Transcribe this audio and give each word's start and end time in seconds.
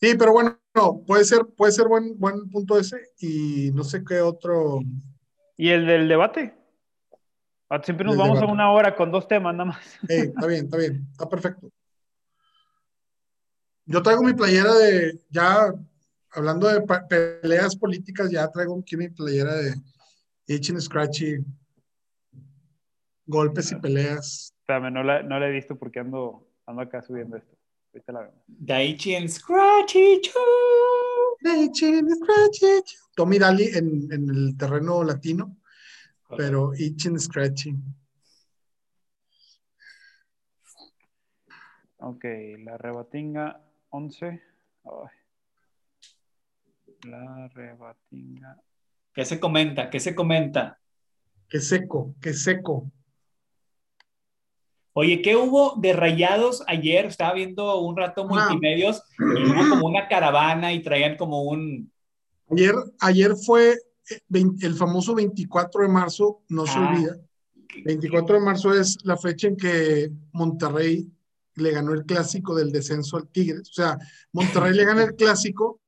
Sí, 0.00 0.14
pero 0.18 0.32
bueno, 0.32 0.58
no, 0.74 1.02
puede 1.06 1.24
ser, 1.24 1.40
puede 1.56 1.72
ser 1.72 1.86
buen, 1.86 2.18
buen 2.18 2.48
punto 2.48 2.78
ese 2.78 2.96
y 3.18 3.70
no 3.72 3.84
sé 3.84 4.02
qué 4.02 4.20
otro. 4.20 4.80
¿Y 5.58 5.68
el 5.68 5.86
del 5.86 6.08
debate? 6.08 6.54
Ah, 7.68 7.82
siempre 7.82 8.06
nos 8.06 8.16
vamos 8.16 8.38
debate. 8.38 8.50
a 8.50 8.54
una 8.54 8.72
hora 8.72 8.96
con 8.96 9.12
dos 9.12 9.28
temas 9.28 9.54
nada 9.54 9.66
más. 9.66 9.98
Está 10.08 10.46
bien, 10.46 10.64
está 10.64 10.76
bien, 10.78 11.06
está 11.12 11.28
perfecto. 11.28 11.70
Yo 13.84 14.02
traigo 14.02 14.22
mi 14.22 14.32
playera 14.32 14.72
de, 14.74 15.20
ya 15.28 15.72
hablando 16.32 16.68
de 16.68 16.80
peleas 17.42 17.76
políticas, 17.76 18.30
ya 18.30 18.50
traigo 18.50 18.78
aquí 18.80 18.96
mi 18.96 19.10
playera 19.10 19.54
de 19.54 19.74
Itchy 20.46 20.80
Scratchy, 20.80 21.44
golpes 23.26 23.70
y 23.70 23.76
peleas. 23.76 24.54
Espérame, 24.60 24.92
no 24.94 25.02
la, 25.02 25.22
no 25.22 25.38
la 25.38 25.46
he 25.48 25.52
visto 25.52 25.76
porque 25.76 26.00
ando, 26.00 26.48
ando 26.64 26.80
acá 26.82 27.02
subiendo 27.02 27.36
esto. 27.36 27.59
Ahorita 27.92 28.12
la 28.12 28.20
vemos. 28.20 28.44
Daichi 28.46 29.16
and 29.16 29.28
Scratchy 29.28 30.20
Choo. 30.20 31.36
Itchy 31.42 32.00
Scratchy. 32.08 32.96
Tommy 33.16 33.38
Daly 33.38 33.68
en, 33.74 34.12
en 34.12 34.28
el 34.28 34.56
terreno 34.56 35.02
latino, 35.02 35.56
pero 36.36 36.72
Itchy 36.74 37.18
Scratchy. 37.18 37.74
Ok, 41.98 42.24
la 42.64 42.78
rebatinga 42.78 43.60
11. 43.90 44.26
Ay. 44.26 45.20
La 47.02 47.48
rebatinga. 47.48 48.60
¿Qué 49.12 49.24
se 49.24 49.40
comenta? 49.40 49.90
¿Qué 49.90 50.00
se 50.00 50.14
comenta? 50.14 50.78
Qué 51.48 51.60
seco, 51.60 52.14
qué 52.20 52.32
seco. 52.32 52.90
Oye, 54.92 55.22
¿qué 55.22 55.36
hubo 55.36 55.74
de 55.76 55.92
rayados 55.92 56.62
ayer? 56.66 57.06
Estaba 57.06 57.34
viendo 57.34 57.80
un 57.80 57.96
rato 57.96 58.22
Ah. 58.22 58.26
multimedios 58.48 59.02
y 59.18 59.48
hubo 59.50 59.68
como 59.70 59.86
una 59.86 60.08
caravana 60.08 60.72
y 60.72 60.82
traían 60.82 61.16
como 61.16 61.42
un... 61.42 61.92
Ayer, 62.50 62.74
ayer 63.00 63.34
fue 63.36 63.72
eh, 64.10 64.20
el 64.62 64.74
famoso 64.74 65.14
24 65.14 65.82
de 65.82 65.88
marzo, 65.88 66.42
no 66.48 66.66
se 66.66 66.72
Ah. 66.78 66.90
olvida. 66.90 67.16
24 67.84 68.34
de 68.34 68.40
marzo 68.44 68.74
es 68.74 68.98
la 69.04 69.16
fecha 69.16 69.46
en 69.46 69.56
que 69.56 70.10
Monterrey 70.32 71.08
le 71.54 71.70
ganó 71.70 71.92
el 71.92 72.04
clásico 72.04 72.56
del 72.56 72.72
descenso 72.72 73.16
al 73.16 73.28
Tigres. 73.28 73.68
O 73.70 73.72
sea, 73.72 73.96
Monterrey 74.32 74.74
le 74.74 74.84
gana 74.84 75.04
el 75.04 75.14
clásico 75.14 75.80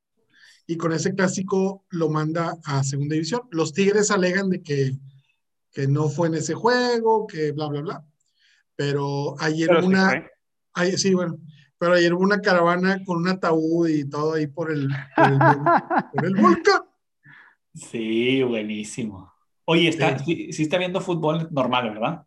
y 0.66 0.76
con 0.76 0.92
ese 0.92 1.12
clásico 1.12 1.84
lo 1.90 2.08
manda 2.08 2.56
a 2.64 2.84
segunda 2.84 3.14
división. 3.14 3.42
Los 3.50 3.72
Tigres 3.72 4.12
alegan 4.12 4.48
de 4.48 4.62
que, 4.62 4.92
que 5.72 5.88
no 5.88 6.08
fue 6.08 6.28
en 6.28 6.34
ese 6.34 6.54
juego, 6.54 7.26
que 7.26 7.50
bla, 7.50 7.66
bla, 7.66 7.80
bla. 7.80 8.04
Pero 8.76 9.34
ayer 9.40 9.68
Pero 9.68 9.80
sí 9.82 9.86
una, 9.88 10.26
ay, 10.74 10.92
sí, 10.92 11.14
bueno, 11.14 11.38
pero 11.78 11.94
ayer 11.94 12.12
hubo 12.14 12.22
una 12.22 12.40
caravana 12.40 13.02
con 13.04 13.18
un 13.18 13.28
ataúd 13.28 13.88
y 13.88 14.08
todo 14.08 14.34
ahí 14.34 14.46
por 14.46 14.70
el, 14.72 14.88
por 15.16 15.26
el, 15.32 15.38
por 16.12 16.24
el 16.24 16.34
volcán. 16.34 16.82
Sí, 17.74 18.42
buenísimo. 18.42 19.32
Oye, 19.64 19.88
está, 19.88 20.18
sí. 20.18 20.52
sí 20.52 20.62
está 20.62 20.78
viendo 20.78 21.00
fútbol 21.00 21.48
normal, 21.50 21.90
¿verdad? 21.90 22.26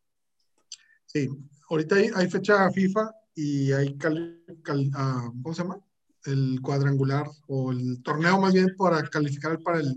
Sí, 1.05 1.29
ahorita 1.69 1.95
hay, 1.95 2.09
hay 2.15 2.29
fecha 2.29 2.69
FIFA 2.71 3.11
y 3.35 3.71
hay, 3.71 3.95
cal- 3.97 4.41
cal- 4.63 4.89
ah, 4.95 5.30
¿cómo 5.41 5.53
se 5.53 5.61
llama? 5.63 5.80
El 6.25 6.59
cuadrangular 6.61 7.25
o 7.47 7.71
el 7.71 8.02
torneo 8.02 8.39
más 8.39 8.53
bien 8.53 8.75
para 8.77 9.03
calificar 9.03 9.59
para 9.59 9.80
el- 9.80 9.95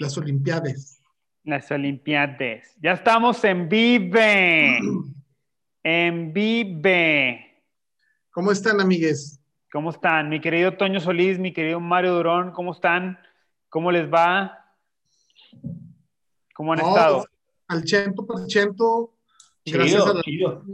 las 0.00 0.16
Olimpiadas. 0.18 1.00
Las 1.44 1.70
Olimpiadas. 1.70 2.76
Ya 2.82 2.92
estamos 2.92 3.42
en 3.44 3.68
Vive. 3.68 4.78
En 5.82 6.32
Vive. 6.32 7.64
¿Cómo 8.32 8.52
están, 8.52 8.80
amigues? 8.80 9.40
¿Cómo 9.72 9.90
están? 9.90 10.28
Mi 10.28 10.40
querido 10.40 10.76
Toño 10.76 11.00
Solís, 11.00 11.38
mi 11.38 11.52
querido 11.52 11.80
Mario 11.80 12.14
Durón, 12.14 12.52
¿cómo 12.52 12.72
están? 12.72 13.18
¿Cómo 13.68 13.90
les 13.92 14.12
va? 14.12 14.74
¿Cómo 16.54 16.72
han 16.72 16.80
No, 16.80 16.88
estado? 16.88 17.26
Al 17.68 17.86
ciento 17.86 18.26
por 18.26 18.50
ciento, 18.50 19.14
Chido, 19.64 19.78
gracias 19.78 20.06
a 20.06 20.14
la 20.14 20.22
chido. 20.22 20.64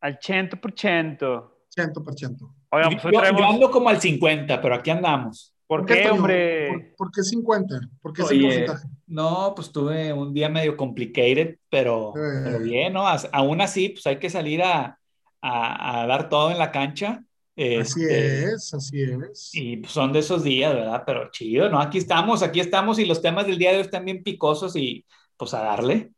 Al 0.00 0.18
100%. 0.18 1.50
ciento 1.68 2.04
por 2.04 2.14
ciento. 2.14 2.54
Oigan, 2.70 2.92
Yo, 2.92 2.98
pues 3.02 3.14
traemos... 3.14 3.40
yo 3.40 3.48
ando 3.48 3.70
como 3.70 3.88
al 3.88 4.00
50, 4.00 4.60
pero 4.60 4.74
aquí 4.76 4.90
andamos. 4.90 5.54
¿Por 5.68 5.86
qué, 5.86 6.02
Toño? 6.02 6.14
hombre? 6.14 6.68
¿Por, 6.68 6.96
por 6.96 7.10
qué 7.12 7.22
50? 7.22 7.80
¿Por 8.02 8.12
qué 8.12 8.22
ese 8.22 8.34
Oye, 8.34 8.42
porcentaje? 8.66 8.88
no, 9.06 9.52
pues 9.54 9.70
tuve 9.70 10.12
un 10.12 10.34
día 10.34 10.48
medio 10.48 10.76
complicated, 10.76 11.58
pero, 11.70 12.14
Eh. 12.16 12.40
pero 12.42 12.58
bien, 12.60 12.92
¿no? 12.94 13.06
As- 13.06 13.28
Aún 13.32 13.60
así, 13.60 13.90
pues 13.90 14.04
hay 14.06 14.18
que 14.18 14.30
salir 14.30 14.62
a, 14.62 14.98
a- 15.42 16.02
a 16.02 16.06
dar 16.08 16.28
todo 16.28 16.50
en 16.50 16.58
la 16.58 16.72
cancha. 16.72 17.22
Así 17.54 18.02
Este, 18.04 18.44
es, 18.44 18.72
así 18.72 19.02
es. 19.02 19.50
Y 19.52 19.76
pues, 19.78 19.92
son 19.92 20.12
de 20.12 20.20
esos 20.20 20.42
días, 20.44 20.72
¿verdad? 20.74 21.02
Pero 21.04 21.30
chido, 21.32 21.68
¿no? 21.68 21.80
Aquí 21.80 21.98
estamos, 21.98 22.42
aquí 22.42 22.60
estamos 22.60 22.98
y 22.98 23.04
los 23.04 23.20
temas 23.20 23.46
del 23.46 23.58
día 23.58 23.70
de 23.70 23.76
hoy 23.76 23.82
están 23.82 24.04
bien 24.04 24.22
picosos 24.22 24.74
y 24.76 25.04
pues 25.36 25.52
a 25.54 25.60
darle. 25.62 26.10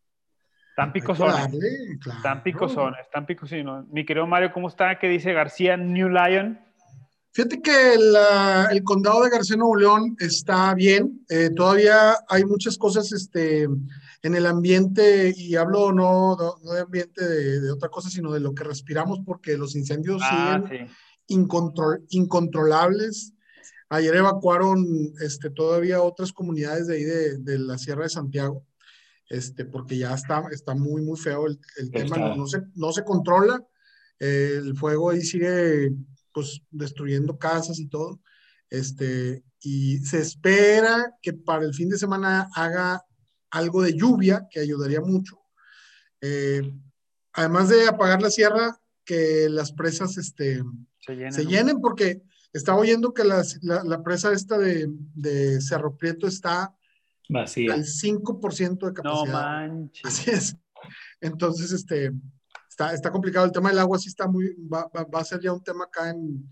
Que 0.77 0.87
picosones. 0.93 1.34
darle, 1.37 1.99
claro. 2.00 2.19
Están 2.19 2.43
picosones, 2.43 3.00
están 3.00 3.27
picosones. 3.27 3.88
Mi 3.91 4.06
querido 4.06 4.27
Mario, 4.27 4.53
¿cómo 4.53 4.69
está? 4.69 4.99
¿Qué 4.99 5.09
dice 5.09 5.32
García 5.32 5.77
New 5.77 6.09
Lion? 6.09 6.59
Fíjate 7.33 7.63
que 7.63 7.97
la- 7.97 8.69
el 8.73 8.83
condado 8.83 9.23
de 9.23 9.31
García 9.31 9.57
Nuevo 9.57 9.77
León 9.77 10.17
está 10.19 10.75
bien. 10.75 11.25
eh, 11.29 11.51
todavía 11.55 12.17
hay 12.29 12.45
muchas 12.45 12.77
cosas 12.77 13.13
este, 13.13 13.63
en 14.23 14.35
el 14.35 14.47
ambiente, 14.47 15.33
y 15.37 15.55
hablo 15.55 15.93
no, 15.93 16.37
no, 16.63 16.73
de 16.73 16.81
ambiente 16.81 17.25
de, 17.27 17.61
de 17.61 17.71
otra 17.71 17.89
cosa, 17.89 18.11
sino 18.11 18.33
de 18.33 18.41
lo 18.41 18.53
que 18.55 18.65
respiramos, 18.65 19.21
porque 19.25 19.57
los 19.57 19.77
incendios 19.77 20.21
Ah, 20.25 20.61
siguen 20.69 20.89
sí. 20.89 21.35
incontrol- 21.35 22.05
incontrolables. 22.09 23.33
Ayer 23.91 24.17
evacuaron 24.17 24.85
este, 25.21 25.51
todavía 25.51 26.03
otras 26.03 26.33
comunidades 26.33 26.87
de 26.89 26.95
ahí 26.97 27.05
de, 27.05 27.39
de 27.39 27.59
la 27.59 27.79
Sierra 27.79 28.03
de 28.05 28.09
Santiago, 28.11 28.65
este, 29.29 29.65
porque 29.65 29.97
ya 29.99 30.15
está, 30.15 30.43
está 30.51 30.75
muy, 30.75 31.01
muy 31.03 31.17
feo 31.19 31.47
el, 31.47 31.61
el 31.77 31.91
tema, 31.93 32.17
no 32.19 32.47
se, 32.49 32.62
no 32.75 32.91
se 32.93 33.05
controla. 33.05 33.65
eh, 34.19 34.57
el 34.59 34.77
fuego 34.77 35.11
ahí 35.11 35.23
sigue 35.23 35.93
pues 36.33 36.61
destruyendo 36.71 37.39
casas 37.39 37.79
y 37.79 37.89
todo. 37.89 38.21
Este, 38.69 39.43
y 39.63 39.99
se 39.99 40.21
espera 40.21 41.15
que 41.21 41.33
para 41.33 41.65
el 41.65 41.75
fin 41.75 41.89
de 41.89 41.99
semana 41.99 42.49
haga 42.55 43.05
algo 43.51 43.83
de 43.83 43.95
lluvia, 43.97 44.47
que 44.51 44.61
ayudaría 44.61 45.01
mucho. 45.01 45.39
Eh, 46.21 46.63
además 47.33 47.69
de 47.69 47.89
apagar 47.89 48.23
la 48.23 48.31
sierra, 48.31 48.81
que 49.05 49.49
las 49.51 49.73
presas 49.73 50.17
este, 50.19 50.63
Se 51.01 51.45
llenen, 51.47 51.81
porque 51.81 52.23
estaba 52.53 52.79
oyendo 52.79 53.12
que 53.12 53.25
las- 53.25 53.59
la, 53.62 53.83
la 53.83 54.03
presa 54.03 54.33
esta 54.33 54.57
de, 54.59 54.87
de 55.15 55.61
Cerro 55.61 55.97
Prieto 55.97 56.27
está 56.29 56.73
Vacía. 57.29 57.75
al 57.75 57.85
5% 57.85 58.87
de 58.87 58.93
No 58.93 58.95
capacidad. 58.95 59.33
manches. 59.33 60.05
Así 60.05 60.31
es. 60.31 60.57
Entonces, 61.21 61.73
este, 61.73 62.12
está, 62.81 62.95
está 62.95 63.11
complicado. 63.11 63.47
El 63.47 63.53
tema 63.53 63.69
del 63.71 63.79
agua 63.79 63.99
sí 63.99 64.09
está 64.09 64.27
muy, 64.27 64.55
va, 64.73 64.89
va- 64.97 65.05
va 65.05 65.21
a 65.21 65.25
ser 65.25 65.41
ya 65.41 65.53
un 65.53 65.63
tema 65.63 65.85
acá 65.85 66.11
en, 66.11 66.49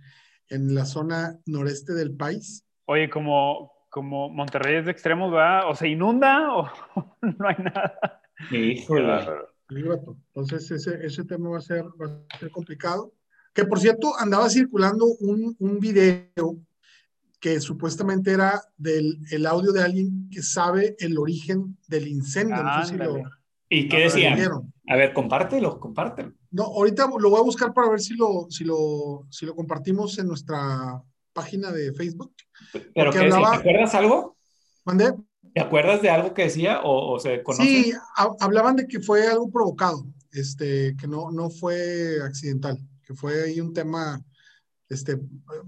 en 0.49 0.75
la 0.75 0.85
zona 0.85 1.39
noreste 1.47 1.95
del 1.95 2.15
país. 2.15 2.65
Oye, 2.87 3.09
como, 3.11 3.73
como 3.91 4.29
Monterrey 4.29 4.77
es 4.77 4.85
de 4.87 4.93
extremos, 4.93 5.31
¿verdad? 5.33 5.69
¿O 5.71 5.75
se 5.75 5.89
inunda 5.89 6.55
o 6.55 6.71
no 7.23 7.49
hay 7.49 7.57
nada? 7.59 8.21
Híjole. 8.51 9.27
Entonces, 9.71 10.71
ese, 10.71 11.05
ese 11.05 11.25
tema 11.25 11.51
va 11.51 11.59
a, 11.59 11.63
ser, 11.63 11.85
va 11.85 12.23
a 12.31 12.39
ser 12.39 12.51
complicado. 12.51 13.13
Que 13.55 13.65
por 13.65 13.81
cierto, 13.81 14.13
andaba 14.19 14.49
circulando 14.49 15.05
un, 15.21 15.57
un 15.59 15.81
video 15.81 16.57
que 17.41 17.61
supuestamente 17.61 18.33
era 18.33 18.61
del 18.77 19.19
el 19.31 19.47
audio 19.47 19.73
de 19.73 19.83
alguien 19.83 20.29
que 20.31 20.43
sabe 20.43 20.97
el 20.99 21.19
origen 21.19 21.77
del 21.89 22.09
incendio. 22.09 22.63
No 22.63 22.85
sé 22.85 22.91
si 22.93 22.97
lo. 22.97 23.15
¿Y 23.69 23.89
qué 23.89 24.09
vieron. 24.15 24.73
A 24.89 24.97
ver, 24.97 25.13
compártelo, 25.13 25.79
compártelo. 25.79 26.33
No, 26.51 26.65
ahorita 26.65 27.09
lo 27.19 27.31
voy 27.31 27.41
a 27.41 27.45
buscar 27.45 27.75
para 27.75 27.91
ver 27.91 28.01
si 28.01 28.15
lo, 28.15 28.47
si 28.49 28.65
lo, 28.65 29.27
si 29.31 29.45
lo 29.45 29.55
compartimos 29.55 30.19
en 30.19 30.27
nuestra 30.29 31.03
página 31.35 31.71
de 31.71 31.93
Facebook. 31.93 32.33
¿Pero 32.95 33.13
qué 33.13 33.19
decía? 33.19 33.35
hablaba- 33.37 33.51
¿Te 33.63 33.69
acuerdas 33.71 33.95
algo? 33.95 34.37
¿Mandé? 34.85 35.13
¿Te 35.55 35.61
acuerdas 35.61 36.01
de 36.03 36.11
algo 36.11 36.33
que 36.35 36.45
decía 36.45 36.81
o, 36.83 37.15
o 37.15 37.19
se 37.21 37.43
conoce? 37.43 37.63
Sí, 37.65 37.93
ha- 38.17 38.35
hablaban 38.41 38.77
de 38.77 38.87
que 38.87 39.01
fue 39.01 39.27
algo 39.27 39.51
provocado, 39.51 40.07
este, 40.33 40.97
que 40.97 41.07
no, 41.07 41.31
no 41.31 41.51
fue 41.51 42.23
accidental, 42.25 42.79
que 43.07 43.13
fue 43.15 43.45
ahí 43.45 43.61
un 43.61 43.75
tema 43.75 44.23
este, 44.89 45.19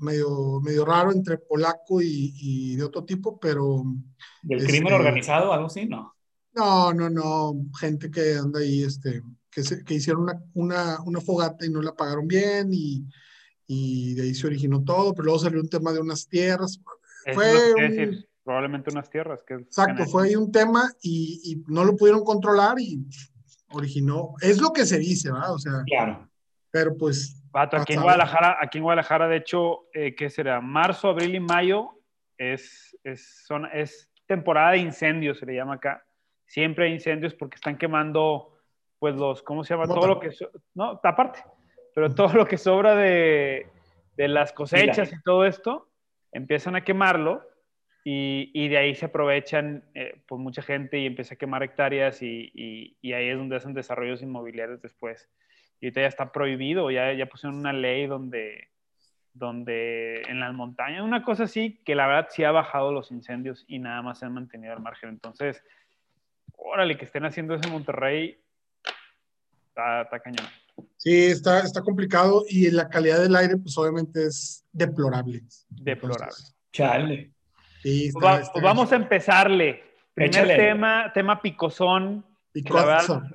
medio, 0.01 0.61
medio 0.63 0.85
raro 0.87 1.13
entre 1.13 1.37
polaco 1.37 2.01
y, 2.01 2.33
y 2.37 2.77
de 2.77 2.85
otro 2.85 3.05
tipo, 3.05 3.39
pero 3.39 3.83
¿Del 4.43 4.61
Este- 4.61 4.71
crimen 4.73 4.95
organizado 4.95 5.53
algo 5.53 5.67
así? 5.67 5.85
No. 5.85 6.15
No, 6.55 6.93
no, 6.93 7.09
no, 7.11 7.55
gente 7.79 8.11
que 8.11 8.35
anda 8.37 8.61
ahí, 8.61 8.83
este, 8.83 9.23
que, 9.51 9.63
se- 9.63 9.85
que 9.85 9.95
hicieron 9.95 10.23
una, 10.23 10.43
una, 10.55 11.01
una 11.05 11.21
fogata 11.21 11.65
y 11.67 11.71
no 11.71 11.81
la 11.83 11.93
pagaron 11.95 12.27
bien 12.27 12.69
y, 12.73 13.05
y 13.67 14.15
de 14.15 14.23
ahí 14.23 14.35
se 14.35 14.47
originó 14.47 14.83
todo, 14.83 15.13
pero 15.15 15.25
luego 15.27 15.39
salió 15.41 15.61
un 15.61 15.69
tema 15.69 15.93
de 15.93 16.01
unas 16.01 16.29
tierras, 16.29 16.81
Eso 17.27 17.35
Fue 17.35 17.47
es 17.49 17.55
lo 17.55 17.59
que 17.61 17.75
quería 17.75 17.87
un- 17.87 17.97
decir. 17.97 18.27
Probablemente 18.43 18.91
unas 18.91 19.09
tierras. 19.11 19.43
Que 19.47 19.55
Exacto, 19.55 20.07
fue 20.07 20.27
ahí 20.29 20.35
un 20.35 20.51
tema 20.51 20.91
y, 21.03 21.41
y 21.45 21.63
no 21.73 21.85
lo 21.85 21.95
pudieron 21.95 22.25
controlar 22.25 22.81
y 22.81 23.05
originó, 23.73 24.35
es 24.41 24.61
lo 24.61 24.73
que 24.73 24.87
se 24.87 24.99
dice, 24.99 25.31
¿verdad? 25.31 25.53
O 25.55 25.59
sea, 25.59 25.83
Claro. 25.87 26.29
pero 26.71 26.97
pues 26.97 27.37
aquí 27.53 27.93
en 27.93 28.03
Guadalajara, 28.03 28.57
aquí 28.61 28.79
en 28.79 28.85
Guadalajara, 28.85 29.29
de 29.29 29.37
hecho, 29.37 29.81
eh, 29.93 30.15
¿qué 30.17 30.31
será? 30.31 30.61
Marzo, 30.61 31.09
abril 31.09 31.35
y 31.35 31.41
mayo 31.41 31.91
es, 32.39 32.97
es, 33.05 33.45
son, 33.47 33.67
es 33.73 34.09
temporada 34.27 34.73
de 34.73 34.79
incendios, 34.79 35.39
se 35.39 35.47
le 35.47 35.55
llama 35.55 35.75
acá. 35.75 36.03
Siempre 36.51 36.87
hay 36.87 36.95
incendios 36.95 37.33
porque 37.33 37.55
están 37.55 37.79
quemando, 37.79 38.59
pues 38.99 39.15
los, 39.15 39.41
¿cómo 39.41 39.63
se 39.63 39.73
llama? 39.73 39.87
Todo 39.87 40.09
lo 40.09 40.19
que, 40.19 40.31
no, 40.75 41.01
aparte, 41.01 41.45
pero 41.95 42.13
todo 42.13 42.33
lo 42.33 42.45
que 42.45 42.59
sobra 42.59 42.97
de, 42.97 43.69
de 44.17 44.27
las 44.27 44.53
cosechas 44.53 45.13
y 45.13 45.23
todo 45.23 45.47
esto, 45.47 45.89
empiezan 46.33 46.75
a 46.75 46.83
quemarlo 46.83 47.41
y, 48.03 48.51
y 48.53 48.67
de 48.67 48.79
ahí 48.79 48.97
se 48.97 49.07
aprovechan 49.07 49.85
eh, 49.95 50.23
pues 50.27 50.41
mucha 50.41 50.61
gente 50.61 50.99
y 50.99 51.07
empieza 51.07 51.35
a 51.35 51.39
quemar 51.39 51.63
hectáreas 51.63 52.21
y, 52.21 52.51
y, 52.53 52.97
y, 53.01 53.13
ahí 53.13 53.29
es 53.29 53.39
donde 53.39 53.55
hacen 53.55 53.73
desarrollos 53.73 54.21
inmobiliarios 54.21 54.83
después. 54.83 55.31
Y 55.81 55.87
ahorita 55.87 56.01
ya 56.01 56.09
está 56.09 56.33
prohibido, 56.33 56.91
ya, 56.91 57.13
ya 57.13 57.27
pusieron 57.27 57.61
una 57.61 57.73
ley 57.73 58.09
donde, 58.09 58.71
donde 59.35 60.23
en 60.23 60.41
las 60.41 60.53
montañas, 60.53 61.05
una 61.05 61.23
cosa 61.23 61.45
así, 61.45 61.81
que 61.85 61.95
la 61.95 62.09
verdad 62.09 62.27
sí 62.29 62.43
ha 62.43 62.51
bajado 62.51 62.91
los 62.91 63.13
incendios 63.13 63.65
y 63.69 63.79
nada 63.79 64.03
más 64.03 64.19
se 64.19 64.27
han 64.27 64.35
mantenido 64.35 64.73
al 64.73 64.81
margen. 64.81 65.11
Entonces, 65.11 65.63
órale, 66.65 66.97
que 66.97 67.05
estén 67.05 67.25
haciendo 67.25 67.55
eso 67.55 67.65
en 67.67 67.73
Monterrey, 67.73 68.39
está, 69.69 70.03
está 70.03 70.21
cañón. 70.21 70.47
Sí, 70.97 71.27
está, 71.27 71.61
está 71.61 71.83
complicado 71.83 72.45
y 72.49 72.71
la 72.71 72.89
calidad 72.89 73.21
del 73.21 73.37
aire, 73.37 73.57
pues 73.57 73.77
obviamente 73.79 74.27
es 74.27 74.65
deplorable. 74.73 75.43
Deplorable. 75.69 76.35
Chale. 76.73 77.31
Sí, 77.83 78.11
pues, 78.13 78.51
pues 78.53 78.63
vamos 78.63 78.93
a 78.93 78.97
empezarle. 78.97 79.83
Primer 80.15 80.47
tema, 80.49 81.11
tema 81.15 81.41
picosón. 81.41 82.25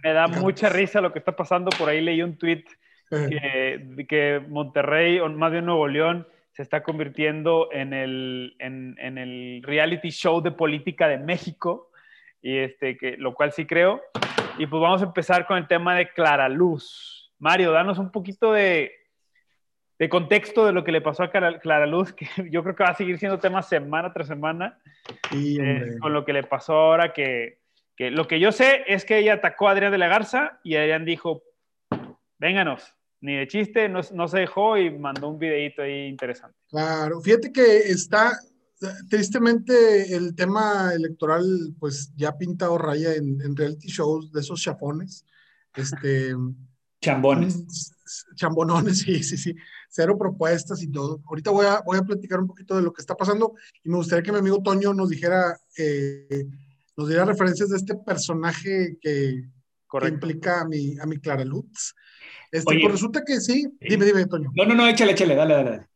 me 0.04 0.14
da 0.14 0.28
mucha 0.28 0.70
risa 0.70 1.02
lo 1.02 1.12
que 1.12 1.20
está 1.20 1.36
pasando. 1.36 1.70
Por 1.78 1.90
ahí 1.90 2.02
leí 2.02 2.22
un 2.22 2.38
tweet 2.38 2.64
que, 3.10 4.06
que, 4.08 4.46
Monterrey, 4.48 5.20
o 5.20 5.30
más 5.30 5.52
bien 5.52 5.66
Nuevo 5.66 5.88
León, 5.88 6.28
se 6.52 6.62
está 6.62 6.84
convirtiendo 6.84 7.70
en 7.72 7.94
el, 7.94 8.56
en, 8.60 8.96
en 9.00 9.18
el 9.18 9.62
reality 9.64 10.10
show 10.10 10.42
de 10.42 10.52
política 10.52 11.08
de 11.08 11.18
México, 11.18 11.92
y 12.46 12.60
este, 12.60 12.96
que, 12.96 13.18
lo 13.18 13.34
cual 13.34 13.52
sí 13.52 13.66
creo. 13.66 14.04
Y 14.60 14.68
pues 14.68 14.80
vamos 14.80 15.02
a 15.02 15.06
empezar 15.06 15.48
con 15.48 15.58
el 15.58 15.68
tema 15.68 15.96
de 15.96 16.10
Clara 16.10 16.48
Luz. 16.48 17.34
Mario, 17.40 17.72
danos 17.72 17.98
un 17.98 18.12
poquito 18.12 18.54
de, 18.54 18.92
de 19.98 20.10
contexto 20.10 20.64
de 20.64 20.72
lo 20.72 20.84
que 20.84 20.92
le 20.92 21.02
pasó 21.02 21.24
a 21.24 21.32
Clara 21.32 21.88
Luz, 21.88 22.14
que 22.14 22.28
yo 22.52 22.62
creo 22.62 22.76
que 22.76 22.84
va 22.84 22.92
a 22.92 22.96
seguir 22.96 23.18
siendo 23.18 23.40
tema 23.40 23.64
semana 23.64 24.14
tras 24.14 24.28
semana, 24.28 24.78
eh, 25.34 25.96
con 26.00 26.14
lo 26.14 26.24
que 26.24 26.34
le 26.34 26.44
pasó 26.44 26.74
ahora, 26.74 27.14
que, 27.14 27.62
que, 27.96 28.12
lo 28.12 28.28
que 28.28 28.40
yo 28.40 28.52
sé 28.52 28.84
es 28.86 29.06
que 29.06 29.18
ella 29.18 29.34
atacó 29.34 29.68
a 29.68 29.72
Adrián 29.72 29.92
de 29.92 29.98
la 29.98 30.08
Garza 30.08 30.60
y 30.64 30.76
Adrián 30.76 31.04
dijo, 31.04 31.42
vénganos, 32.38 32.96
ni 33.22 33.38
de 33.38 33.48
chiste, 33.48 33.90
no, 33.90 34.02
no 34.14 34.28
se 34.28 34.42
dejó 34.42 34.78
y 34.78 34.92
mandó 34.92 35.30
un 35.30 35.40
videito 35.40 35.82
ahí 35.82 36.06
interesante. 36.06 36.56
Claro, 36.70 37.20
fíjate 37.22 37.52
que 37.52 37.78
está, 37.78 38.34
tristemente 39.10 40.16
el 40.16 40.36
tema 40.36 40.94
electoral 40.94 41.74
pues 41.80 42.12
ya 42.16 42.30
ha 42.30 42.38
pintado 42.38 42.78
raya 42.78 43.14
en, 43.14 43.42
en 43.42 43.56
reality 43.56 43.88
shows 43.88 44.32
de 44.32 44.42
esos 44.42 44.62
chafones, 44.62 45.26
este... 45.76 46.36
Chambones. 47.02 47.94
Chambonones, 48.36 49.00
sí, 49.00 49.24
sí, 49.24 49.38
sí. 49.38 49.56
Cero 49.90 50.18
propuestas 50.18 50.82
y 50.82 50.92
todo. 50.92 51.22
Ahorita 51.28 51.52
voy 51.52 51.68
a, 51.68 51.82
voy 51.86 51.98
a 51.98 52.02
platicar 52.02 52.40
un 52.40 52.48
poquito 52.48 52.76
de 52.76 52.82
lo 52.82 52.92
que 52.92 53.02
está 53.02 53.16
pasando 53.16 53.54
y 53.84 53.90
me 53.90 53.98
gustaría 53.98 54.24
que 54.24 54.32
mi 54.32 54.40
amigo 54.40 54.64
Toño 54.64 54.92
nos 54.94 55.10
dijera, 55.10 55.56
eh, 55.78 56.46
nos 56.98 57.08
diera 57.08 57.26
referencias 57.26 57.70
de 57.70 57.78
este 57.78 57.96
personaje 57.96 58.98
que, 59.00 59.44
implica 60.08 60.62
a 60.62 60.66
mi, 60.66 60.98
a 61.00 61.06
mi 61.06 61.20
Clara 61.20 61.46
Lutz. 61.46 61.94
Este, 62.52 62.80
pues 62.80 62.92
resulta 62.92 63.24
que 63.24 63.40
sí. 63.40 63.66
Dime, 63.80 64.06
dime, 64.06 64.26
Toño. 64.26 64.52
No, 64.56 64.66
no, 64.66 64.74
no, 64.74 64.88
échale, 64.88 65.12
échale, 65.12 65.36
dale, 65.36 65.54
dale. 65.54 65.88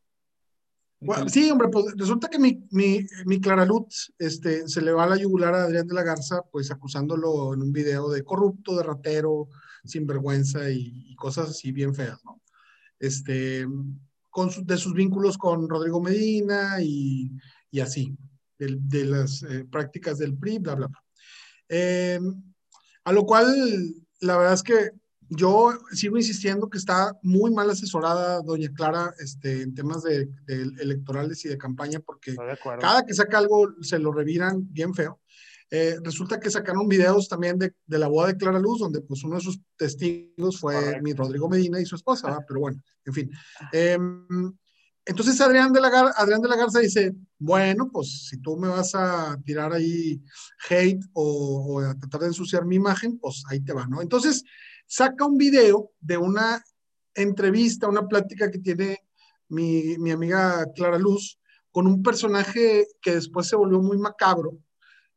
Sí, 1.28 1.50
hombre, 1.50 1.70
pues 1.70 1.86
resulta 1.96 2.30
que 2.30 2.40
mi, 2.40 2.68
mi, 2.72 3.42
Clara 3.42 3.66
Lutz 3.66 4.14
este, 4.18 4.68
se 4.68 4.82
le 4.82 4.92
va 4.92 5.04
a 5.04 5.08
la 5.08 5.18
yugular 5.18 5.54
a 5.54 5.64
Adrián 5.64 5.88
de 5.88 5.94
la 5.94 6.04
Garza, 6.04 6.42
pues 6.52 6.72
acusándolo 6.72 7.54
en 7.54 7.62
un 7.62 7.72
video 7.72 8.10
de 8.10 8.24
corrupto, 8.24 8.76
de 8.76 8.84
ratero, 8.84 9.50
sinvergüenza 9.84 10.70
y, 10.70 11.12
y 11.12 11.16
cosas 11.16 11.50
así 11.50 11.72
bien 11.72 11.96
feas, 11.96 12.24
¿no? 12.26 12.42
Este, 13.00 13.66
de 14.64 14.78
sus 14.78 14.94
vínculos 14.94 15.38
con 15.38 15.68
Rodrigo 15.68 16.02
Medina 16.02 16.82
y, 16.82 17.32
y 17.72 17.80
así, 17.80 18.16
de, 18.58 19.06
las 19.06 19.44
eh, 19.44 19.66
prácticas 19.70 20.18
del 20.18 20.38
PRI, 20.38 20.60
bla, 20.60 20.76
bla, 20.76 20.88
bla. 20.88 21.04
Eh, 21.68 22.20
a 23.04 23.12
lo 23.12 23.26
cual, 23.26 23.46
la 24.22 24.38
verdad 24.38 24.54
es 24.54 24.64
que 24.64 24.92
yo 25.30 25.78
sigo 25.92 26.18
insistiendo 26.18 26.70
que 26.70 26.80
está 26.80 27.18
muy 27.22 27.52
mal 27.52 27.70
asesorada 27.70 28.42
doña 28.42 28.72
Clara 28.74 29.14
este, 29.20 29.62
en 29.62 29.76
temas 29.76 30.04
de, 30.04 30.26
de 30.46 30.64
electorales 30.82 31.46
y 31.46 31.50
de 31.50 31.58
campaña, 31.58 32.00
porque 32.00 32.36
cada 32.80 33.06
que 33.06 33.14
saca 33.14 33.38
algo 33.38 33.74
se 33.82 34.00
lo 34.00 34.12
reviran 34.12 34.68
bien 34.72 34.94
feo. 34.94 35.20
Eh, 35.72 35.98
resulta 36.04 36.40
que 36.40 36.50
sacaron 36.50 36.88
videos 36.88 37.30
también 37.30 37.60
de, 37.60 37.76
de, 37.86 38.00
la 38.00 38.08
boda 38.08 38.30
de 38.30 38.38
Clara 38.38 38.58
Luz, 38.58 38.80
donde 38.80 39.02
pues 39.02 39.24
uno 39.24 39.36
de 39.36 39.44
sus 39.44 39.60
testigos 39.78 40.60
fue 40.60 41.00
mi 41.02 41.14
Rodrigo 41.14 41.48
Medina 41.48 41.80
y 41.80 41.86
su 41.86 41.96
esposa, 41.96 42.40
pero 42.48 42.62
bueno, 42.62 42.82
en 43.06 43.14
fin. 43.14 43.32
Eh, 43.72 43.98
entonces 45.06 45.40
Adrián 45.42 45.72
de, 45.72 45.82
la 45.82 45.90
Gar 45.90 46.12
Adrián 46.18 46.42
de 46.42 46.50
la 46.50 46.56
Garza 46.56 46.80
dice, 46.80 47.14
bueno, 47.38 47.90
pues 47.92 48.30
si 48.30 48.42
tú 48.42 48.58
me 48.58 48.68
vas 48.68 48.96
a 48.96 49.38
tirar 49.46 49.72
ahí 49.74 50.22
hate 50.70 51.04
o, 51.14 51.76
o, 51.76 51.80
a 51.82 51.98
tratar 51.98 52.22
de 52.22 52.28
ensuciar 52.28 52.66
mi 52.66 52.76
imagen, 52.76 53.20
pues 53.20 53.44
ahí 53.50 53.60
te 53.60 53.74
va, 53.74 53.86
¿no? 53.86 54.02
Entonces 54.02 54.44
saca 54.90 55.26
un 55.26 55.38
video 55.38 55.92
de 56.00 56.18
una 56.18 56.64
entrevista, 57.14 57.88
una 57.88 58.08
plática 58.08 58.50
que 58.50 58.58
tiene 58.58 58.98
mi, 59.48 59.98
mi 60.00 60.12
amiga 60.12 60.66
Clara 60.76 60.98
Luz 60.98 61.40
con 61.72 61.86
un 61.86 62.02
personaje 62.02 62.88
que 63.00 63.14
después 63.16 63.48
se 63.48 63.56
volvió 63.56 63.80
muy 63.80 64.00
macabro, 64.00 64.58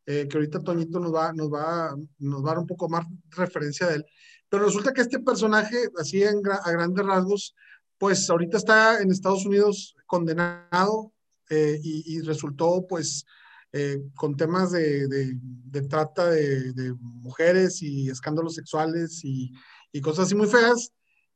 eh, 0.05 0.29
que 0.29 0.37
ahorita 0.37 0.63
Toñito 0.63 1.01
nos 1.01 1.15
va, 1.15 1.33
nos, 1.33 1.51
va, 1.51 1.97
nos 2.19 2.45
va 2.45 2.51
a 2.51 2.53
dar 2.53 2.59
un 2.59 2.67
poco 2.67 2.89
más 2.91 3.07
referencia 3.31 3.87
de 3.87 3.97
él. 3.97 4.07
Pero 4.51 4.67
resulta 4.67 4.93
que 4.93 5.01
este 5.01 5.21
personaje, 5.21 5.89
así 5.99 6.23
en, 6.23 6.43
a 6.47 6.71
grandes 6.71 7.07
rasgos, 7.07 7.55
pues 7.97 8.29
ahorita 8.29 8.59
está 8.59 9.01
en 9.01 9.11
Estados 9.11 9.47
Unidos 9.47 9.97
condenado 10.05 11.15
eh, 11.49 11.81
y, 11.83 12.17
y, 12.17 12.21
resultó 12.21 12.85
pues 12.87 13.25
eh, 13.73 14.03
con 14.15 14.37
temas 14.37 14.73
de, 14.73 15.09
de, 15.09 15.35
de 15.41 15.83
trata 15.83 16.29
de, 16.31 16.73
de, 16.73 16.93
mujeres 17.01 17.83
y 17.83 18.09
escándalos 18.09 18.55
sexuales 18.55 19.25
y, 19.25 19.53
y, 19.93 20.01
cosas 20.01 20.27
así 20.27 20.35
muy 20.35 20.47
feas, 20.47 20.93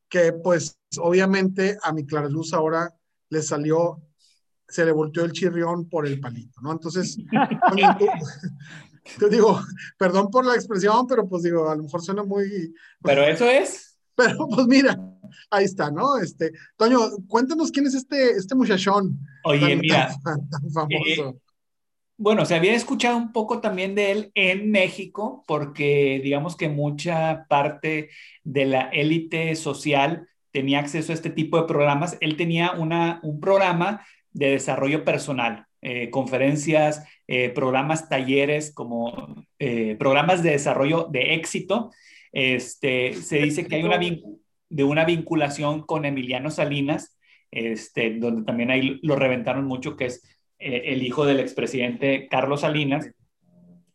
que 0.08 0.32
pues 0.32 0.78
obviamente 0.98 1.78
a 1.82 1.92
mi 1.92 2.04
Clara 2.04 2.28
Luz 2.28 2.52
ahora 2.52 2.94
le 3.30 3.42
salió 3.42 4.02
se 4.68 4.84
le 4.84 4.92
volteó 4.92 5.24
el 5.24 5.32
chirrión 5.32 5.88
por 5.88 6.06
el 6.06 6.20
palito, 6.20 6.60
¿no? 6.60 6.72
Entonces, 6.72 7.16
te 9.18 9.28
digo, 9.30 9.60
perdón 9.98 10.30
por 10.30 10.44
la 10.44 10.54
expresión, 10.54 11.06
pero 11.06 11.28
pues 11.28 11.42
digo, 11.42 11.68
a 11.68 11.76
lo 11.76 11.84
mejor 11.84 12.02
suena 12.02 12.24
muy... 12.24 12.74
Pero 13.02 13.22
eso 13.22 13.44
es. 13.46 13.92
Pero 14.16 14.48
pues 14.48 14.66
mira, 14.66 14.98
ahí 15.50 15.66
está, 15.66 15.90
¿no? 15.90 16.16
Este, 16.16 16.50
Toño, 16.78 16.98
cuéntanos 17.28 17.70
quién 17.70 17.86
es 17.86 17.94
este, 17.94 18.30
este 18.30 18.54
muchachón. 18.54 19.20
Oye, 19.44 19.76
mira. 19.76 20.08
Tan, 20.24 20.48
tan 20.48 20.70
famoso. 20.70 21.28
Eh, 21.28 21.40
bueno, 22.18 22.46
se 22.46 22.54
había 22.54 22.74
escuchado 22.74 23.16
un 23.16 23.32
poco 23.32 23.60
también 23.60 23.94
de 23.94 24.10
él 24.10 24.30
en 24.34 24.70
México, 24.70 25.44
porque 25.46 26.20
digamos 26.22 26.56
que 26.56 26.68
mucha 26.68 27.46
parte 27.48 28.10
de 28.42 28.64
la 28.64 28.88
élite 28.88 29.54
social 29.54 30.26
tenía 30.50 30.78
acceso 30.78 31.12
a 31.12 31.14
este 31.14 31.30
tipo 31.30 31.60
de 31.60 31.66
programas. 31.66 32.16
Él 32.20 32.36
tenía 32.36 32.72
una, 32.72 33.20
un 33.22 33.40
programa 33.40 34.06
de 34.32 34.52
desarrollo 34.52 35.04
personal, 35.04 35.66
eh, 35.82 36.08
conferencias, 36.10 37.06
eh, 37.26 37.50
programas, 37.50 38.08
talleres, 38.08 38.72
como 38.72 39.44
eh, 39.58 39.96
programas 39.98 40.42
de 40.42 40.52
desarrollo 40.52 41.08
de 41.10 41.34
éxito. 41.34 41.90
Este, 42.32 43.12
se 43.14 43.38
dice 43.38 43.66
que 43.66 43.76
hay 43.76 43.82
una, 43.82 43.98
de 43.98 44.84
una 44.84 45.04
vinculación 45.04 45.82
con 45.82 46.06
Emiliano 46.06 46.50
Salinas, 46.50 47.18
este, 47.50 48.14
donde 48.18 48.44
también 48.44 48.70
ahí 48.70 48.98
lo 49.02 49.16
reventaron 49.16 49.66
mucho, 49.66 49.96
que 49.96 50.06
es 50.06 50.22
el 50.58 51.02
hijo 51.02 51.26
del 51.26 51.40
expresidente 51.40 52.28
Carlos 52.28 52.62
Salinas. 52.62 53.10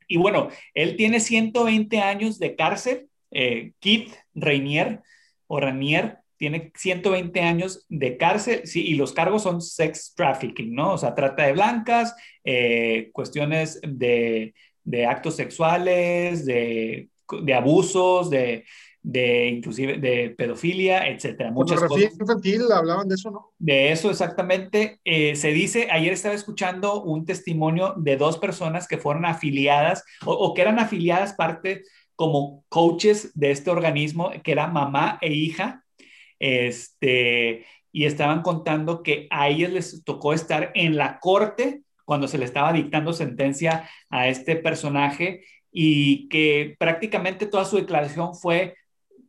Y 0.08 0.18
bueno, 0.18 0.50
él 0.74 0.96
tiene 0.96 1.20
120 1.20 2.00
años 2.00 2.40
de 2.40 2.56
cárcel, 2.56 3.08
Keith 3.32 4.14
Rainier 4.34 5.02
o 5.48 5.60
Ranier, 5.60 6.22
tiene 6.42 6.72
120 6.76 7.40
años 7.42 7.86
de 7.88 8.18
cárcel, 8.18 8.62
sí, 8.66 8.84
y 8.88 8.96
los 8.96 9.14
cargos 9.14 9.44
son 9.44 9.62
sex 9.62 10.16
trafficking, 10.16 10.74
¿no? 10.74 10.94
O 10.94 10.98
sea, 10.98 11.14
trata 11.14 11.46
de 11.46 11.54
blancas, 11.54 12.16
eh, 12.44 13.12
cuestiones 13.14 13.80
de, 13.84 14.56
de, 14.84 15.06
actos 15.06 15.36
sexuales, 15.36 16.44
de, 16.48 17.10
de 17.44 17.54
abusos, 17.54 18.32
de, 18.32 18.66
de, 19.04 19.48
inclusive 19.48 19.98
de 19.98 20.30
pedofilia, 20.38 21.08
etcétera. 21.08 21.52
Muchas 21.52 21.80
cosas. 21.80 22.14
infantil, 22.20 22.72
hablaban 22.72 23.08
de 23.08 23.16
eso, 23.16 23.32
¿no? 23.32 23.52
De 23.58 23.92
eso 23.92 24.10
exactamente. 24.10 25.00
Eh, 25.04 25.36
se 25.36 25.52
dice, 25.52 25.88
ayer 25.92 26.14
estaba 26.14 26.36
escuchando 26.36 27.02
un 27.02 27.26
testimonio 27.26 27.94
de 27.98 28.18
dos 28.18 28.38
personas 28.38 28.88
que 28.88 28.98
fueron 28.98 29.26
afiliadas 29.26 30.04
o, 30.26 30.34
o 30.34 30.54
que 30.54 30.62
eran 30.62 30.80
afiliadas 30.80 31.34
parte 31.34 31.84
como 32.16 32.64
coaches 32.70 33.32
de 33.34 33.52
este 33.52 33.72
organismo, 33.72 34.32
que 34.44 34.52
era 34.52 34.68
mamá 34.68 35.18
e 35.22 35.34
hija, 35.34 35.84
este, 36.38 37.66
y 37.92 38.06
estaban 38.06 38.42
contando 38.42 39.04
que 39.04 39.28
a 39.30 39.50
ellos 39.50 39.72
les 39.72 40.04
tocó 40.04 40.34
estar 40.34 40.72
en 40.76 40.98
la 40.98 41.20
corte 41.20 41.82
cuando 42.06 42.28
se 42.28 42.38
le 42.38 42.46
estaba 42.46 42.74
dictando 42.74 43.14
sentencia 43.14 43.90
a 44.10 44.28
este 44.28 44.56
personaje 44.56 45.44
y 45.72 46.28
que 46.30 46.76
prácticamente 46.78 47.46
toda 47.46 47.66
su 47.66 47.78
declaración 47.78 48.36
fue 48.36 48.76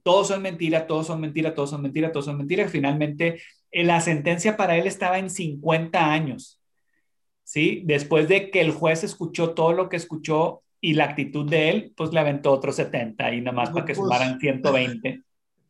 todos 0.02 0.28
son 0.28 0.42
mentira, 0.42 0.86
todos 0.86 1.06
son 1.06 1.20
mentira, 1.20 1.54
todos 1.54 1.70
son 1.70 1.82
mentira, 1.82 2.12
todos 2.12 2.26
son 2.26 2.38
mentira. 2.38 2.68
Finalmente, 2.68 3.40
eh, 3.70 3.84
la 3.84 4.00
sentencia 4.00 4.56
para 4.56 4.76
él 4.76 4.86
estaba 4.86 5.18
en 5.18 5.30
50 5.30 6.12
años. 6.12 6.60
¿Sí? 7.44 7.82
Después 7.84 8.28
de 8.28 8.50
que 8.50 8.60
el 8.60 8.72
juez 8.72 9.04
escuchó 9.04 9.50
todo 9.50 9.72
lo 9.72 9.88
que 9.88 9.96
escuchó 9.96 10.62
y 10.80 10.94
la 10.94 11.04
actitud 11.04 11.48
de 11.48 11.70
él, 11.70 11.92
pues 11.96 12.12
le 12.12 12.20
aventó 12.20 12.50
otros 12.50 12.76
70 12.76 13.34
y 13.34 13.40
nada 13.40 13.54
más 13.54 13.70
para 13.70 13.84
que 13.84 13.94
pues. 13.94 14.04
sumaran 14.04 14.40
120. 14.40 15.22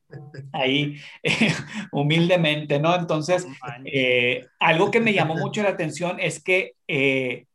Ahí, 0.52 0.96
humildemente, 1.92 2.78
¿no? 2.78 2.94
Entonces, 2.94 3.46
eh, 3.84 4.46
algo 4.60 4.90
que 4.90 5.00
me 5.00 5.14
llamó 5.14 5.34
mucho 5.34 5.62
la 5.62 5.70
atención 5.70 6.20
es 6.20 6.42
que, 6.42 6.74
eh, 6.86 7.46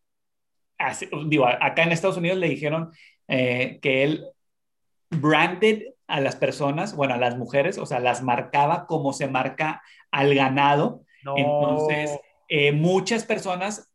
digo, 1.28 1.48
acá 1.48 1.84
en 1.84 1.92
Estados 1.92 2.18
Unidos 2.18 2.40
le 2.40 2.50
dijeron 2.50 2.92
que 3.28 4.04
él 4.04 4.26
branded 5.10 5.84
a 6.08 6.22
las 6.22 6.36
personas, 6.38 6.96
bueno, 6.96 7.14
a 7.14 7.18
las 7.18 7.38
mujeres, 7.38 7.78
o 7.78 7.86
sea, 7.86 8.00
las 8.00 8.24
marcaba 8.24 8.86
como 8.88 9.14
se 9.14 9.28
marca 9.28 9.82
al 10.10 10.34
ganado. 10.34 11.04
Entonces, 11.36 12.18
eh, 12.48 12.72
muchas 12.72 13.26
personas, 13.26 13.92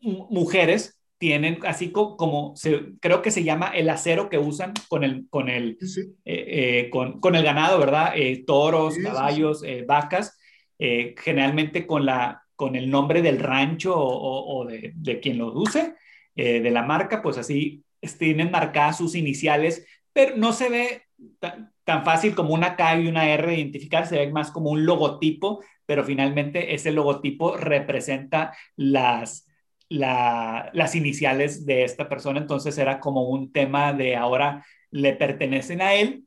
mujeres, 0.00 0.98
tienen 1.18 1.60
así 1.64 1.92
como, 1.92 2.56
se, 2.56 2.96
creo 3.00 3.22
que 3.22 3.30
se 3.30 3.44
llama 3.44 3.68
el 3.68 3.88
acero 3.90 4.28
que 4.28 4.38
usan 4.38 4.72
con 4.88 5.04
el, 5.04 5.28
con 5.28 5.48
el, 5.48 5.78
eh, 6.24 6.24
eh, 6.24 6.90
con, 6.90 7.20
con, 7.20 7.36
el 7.36 7.44
ganado, 7.44 7.78
¿verdad? 7.78 8.14
toros, 8.46 8.96
caballos, 8.98 9.62
vacas, 9.86 10.38
generalmente 10.78 11.86
con, 11.86 12.06
la, 12.06 12.42
con 12.56 12.74
el 12.74 12.90
nombre 12.90 13.22
del 13.22 13.38
rancho 13.38 13.94
o, 13.94 14.64
de, 14.64 14.92
de, 14.96 15.20
quien 15.20 15.38
lo 15.38 15.52
use, 15.52 15.94
de 16.34 16.70
la 16.70 16.82
marca, 16.82 17.22
pues 17.22 17.38
así 17.38 17.84
tienen 18.18 18.50
marcadas 18.50 18.98
sus 18.98 19.14
iniciales, 19.14 19.86
pero 20.12 20.36
no 20.36 20.52
se 20.52 20.70
ve 20.70 21.02
tan, 21.38 22.04
fácil 22.04 22.34
como 22.34 22.54
una 22.54 22.76
K 22.76 23.00
y 23.00 23.08
una 23.08 23.28
R 23.28 23.54
identificar, 23.54 24.06
se 24.06 24.18
ve 24.18 24.30
más 24.30 24.50
como 24.50 24.70
un 24.70 24.86
logotipo, 24.86 25.62
pero 25.86 26.04
finalmente 26.04 26.74
ese 26.74 26.92
logotipo 26.92 27.56
representa 27.56 28.54
las, 28.76 29.46
las 29.88 30.94
iniciales 30.94 31.66
de 31.66 31.84
esta 31.84 32.08
persona, 32.08 32.40
entonces 32.40 32.78
era 32.78 33.00
como 33.00 33.28
un 33.28 33.52
tema 33.52 33.92
de 33.92 34.16
ahora 34.16 34.64
le 34.90 35.14
pertenecen 35.14 35.82
a 35.82 35.94
él 35.94 36.24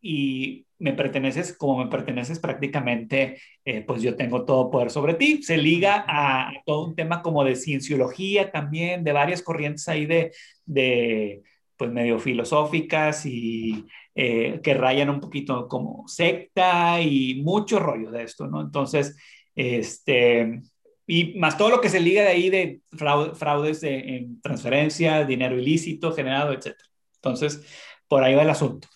y 0.00 0.66
me 0.78 0.92
perteneces 0.92 1.56
como 1.56 1.84
me 1.84 1.90
perteneces 1.90 2.38
prácticamente, 2.38 3.40
eh, 3.64 3.82
pues 3.82 4.02
yo 4.02 4.16
tengo 4.16 4.44
todo 4.44 4.70
poder 4.70 4.90
sobre 4.90 5.14
ti. 5.14 5.42
Se 5.42 5.56
liga 5.56 6.04
a, 6.06 6.52
todo 6.64 6.86
un 6.86 6.94
tema 6.94 7.22
como 7.22 7.44
de 7.44 7.56
cienciología 7.56 8.52
también, 8.52 9.02
de 9.04 9.12
varias 9.12 9.42
corrientes 9.42 9.88
ahí 9.88 10.06
de, 10.06 10.32
de 10.64 11.42
pues 11.76 11.90
medio 11.90 12.18
filosóficas 12.18 13.26
y 13.26 13.86
eh, 14.20 14.60
que 14.64 14.74
rayan 14.74 15.10
un 15.10 15.20
poquito 15.20 15.68
como 15.68 16.08
secta 16.08 17.00
y 17.00 17.40
mucho 17.40 17.78
rollo 17.78 18.10
de 18.10 18.24
esto, 18.24 18.48
¿no? 18.48 18.60
Entonces, 18.60 19.16
este, 19.54 20.60
y 21.06 21.38
más 21.38 21.56
todo 21.56 21.70
lo 21.70 21.80
que 21.80 21.88
se 21.88 22.00
liga 22.00 22.22
de 22.22 22.28
ahí 22.28 22.50
de 22.50 22.80
fraudes 22.90 23.84
en 23.84 24.40
transferencia, 24.40 25.24
dinero 25.24 25.56
ilícito 25.56 26.12
generado, 26.12 26.52
etc. 26.52 26.74
Entonces, 27.14 27.62
por 28.08 28.24
ahí 28.24 28.34
va 28.34 28.42
el 28.42 28.50
asunto. 28.50 28.88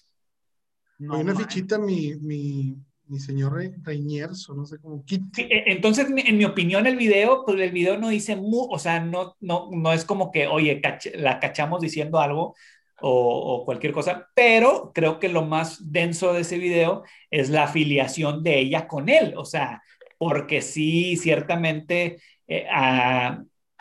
No, 0.98 1.14
Hay 1.14 1.20
una 1.20 1.36
fichita, 1.36 1.78
mi, 1.78 2.16
mi, 2.16 2.74
mi 3.06 3.20
señor 3.20 3.62
Reiniers, 3.84 4.50
o 4.50 4.54
no 4.54 4.66
sé 4.66 4.80
cómo. 4.80 5.04
E, 5.08 5.62
entonces, 5.66 6.08
en 6.16 6.36
mi 6.36 6.44
opinión, 6.44 6.84
el 6.88 6.96
video, 6.96 7.44
pues 7.46 7.60
el 7.60 7.70
video 7.70 7.96
no 7.96 8.08
dice, 8.08 8.36
o 8.42 8.78
sea, 8.80 8.98
no, 8.98 9.36
no, 9.38 9.68
no 9.70 9.92
es 9.92 10.04
como 10.04 10.32
que, 10.32 10.48
oye, 10.48 10.82
la 11.14 11.38
cachamos 11.38 11.80
diciendo 11.80 12.18
algo, 12.18 12.56
o, 13.02 13.64
cualquier 13.64 13.92
cosa, 13.92 14.28
pero 14.34 14.92
creo 14.94 15.18
que 15.18 15.28
lo 15.28 15.44
más 15.44 15.92
denso 15.92 16.32
de 16.32 16.42
ese 16.42 16.58
video 16.58 17.02
es 17.30 17.50
la 17.50 17.64
afiliación 17.64 18.42
de 18.42 18.58
ella 18.58 18.88
con 18.88 19.08
él, 19.08 19.34
o 19.36 19.44
sea, 19.44 19.82
porque 20.18 20.62
sí, 20.62 21.16
ciertamente, 21.16 22.18
eh, 22.46 22.66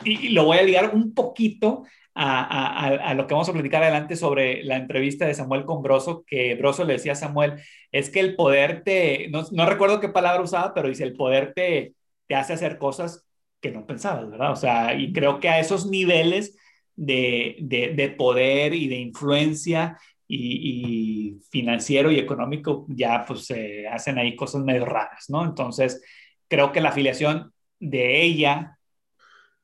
y, 0.04 0.30
lo 0.30 0.44
voy 0.44 0.58
a 0.58 0.62
ligar 0.62 0.94
un 0.94 1.14
poquito 1.14 1.84
a, 2.14 3.08
a, 3.08 3.14
lo 3.14 3.26
que 3.26 3.34
vamos 3.34 3.48
a 3.48 3.52
platicar 3.52 3.82
adelante 3.82 4.16
sobre 4.16 4.62
la 4.64 4.76
entrevista 4.76 5.26
de 5.26 5.34
Samuel 5.34 5.64
con 5.64 5.82
Broso, 5.82 6.24
que 6.26 6.54
Broso 6.56 6.84
le 6.84 6.94
decía 6.94 7.12
a 7.12 7.14
Samuel, 7.14 7.54
es 7.90 8.10
que 8.10 8.20
el 8.20 8.36
poder 8.36 8.82
te, 8.84 9.28
no, 9.30 9.44
no 9.52 9.66
recuerdo 9.66 10.00
qué 10.00 10.08
palabra 10.08 10.42
usaba, 10.42 10.74
pero 10.74 10.88
dice, 10.88 11.04
el 11.04 11.14
poder 11.14 11.52
te, 11.54 11.94
te 12.26 12.34
hace 12.34 12.52
hacer 12.52 12.78
cosas 12.78 13.26
que 13.60 13.70
no 13.70 13.86
pensabas, 13.86 14.28
¿verdad? 14.30 14.52
O 14.52 14.56
sea, 14.56 14.94
y 14.94 15.12
creo 15.12 15.40
que 15.40 15.48
a 15.48 15.60
esos 15.60 15.86
niveles 15.86 16.56
de, 16.96 18.14
poder 18.16 18.74
y 18.74 18.88
de 18.88 18.96
influencia 18.96 19.98
y, 20.28 21.38
financiero 21.50 22.10
y 22.10 22.18
económico, 22.18 22.86
ya 22.88 23.24
pues 23.26 23.46
se 23.46 23.86
hacen 23.88 24.18
ahí 24.18 24.34
cosas 24.36 24.62
medio 24.62 24.84
raras, 24.84 25.28
¿no? 25.28 25.44
Entonces, 25.44 26.02
creo 26.48 26.72
que 26.72 26.80
la 26.80 26.90
afiliación 26.90 27.52
de 27.78 28.22
ella 28.22 28.78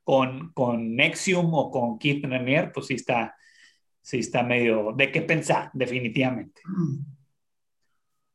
con, 0.03 0.51
con 0.53 0.95
Nexium 0.95 1.53
o 1.53 1.71
con 1.71 1.97
Keith 1.97 2.25
Renier, 2.25 2.71
pues 2.71 2.87
sí 2.87 2.95
está, 2.95 3.35
sí 4.01 4.19
está 4.19 4.43
medio 4.43 4.93
de 4.95 5.11
qué 5.11 5.21
pensar, 5.21 5.69
definitivamente. 5.73 6.61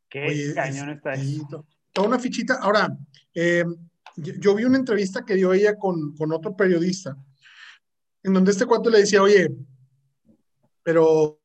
Qué 0.08 0.52
cañón 0.54 0.90
está 0.90 1.14
eso. 1.14 1.66
Toda 1.92 2.08
una 2.08 2.18
fichita. 2.18 2.58
Ahora, 2.60 2.96
eh, 3.34 3.64
yo, 4.16 4.54
vi 4.54 4.64
una 4.64 4.78
entrevista 4.78 5.24
que 5.24 5.34
dio 5.34 5.52
ella 5.52 5.76
con, 5.76 6.16
con 6.16 6.32
otro 6.32 6.56
periodista 6.56 7.16
en 8.24 8.32
donde 8.32 8.50
este 8.50 8.66
cuento 8.66 8.90
le 8.90 9.00
decía, 9.00 9.22
oye, 9.22 9.54
pero 10.82 11.38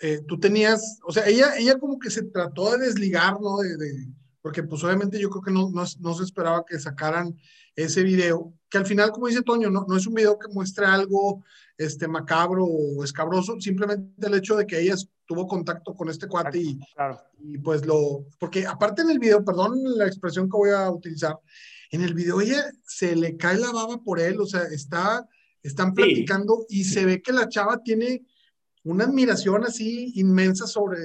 eh, 0.00 0.22
tú 0.26 0.40
tenías, 0.40 0.98
o 1.06 1.12
sea, 1.12 1.26
ella, 1.26 1.56
ella 1.56 1.78
como 1.78 1.98
que 1.98 2.10
se 2.10 2.24
trató 2.24 2.72
de 2.72 2.86
desligar, 2.86 3.40
¿no? 3.40 3.58
De, 3.58 4.08
porque 4.40 4.62
pues 4.62 4.82
obviamente 4.82 5.20
yo 5.20 5.30
creo 5.30 5.42
que 5.42 5.52
no, 5.52 5.70
no, 5.70 6.14
se 6.14 6.24
esperaba 6.24 6.64
que 6.66 6.78
sacaran 6.78 7.36
ese 7.76 8.02
video, 8.02 8.52
que 8.68 8.78
al 8.78 8.86
final, 8.86 9.12
como 9.12 9.28
dice 9.28 9.42
Toño, 9.42 9.70
no, 9.70 9.86
no 9.88 9.96
es 9.96 10.06
un 10.06 10.14
video 10.14 10.38
que 10.38 10.52
muestre 10.52 10.84
algo 10.84 11.44
este, 11.78 12.08
macabro 12.08 12.64
o 12.64 13.04
escabroso, 13.04 13.60
simplemente 13.60 14.26
el 14.26 14.34
hecho 14.34 14.56
de 14.56 14.66
que 14.66 14.80
ella 14.80 14.96
tuvo 15.26 15.46
contacto 15.46 15.94
con 15.94 16.08
este 16.08 16.26
cuate 16.26 16.58
y, 16.58 16.80
y 17.38 17.58
pues 17.58 17.86
lo, 17.86 18.26
porque 18.40 18.66
aparte 18.66 19.02
en 19.02 19.10
el 19.10 19.18
video, 19.18 19.44
perdón 19.44 19.78
la 19.96 20.06
expresión 20.06 20.50
que 20.50 20.56
voy 20.56 20.70
a 20.70 20.90
utilizar, 20.90 21.38
en 21.90 22.02
el 22.02 22.14
video 22.14 22.40
ella 22.40 22.64
se 22.84 23.14
le 23.14 23.36
cae 23.36 23.58
la 23.58 23.70
baba 23.70 23.98
por 23.98 24.18
él, 24.18 24.40
o 24.40 24.46
sea, 24.46 24.62
está 24.64 25.28
están 25.62 25.94
platicando 25.94 26.66
y 26.68 26.84
se 26.84 27.04
ve 27.04 27.22
que 27.22 27.32
la 27.32 27.48
chava 27.48 27.82
tiene 27.82 28.24
una 28.84 29.04
admiración 29.04 29.64
así 29.64 30.12
inmensa 30.16 30.66
sobre 30.66 30.98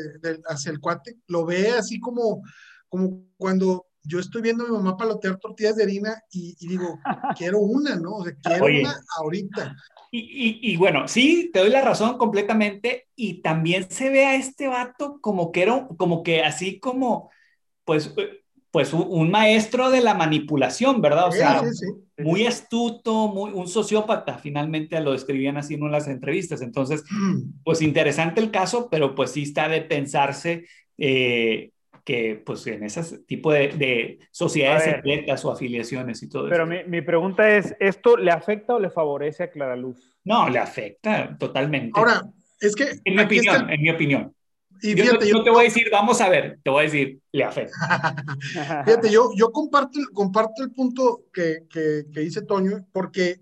hacia 0.48 0.72
el 0.72 0.80
cuate, 0.80 1.18
lo 1.28 1.46
ve 1.46 1.70
así 1.70 2.00
como, 2.00 2.42
como 2.88 3.28
cuando 3.38 3.86
yo 4.04 4.20
estoy 4.20 4.42
viendo 4.42 4.64
a 4.64 4.68
mi 4.68 4.74
mamá 4.74 4.98
palotear 4.98 5.38
tortillas 5.38 5.76
de 5.76 5.84
harina 5.84 6.22
y, 6.32 6.56
digo, 6.68 7.00
quiero 7.38 7.60
una, 7.60 7.96
¿no? 7.96 8.16
O 8.16 8.24
sea, 8.24 8.34
quiero 8.42 8.66
una 8.66 8.96
ahorita. 9.18 9.76
Y, 10.10 10.60
y, 10.72 10.78
bueno, 10.78 11.08
sí, 11.08 11.52
te 11.52 11.60
doy 11.60 11.70
la 11.70 11.82
razón 11.82 12.18
completamente 12.18 13.10
y 13.16 13.42
también 13.42 13.92
se 13.92 14.10
ve 14.10 14.26
a 14.26 14.36
este 14.36 14.68
vato 14.68 15.20
como 15.20 15.52
que 15.52 15.64
era, 15.64 15.88
como 15.98 16.24
que 16.24 16.44
así 16.44 16.80
como, 16.80 17.30
pues, 17.84 18.14
pues 18.72 18.94
un, 18.94 19.32
maestro 19.32 19.90
de 19.90 20.02
la 20.02 20.14
manipulación, 20.14 21.02
¿verdad? 21.02 21.30
O 21.30 21.32
sea, 21.32 21.64
muy 22.18 22.46
astuto, 22.46 23.28
muy, 23.28 23.52
un 23.52 23.68
sociópata, 23.68 24.38
finalmente 24.38 25.00
lo 25.02 25.14
describían 25.14 25.58
así 25.58 25.76
en 25.76 25.82
de 25.82 25.90
las 25.90 26.08
entrevistas. 26.08 26.62
Entonces, 26.62 27.04
mm. 27.10 27.64
pues 27.64 27.82
interesante 27.82 28.42
el 28.42 28.52
caso, 28.52 28.90
pero 28.90 29.16
pues 29.16 29.32
sí 29.32 29.44
está 29.44 29.68
de 29.70 29.82
pensarse 29.82 30.66
eh, 30.98 31.72
que 32.04 32.42
pues 32.46 32.66
en 32.68 32.84
ese 32.84 33.20
tipo 33.20 33.52
de, 33.52 34.20
sociedades 34.32 34.84
secretas 34.84 35.44
o 35.46 35.52
afiliaciones 35.52 36.24
y 36.24 36.30
todo 36.30 36.50
pero 36.50 36.64
eso. 36.64 36.70
Pero 36.70 36.86
mi, 36.86 36.90
mi, 36.90 37.02
pregunta 37.02 37.50
es, 37.50 37.76
¿esto 37.80 38.18
le 38.18 38.32
afecta 38.32 38.76
o 38.76 38.80
le 38.80 38.90
favorece 38.90 39.44
a 39.44 39.52
Clara 39.52 39.76
Luz? 39.76 40.18
No, 40.24 40.50
le 40.50 40.60
afecta 40.60 41.38
totalmente. 41.38 42.00
Ahora, 42.00 42.22
es 42.60 42.76
que... 42.76 42.86
En 43.04 43.16
mi 43.16 43.24
opinión, 43.24 43.70
en 43.70 43.82
mi 43.82 43.90
opinión. 43.90 44.34
Y 44.82 44.96
yo, 44.96 45.14
no, 45.14 45.44
te 45.44 45.50
voy 45.50 45.62
a 45.62 45.64
decir, 45.64 45.88
vamos 45.92 46.22
a 46.22 46.30
ver, 46.30 46.60
te 46.64 46.70
voy 46.70 46.82
a 46.82 46.84
decir, 46.84 47.20
le 47.32 47.44
afecta. 47.44 47.76
fíjate, 48.86 49.10
yo, 49.10 49.32
yo 49.36 49.52
comparto, 49.52 50.00
comparto 50.14 50.64
el 50.64 50.72
punto 50.72 51.26
que, 51.34 51.64
que, 51.70 52.06
que 52.14 52.20
dice 52.20 52.42
Toño, 52.44 52.86
porque 52.92 53.42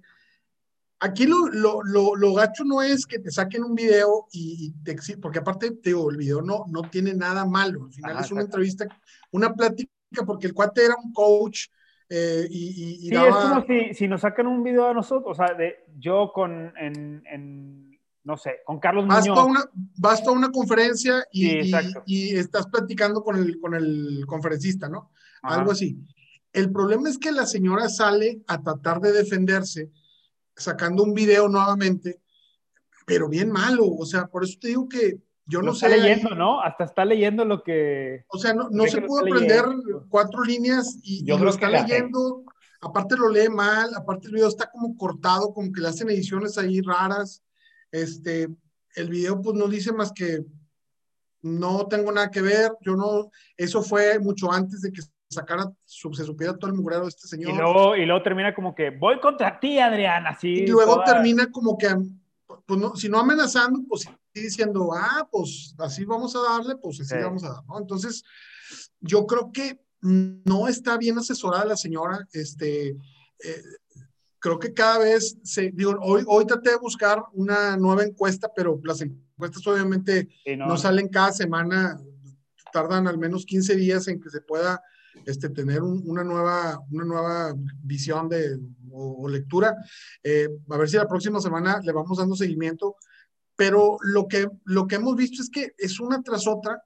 aquí 1.00 1.25
lo, 1.25 1.48
lo, 1.48 1.84
lo, 1.84 2.15
lo, 2.15 2.34
gacho 2.34 2.63
no 2.63 2.82
es 2.82 3.06
que 3.06 3.20
te 3.20 3.32
saquen 3.32 3.63
un 3.63 3.75
video 3.75 4.27
y, 4.32 4.74
te 4.84 4.96
porque 5.22 5.39
aparte, 5.39 5.72
te 5.72 5.89
digo, 5.89 6.10
el 6.10 6.18
video 6.18 6.42
no, 6.42 6.65
no 6.68 6.84
tiene 6.84 7.13
nada 7.13 7.46
malo, 7.46 7.86
al 7.86 7.94
final 7.94 8.20
es 8.20 8.32
una 8.32 8.42
entrevista, 8.42 8.88
una 9.32 9.54
plática, 9.54 9.92
porque 10.25 10.48
el 10.48 10.54
cuate 10.54 10.86
era 10.86 10.96
un 10.96 11.12
coach. 11.12 11.68
Eh, 12.08 12.46
y, 12.51 13.08
y, 13.08 13.10
sí, 13.10 13.15
es 13.15 13.36
como 13.36 13.65
si, 13.65 13.94
si, 13.96 14.08
nos 14.08 14.22
sacan 14.22 14.46
un 14.46 14.62
video 14.62 14.88
a 14.88 14.94
nosotros, 14.94 15.32
o 15.32 15.36
sea, 15.36 15.56
de, 15.56 15.86
yo 15.98 16.32
con, 16.34 16.72
en, 16.77 17.24
en 17.25 17.94
no 18.25 18.38
sé, 18.38 18.62
con 18.65 18.79
Carlos 18.79 19.08
vas 19.08 19.27
Muñoz. 19.27 19.46
una, 19.46 19.63
vas 19.98 20.27
a 20.27 20.32
una 20.32 20.51
conferencia 20.51 21.24
y, 21.32 21.72
y, 22.08 22.36
estás 22.36 22.65
platicando 22.67 23.24
con 23.24 23.38
el, 23.38 23.60
con 23.60 23.75
el 23.75 24.25
conferencista, 24.25 24.89
¿no? 24.89 25.12
Algo 25.44 25.72
así. 25.72 25.96
El 26.51 26.72
problema 26.72 27.08
es 27.08 27.20
que 27.20 27.32
la 27.32 27.46
señora 27.46 27.88
sale 27.88 28.41
a 28.48 28.63
tratar 28.63 29.00
de 29.00 29.12
defenderse, 29.12 29.91
sacando 30.55 31.03
un 31.03 31.13
video 31.13 31.48
nuevamente, 31.48 32.20
pero 33.05 33.29
bien 33.29 33.51
malo. 33.51 33.86
O 33.88 34.05
sea, 34.08 34.25
por 34.25 34.44
eso 34.44 34.58
te 34.60 34.70
digo 34.70 34.89
que 34.89 35.20
yo 35.46 35.62
no 35.62 35.75
sé. 35.75 35.86
Está 35.86 35.98
leyendo, 35.98 36.34
¿no? 36.34 36.62
Hasta 36.62 36.86
está 36.86 37.05
leyendo 37.05 37.46
lo 37.46 37.62
que. 37.62 38.25
O 38.29 38.39
sea, 38.39 38.55
no, 38.55 38.70
no 38.72 38.88
se 38.88 39.03
pudo 39.03 39.20
aprender 39.20 39.65
cuatro 40.10 40.44
líneas 40.44 40.98
y, 41.03 41.24
yo 41.24 41.38
lo 41.38 41.51
está 41.51 41.70
leyendo. 41.70 42.44
Aparte 42.82 43.15
lo 43.17 43.29
lee 43.29 43.50
mal, 43.50 43.94
aparte 43.96 44.27
el 44.27 44.34
video 44.34 44.48
está 44.48 44.70
como 44.72 44.98
cortado, 44.98 45.53
como 45.53 45.72
que 45.72 45.82
le 45.82 45.89
hacen 45.89 46.10
ediciones 46.10 46.58
ahí 46.58 46.82
raras. 46.82 47.44
Este, 47.95 48.49
el 48.95 49.09
video 49.09 49.41
pues 49.41 49.55
no 49.55 49.67
dice 49.67 49.93
más 49.93 50.11
que 50.11 50.43
no 51.41 51.87
tengo 51.87 52.11
nada 52.11 52.29
que 52.29 52.41
ver, 52.41 52.73
yo 52.81 52.95
no, 52.95 53.29
eso 53.55 53.81
fue 53.81 54.19
mucho 54.19 54.51
antes 54.51 54.81
de 54.81 54.91
que 54.91 55.01
sacara, 55.29 55.71
se 55.85 56.25
supiera 56.25 56.57
todo 56.57 56.71
el 56.71 56.77
mugrero 56.77 57.03
de 57.03 57.09
este 57.09 57.27
señor. 57.27 57.51
Y 57.51 57.55
luego, 57.55 57.95
y 57.95 58.05
luego 58.05 58.21
termina 58.21 58.53
como 58.53 58.75
que 58.75 58.89
voy 58.89 59.19
contra 59.19 59.59
ti, 59.59 59.79
Adrián, 59.79 60.27
así. 60.27 60.49
Y 60.49 60.67
luego 60.67 61.03
termina 61.03 61.49
como 61.51 61.77
que, 61.77 61.87
pues 62.65 62.79
no, 62.79 62.95
si 62.95 63.07
no 63.07 63.19
amenazando, 63.19 63.79
pues 63.87 64.09
diciendo, 64.33 64.89
ah, 64.93 65.27
pues 65.31 65.73
así 65.77 66.03
vamos 66.03 66.35
a 66.35 66.39
darle, 66.41 66.75
pues 66.75 66.99
así 66.99 67.15
vamos 67.15 67.43
a 67.43 67.49
dar, 67.49 67.65
¿no? 67.65 67.79
Entonces, 67.79 68.23
yo 68.99 69.25
creo 69.25 69.51
que 69.53 69.79
no 70.01 70.67
está 70.67 70.97
bien 70.97 71.17
asesorada 71.17 71.65
la 71.65 71.77
señora, 71.77 72.27
este, 72.33 72.89
eh, 72.89 73.63
creo 74.45 74.59
que 74.59 74.75
cada 74.75 74.99
vez 74.99 75.39
se, 75.41 75.71
digo, 75.71 75.97
hoy, 76.03 76.23
hoy 76.27 76.45
traté 76.45 76.69
de 76.69 76.77
buscar 76.77 77.19
una 77.33 77.75
nueva 77.77 78.03
encuesta, 78.03 78.47
pero 78.55 78.79
las 78.83 79.01
encuestas 79.01 79.65
obviamente 79.65 80.29
no. 80.55 80.77
salen 80.77 81.07
cada 81.07 81.31
semana, 81.31 81.99
tardan 82.71 83.07
al 83.07 83.17
menos 83.17 83.43
15 83.43 83.75
días 83.75 84.07
en 84.07 84.21
que 84.21 84.29
se 84.29 84.41
pueda 84.41 84.83
este, 85.25 85.49
tener 85.49 85.81
una, 85.81 86.23
nueva, 86.23 86.79
una 86.91 87.05
nueva 87.05 87.55
visión 87.81 88.29
de, 88.29 88.59
o, 88.91 89.27
lectura. 89.27 89.75
Eh, 90.21 90.47
a 90.69 90.77
ver 90.77 90.89
si 90.89 90.97
la 90.97 91.07
próxima 91.07 91.41
semana 91.41 91.79
le 91.83 91.91
vamos 91.91 92.19
dando 92.19 92.35
seguimiento, 92.35 92.97
pero 93.55 93.97
lo 94.01 94.27
que, 94.27 94.47
lo 94.65 94.85
que 94.85 94.97
hemos 94.97 95.15
visto 95.15 95.41
es 95.41 95.49
que 95.49 95.73
es 95.75 95.99
una 95.99 96.21
tras 96.21 96.45
otra. 96.45 96.83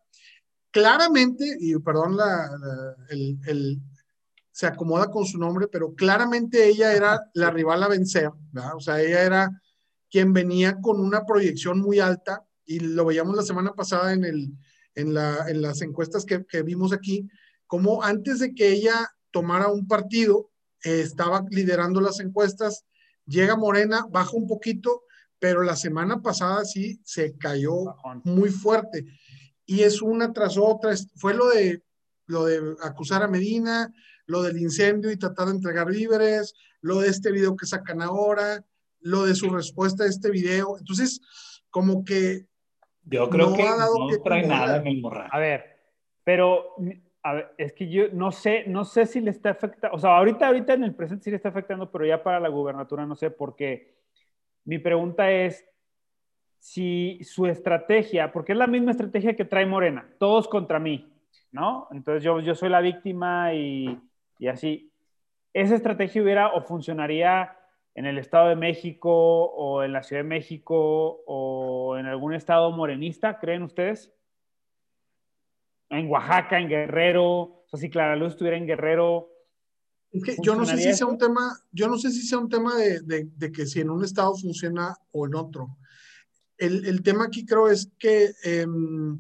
Claramente, 0.71 1.57
y 1.59 1.77
perdón 1.79 2.15
la, 2.15 2.47
el, 3.09 3.37
el, 3.47 3.81
se 4.59 4.67
acomoda 4.67 5.09
con 5.09 5.25
su 5.25 5.37
nombre, 5.37 5.69
pero 5.69 5.95
claramente 5.95 6.67
ella 6.67 6.91
era 6.91 7.31
la 7.33 7.49
rival 7.49 7.81
a 7.81 7.87
vencer, 7.87 8.29
¿verdad? 8.51 8.75
O 8.75 8.81
sea, 8.81 9.01
ella 9.01 9.23
era 9.23 9.61
quien 10.11 10.33
venía 10.33 10.81
con 10.81 10.99
una 10.99 11.25
proyección 11.25 11.79
muy 11.79 12.01
alta 12.01 12.45
y 12.65 12.81
lo 12.81 13.05
veíamos 13.05 13.37
la 13.37 13.43
semana 13.43 13.71
pasada 13.71 14.11
en, 14.11 14.25
el, 14.25 14.51
en, 14.95 15.13
la, 15.13 15.45
en 15.47 15.61
las 15.61 15.81
encuestas 15.81 16.25
que, 16.25 16.45
que, 16.45 16.61
vimos 16.61 16.91
aquí, 16.91 17.25
como 17.67 18.03
antes 18.03 18.39
de 18.39 18.53
que 18.53 18.67
ella 18.67 19.09
tomara 19.31 19.69
un 19.69 19.87
partido, 19.87 20.51
eh, 20.83 21.03
estaba 21.03 21.45
liderando 21.49 22.01
las 22.01 22.19
encuestas, 22.19 22.83
llega 23.25 23.55
Morena, 23.55 24.07
baja 24.11 24.31
un 24.33 24.45
poquito, 24.45 25.03
pero 25.39 25.63
la 25.63 25.77
semana 25.77 26.21
pasada 26.21 26.65
sí 26.65 26.99
se 27.05 27.37
cayó 27.37 27.95
muy 28.25 28.49
fuerte. 28.49 29.05
Y 29.65 29.83
es 29.83 30.01
una 30.01 30.33
tras 30.33 30.57
otra, 30.57 30.93
fue 31.15 31.33
lo 31.33 31.47
de, 31.47 31.81
lo 32.25 32.43
de 32.43 32.75
acusar 32.81 33.23
a 33.23 33.29
Medina, 33.29 33.89
lo 34.29 34.43
del 34.43 34.59
incendio 34.59 35.11
y 35.11 35.17
tratar 35.17 35.47
de 35.47 35.53
entregar 35.53 35.87
víveres, 35.87 36.53
lo 36.81 36.99
de 36.99 37.09
este 37.09 37.31
video 37.31 37.55
que 37.55 37.65
sacan 37.65 37.99
ahora, 37.99 38.63
lo 39.01 39.25
de 39.25 39.33
su 39.33 39.49
respuesta 39.49 40.03
a 40.03 40.07
este 40.07 40.29
video. 40.29 40.77
Entonces, 40.77 41.19
como 41.71 42.05
que... 42.05 42.45
Yo 43.05 43.27
creo 43.27 43.55
que 43.55 43.63
no 43.63 44.07
trae 44.23 44.45
nada 44.45 44.77
en 44.77 44.85
el 44.87 45.01
morral. 45.01 45.29
A 45.31 45.39
ver, 45.39 45.65
pero 46.23 46.75
a 47.23 47.33
ver, 47.33 47.55
es 47.57 47.73
que 47.73 47.89
yo 47.89 48.09
no 48.13 48.31
sé, 48.31 48.65
no 48.67 48.85
sé 48.85 49.07
si 49.07 49.19
le 49.19 49.31
está 49.31 49.49
afectando, 49.49 49.97
o 49.97 49.99
sea, 49.99 50.15
ahorita, 50.17 50.45
ahorita 50.45 50.73
en 50.73 50.83
el 50.83 50.93
presente 50.93 51.23
sí 51.23 51.29
le 51.31 51.37
está 51.37 51.49
afectando, 51.49 51.91
pero 51.91 52.05
ya 52.05 52.21
para 52.21 52.39
la 52.39 52.49
gubernatura 52.49 53.07
no 53.07 53.15
sé, 53.15 53.31
porque 53.31 53.95
mi 54.63 54.77
pregunta 54.77 55.31
es 55.31 55.65
si 56.59 57.19
su 57.23 57.47
estrategia, 57.47 58.31
porque 58.31 58.51
es 58.51 58.59
la 58.59 58.67
misma 58.67 58.91
estrategia 58.91 59.35
que 59.35 59.45
trae 59.45 59.65
Morena, 59.65 60.07
todos 60.19 60.47
contra 60.47 60.77
mí, 60.77 61.11
¿no? 61.51 61.87
Entonces 61.91 62.21
yo, 62.21 62.39
yo 62.41 62.53
soy 62.53 62.69
la 62.69 62.81
víctima 62.81 63.55
y, 63.55 63.99
y 64.39 64.47
así. 64.47 64.91
¿Esa 65.53 65.75
estrategia 65.75 66.23
hubiera 66.23 66.53
o 66.53 66.61
funcionaría 66.61 67.55
en 67.93 68.05
el 68.05 68.17
Estado 68.17 68.49
de 68.49 68.55
México 68.55 69.11
o 69.11 69.83
en 69.83 69.93
la 69.93 70.01
Ciudad 70.01 70.23
de 70.23 70.29
México 70.29 71.21
o 71.27 71.97
en 71.97 72.05
algún 72.05 72.33
estado 72.33 72.71
morenista, 72.71 73.39
creen 73.39 73.63
ustedes? 73.63 74.11
En 75.89 76.09
Oaxaca, 76.09 76.59
en 76.59 76.69
Guerrero, 76.69 77.25
o 77.31 77.65
sea, 77.67 77.79
si 77.79 77.89
Clara 77.89 78.15
Luz 78.15 78.33
estuviera 78.33 78.57
en 78.57 78.67
Guerrero. 78.67 79.29
yo 80.41 80.55
no 80.55 80.65
sé 80.65 80.77
si 80.77 80.93
sea 80.93 81.07
un 81.07 81.17
tema, 81.17 81.59
yo 81.71 81.87
no 81.87 81.97
sé 81.97 82.11
si 82.11 82.21
sea 82.21 82.37
un 82.37 82.49
tema 82.49 82.75
de, 82.75 83.01
de, 83.01 83.51
que 83.51 83.65
si 83.65 83.81
en 83.81 83.89
un 83.89 84.03
estado 84.03 84.35
funciona 84.35 84.95
o 85.11 85.25
en 85.25 85.35
otro. 85.35 85.77
El, 86.57 86.85
el 86.85 87.01
tema 87.03 87.25
aquí 87.25 87.45
creo 87.45 87.69
es 87.69 87.91
que 87.97 88.31
em, 88.43 89.17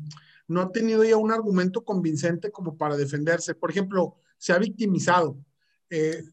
no 0.47 0.61
ha 0.61 0.71
tenido 0.71 1.03
ya 1.03 1.17
un 1.17 1.31
argumento 1.31 1.83
convincente 1.83 2.51
como 2.51 2.77
para 2.77 2.97
defenderse. 2.97 3.55
Por 3.55 3.71
ejemplo, 3.71 4.17
se 4.39 4.53
ha 4.53 4.57
victimizado. 4.57 5.37
Eh, 5.91 6.23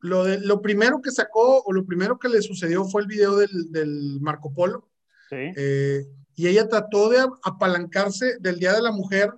lo, 0.00 0.24
de, 0.24 0.38
lo 0.38 0.60
primero 0.62 1.00
que 1.00 1.10
sacó 1.10 1.62
o 1.64 1.72
lo 1.72 1.84
primero 1.84 2.18
que 2.18 2.28
le 2.28 2.42
sucedió 2.42 2.84
fue 2.84 3.02
el 3.02 3.08
video 3.08 3.36
del, 3.36 3.72
del 3.72 4.20
Marco 4.20 4.52
Polo. 4.52 4.88
Eh, 5.30 6.06
y 6.36 6.46
ella 6.46 6.68
trató 6.68 7.08
de 7.08 7.26
apalancarse 7.42 8.38
del 8.38 8.60
Día 8.60 8.72
de 8.72 8.82
la 8.82 8.92
Mujer, 8.92 9.32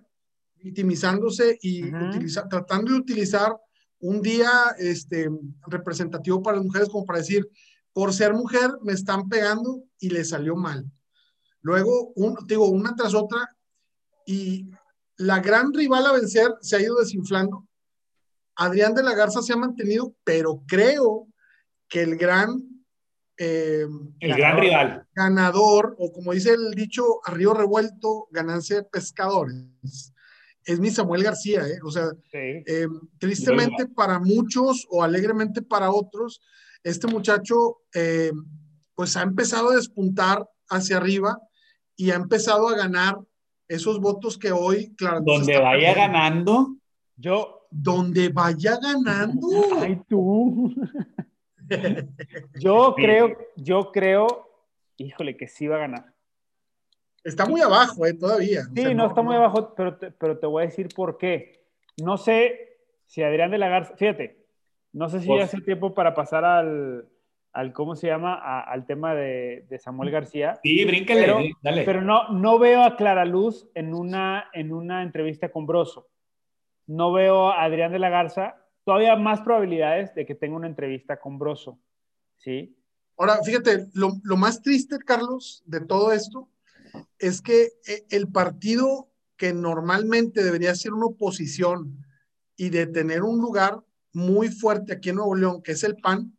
victimizándose 0.56 1.58
y 1.62 1.90
tratando 2.50 2.92
de 2.92 2.98
utilizar 2.98 3.56
un 4.00 4.20
día 4.20 4.50
este, 4.78 5.30
representativo 5.66 6.42
para 6.42 6.58
las 6.58 6.66
mujeres 6.66 6.88
como 6.90 7.06
para 7.06 7.20
decir, 7.20 7.48
por 7.94 8.12
ser 8.12 8.34
mujer 8.34 8.72
me 8.82 8.92
están 8.92 9.28
pegando 9.28 9.84
y 9.98 10.10
le 10.10 10.24
salió 10.24 10.54
mal. 10.54 10.84
Luego, 11.62 12.12
un, 12.14 12.36
digo, 12.46 12.68
una 12.68 12.94
tras 12.94 13.14
otra, 13.14 13.56
y 14.26 14.68
la 15.16 15.40
gran 15.40 15.72
rival 15.72 16.04
a 16.06 16.12
vencer 16.12 16.54
se 16.60 16.76
ha 16.76 16.82
ido 16.82 16.98
desinflando 16.98 17.65
Adrián 18.56 18.94
de 18.94 19.02
la 19.02 19.14
Garza 19.14 19.42
se 19.42 19.52
ha 19.52 19.56
mantenido, 19.56 20.14
pero 20.24 20.62
creo 20.66 21.28
que 21.88 22.02
el 22.02 22.16
gran... 22.16 22.62
Eh, 23.38 23.86
el 24.20 24.34
gran 24.34 24.58
rival. 24.58 25.06
Ganador, 25.14 25.94
o 25.98 26.10
como 26.10 26.32
dice 26.32 26.54
el 26.54 26.72
dicho, 26.72 27.04
a 27.24 27.32
río 27.32 27.52
revuelto, 27.52 28.28
ganancia 28.30 28.76
de 28.76 28.84
pescadores, 28.84 30.14
es 30.66 30.80
mi 30.80 30.90
Samuel 30.90 31.22
García, 31.22 31.60
¿eh? 31.60 31.78
O 31.84 31.90
sea, 31.90 32.08
eh, 32.32 32.88
tristemente 33.18 33.86
para 33.86 34.18
muchos 34.18 34.86
o 34.90 35.02
alegremente 35.02 35.62
para 35.62 35.90
otros, 35.90 36.42
este 36.82 37.06
muchacho 37.06 37.82
eh, 37.94 38.32
pues 38.94 39.16
ha 39.16 39.22
empezado 39.22 39.70
a 39.70 39.76
despuntar 39.76 40.48
hacia 40.68 40.96
arriba 40.96 41.38
y 41.94 42.10
ha 42.10 42.16
empezado 42.16 42.68
a 42.68 42.76
ganar 42.76 43.16
esos 43.68 44.00
votos 44.00 44.38
que 44.38 44.50
hoy, 44.50 44.94
claro. 44.96 45.20
Donde 45.24 45.58
vaya 45.58 45.94
ganando. 45.94 46.76
Yo, 47.16 47.55
donde 47.82 48.28
vaya 48.30 48.78
ganando. 48.80 49.46
Ay, 49.80 50.00
tú. 50.08 50.74
yo 52.60 52.94
creo, 52.94 53.36
yo 53.56 53.92
creo, 53.92 54.26
híjole, 54.96 55.36
que 55.36 55.46
sí 55.46 55.66
va 55.66 55.76
a 55.76 55.80
ganar. 55.80 56.04
Está 57.22 57.44
muy 57.44 57.60
abajo, 57.60 58.06
eh, 58.06 58.14
todavía. 58.14 58.62
Sí, 58.74 58.94
no, 58.94 59.06
está 59.06 59.20
muy 59.20 59.34
abajo, 59.34 59.74
pero 59.76 59.96
te, 59.96 60.10
pero 60.12 60.38
te 60.38 60.46
voy 60.46 60.62
a 60.62 60.66
decir 60.66 60.88
por 60.94 61.18
qué. 61.18 61.64
No 62.02 62.16
sé 62.16 62.78
si 63.04 63.22
Adrián 63.22 63.50
de 63.50 63.58
la 63.58 63.68
Garza, 63.68 63.96
fíjate, 63.96 64.46
no 64.92 65.08
sé 65.08 65.20
si 65.20 65.28
ya 65.28 65.44
hace 65.44 65.60
tiempo 65.60 65.92
para 65.92 66.14
pasar 66.14 66.44
al, 66.44 67.08
al 67.52 67.72
¿cómo 67.72 67.96
se 67.96 68.06
llama? 68.06 68.34
al 68.62 68.86
tema 68.86 69.14
de, 69.14 69.66
de, 69.68 69.78
Samuel 69.78 70.10
García. 70.10 70.58
Sí, 70.62 70.84
brínquele, 70.84 71.20
pero, 71.20 71.38
dale. 71.62 71.82
Pero 71.84 72.00
no, 72.00 72.28
no 72.28 72.58
veo 72.58 72.82
a 72.82 72.96
Clara 72.96 73.24
Luz 73.24 73.68
en 73.74 73.92
una, 73.92 74.48
en 74.52 74.72
una 74.72 75.02
entrevista 75.02 75.50
con 75.50 75.66
Broso 75.66 76.08
no 76.86 77.12
veo 77.12 77.48
a 77.48 77.64
Adrián 77.64 77.92
de 77.92 77.98
la 77.98 78.10
Garza, 78.10 78.56
todavía 78.84 79.16
más 79.16 79.40
probabilidades 79.40 80.14
de 80.14 80.24
que 80.26 80.34
tenga 80.34 80.56
una 80.56 80.68
entrevista 80.68 81.18
con 81.18 81.38
Broso. 81.38 81.78
¿sí? 82.36 82.76
Ahora, 83.18 83.42
fíjate, 83.42 83.88
lo, 83.94 84.36
más 84.36 84.62
triste, 84.62 84.98
Carlos, 84.98 85.62
de 85.66 85.80
todo 85.80 86.12
esto, 86.12 86.48
es 87.18 87.40
que 87.40 87.72
eh, 87.86 88.06
el 88.10 88.28
partido 88.28 89.08
que 89.36 89.52
normalmente 89.52 90.42
debería 90.42 90.74
ser 90.74 90.92
una 90.92 91.06
oposición 91.06 92.04
y 92.56 92.70
de 92.70 92.86
tener 92.86 93.22
un 93.22 93.38
lugar 93.40 93.80
muy 94.12 94.48
fuerte 94.48 94.94
aquí 94.94 95.10
en 95.10 95.16
Nuevo 95.16 95.34
León, 95.34 95.62
que 95.62 95.72
es 95.72 95.84
el 95.84 95.96
PAN, 95.96 96.32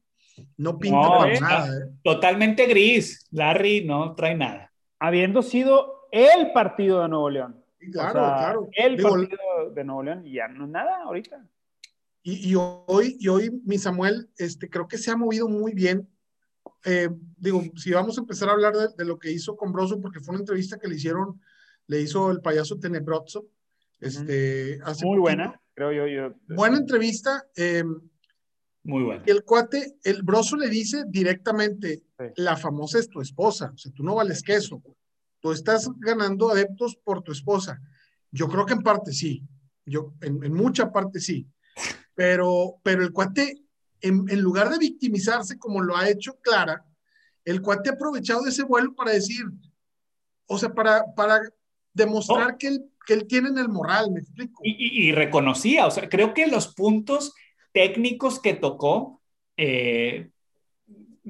no 0.55 0.77
pinta 0.77 1.09
para 1.09 1.33
eh, 1.33 1.39
nada. 1.39 1.67
¿eh? 1.67 1.91
Totalmente 2.03 2.65
gris. 2.65 3.27
Larry 3.31 3.85
no 3.85 4.15
trae 4.15 4.35
nada. 4.35 4.71
Habiendo 4.99 5.41
sido 5.41 6.07
el 6.11 6.51
partido 6.53 7.01
de 7.01 7.09
Nuevo 7.09 7.29
León. 7.29 7.63
Claro, 7.91 8.13
claro. 8.13 8.69
El 8.73 9.01
partido 9.01 9.71
de 9.73 9.83
Nuevo 9.83 10.03
León 10.03 10.25
y 10.25 10.33
ya 10.33 10.47
no 10.47 10.65
es 10.65 10.71
nada 10.71 11.03
ahorita. 11.03 11.47
Y, 12.23 12.51
y, 12.51 12.55
hoy, 12.55 13.15
y 13.19 13.27
hoy, 13.29 13.61
mi 13.63 13.77
Samuel, 13.77 14.29
este, 14.37 14.69
creo 14.69 14.87
que 14.87 14.97
se 14.97 15.11
ha 15.11 15.15
movido 15.15 15.47
muy 15.47 15.73
bien 15.73 16.09
eh, 16.85 17.09
digo, 17.37 17.63
si 17.75 17.91
vamos 17.91 18.17
a 18.17 18.21
empezar 18.21 18.49
a 18.49 18.53
hablar 18.53 18.73
de, 18.73 19.05
lo 19.05 19.17
que 19.17 19.31
hizo 19.31 19.55
con 19.55 19.71
Broso, 19.71 19.99
porque 20.01 20.19
fue 20.19 20.33
una 20.33 20.41
entrevista 20.41 20.77
que 20.77 20.87
le 20.87 20.95
hicieron, 20.95 21.41
le 21.87 22.01
hizo 22.01 22.31
el 22.31 22.41
payaso 22.41 22.79
Tenebrozzo. 22.79 23.45
Este, 23.99 24.79
Muy 25.03 25.19
buena, 25.19 25.59
creo 25.73 25.91
yo, 25.91 26.07
yo. 26.07 26.33
Buena 26.55 26.77
entrevista. 26.77 27.45
Eh, 27.55 27.83
Muy 28.83 29.03
buena. 29.03 29.23
El 29.25 29.43
cuate, 29.43 29.97
el 30.03 30.21
Broso 30.23 30.55
le 30.55 30.69
dice 30.69 31.03
directamente, 31.07 32.03
la 32.35 32.55
famosa 32.55 32.99
es 32.99 33.09
tu 33.09 33.21
esposa, 33.21 33.71
o 33.73 33.77
sea, 33.77 33.91
tú 33.91 34.03
no 34.03 34.15
vales 34.15 34.43
queso, 34.43 34.81
tú 35.39 35.51
estás 35.51 35.89
ganando 35.97 36.49
adeptos 36.49 36.95
por 37.03 37.21
tu 37.21 37.31
esposa. 37.31 37.81
Yo 38.31 38.47
creo 38.47 38.65
que 38.65 38.73
en 38.73 38.83
parte 38.83 39.11
sí, 39.13 39.43
yo 39.85 40.13
en, 40.21 40.43
en 40.43 40.53
mucha 40.53 40.91
parte 40.91 41.19
sí, 41.19 41.47
pero, 42.13 42.75
pero 42.83 43.03
el 43.03 43.11
cuate 43.11 43.67
en, 44.01 44.41
lugar 44.41 44.69
de 44.69 44.77
victimizarse 44.77 45.57
como 45.57 45.81
lo 45.81 45.95
ha 45.95 46.09
hecho 46.09 46.39
Clara, 46.41 46.85
el 47.45 47.61
cuate 47.61 47.89
ha 47.89 47.93
aprovechado 47.93 48.45
ese 48.45 48.63
vuelo 48.63 48.93
para 48.93 49.11
decir, 49.11 49.45
o 50.47 50.57
sea, 50.57 50.73
para, 50.73 51.03
para 51.15 51.41
demostrar 51.93 52.53
oh. 52.53 52.57
que, 52.57 52.67
él, 52.67 52.85
que 53.05 53.13
él 53.13 53.27
tiene 53.27 53.49
en 53.49 53.57
el 53.57 53.69
moral, 53.69 54.11
me 54.11 54.19
explico. 54.19 54.61
Y, 54.63 55.11
reconocía, 55.11 55.87
o 55.87 55.91
sea, 55.91 56.09
creo 56.09 56.33
que 56.33 56.47
los 56.47 56.73
puntos 56.73 57.33
técnicos 57.71 58.39
que 58.39 58.53
tocó 58.53 59.21
eh, 59.55 60.29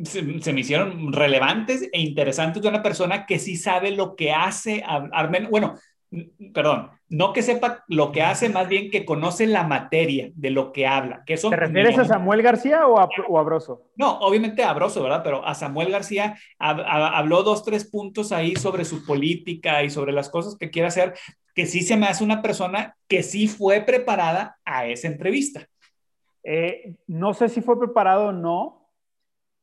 se, 0.04 0.54
me 0.54 0.60
hicieron 0.62 1.12
relevantes 1.14 1.90
e 1.92 2.02
interesantes 2.02 2.62
de 2.62 2.70
una 2.70 2.84
persona 2.84 3.26
que 3.26 3.40
sí 3.40 3.56
sabe 3.56 3.92
lo 3.92 4.16
que 4.16 4.32
hace, 4.32 4.84
bueno, 5.50 5.76
perdón, 6.54 6.90
no 7.10 7.34
que 7.34 7.42
sepa 7.42 7.84
lo 7.88 8.12
que 8.12 8.22
hace, 8.22 8.50
más 8.50 8.68
bien 8.68 8.90
que 8.90 9.06
conoce 9.06 9.48
la 9.48 9.64
materia 9.64 10.32
de 10.36 10.52
lo 10.52 10.72
que 10.72 10.88
habla. 10.88 11.24
Que 11.26 11.38
¿Te 11.38 11.56
refieres 11.56 11.98
a 11.98 12.06
Samuel 12.06 12.42
García 12.42 12.88
o 12.88 13.00
a, 13.00 13.10
o 13.28 13.44
Broso? 13.44 13.84
No, 13.96 14.20
obviamente 14.20 14.64
a 14.64 14.74
Broso, 14.74 15.04
¿verdad? 15.04 15.22
Pero 15.24 15.46
a 15.46 15.54
Samuel 15.54 15.92
García 15.92 16.38
habló 16.60 17.44
dos, 17.44 17.64
tres 17.64 17.90
puntos 17.90 18.32
ahí 18.32 18.56
sobre 18.56 18.86
su 18.86 19.06
política 19.06 19.84
y 19.84 19.90
sobre 19.90 20.14
las 20.14 20.30
cosas 20.30 20.56
que 20.58 20.70
quiere 20.70 20.88
hacer, 20.88 21.14
que 21.54 21.66
sí 21.66 21.82
se 21.82 21.98
me 21.98 22.08
hace 22.08 22.24
una 22.24 22.42
persona 22.42 22.96
que 23.08 23.24
sí 23.24 23.48
fue 23.48 23.82
preparada 23.82 24.58
a 24.64 24.86
esa 24.86 25.08
entrevista. 25.08 25.68
Eh, 26.44 26.94
no 27.08 27.34
sé 27.34 27.50
si 27.50 27.62
fue 27.62 27.78
preparado 27.78 28.28
o 28.28 28.32
no, 28.32 28.77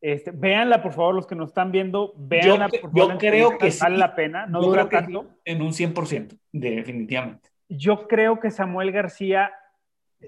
este, 0.07 0.33
véanla, 0.33 0.83
por 0.83 0.93
favor, 0.93 1.15
los 1.15 1.27
que 1.27 1.35
nos 1.35 1.49
están 1.49 1.73
viendo, 1.73 2.13
véanla. 2.19 2.69
Yo, 2.71 2.91
yo 2.93 3.17
creo 3.17 3.57
que 3.57 3.73
vale 3.81 3.97
la 3.97 4.15
pena, 4.15 4.45
no 4.45 4.61
dura 4.61 4.87
tanto. 4.87 5.31
En 5.47 5.63
un 5.63 5.71
100%, 5.73 6.39
definitivamente. 6.53 7.49
Yo 7.71 8.07
creo 8.07 8.39
que 8.39 8.51
Samuel 8.51 8.93
García, 8.93 9.55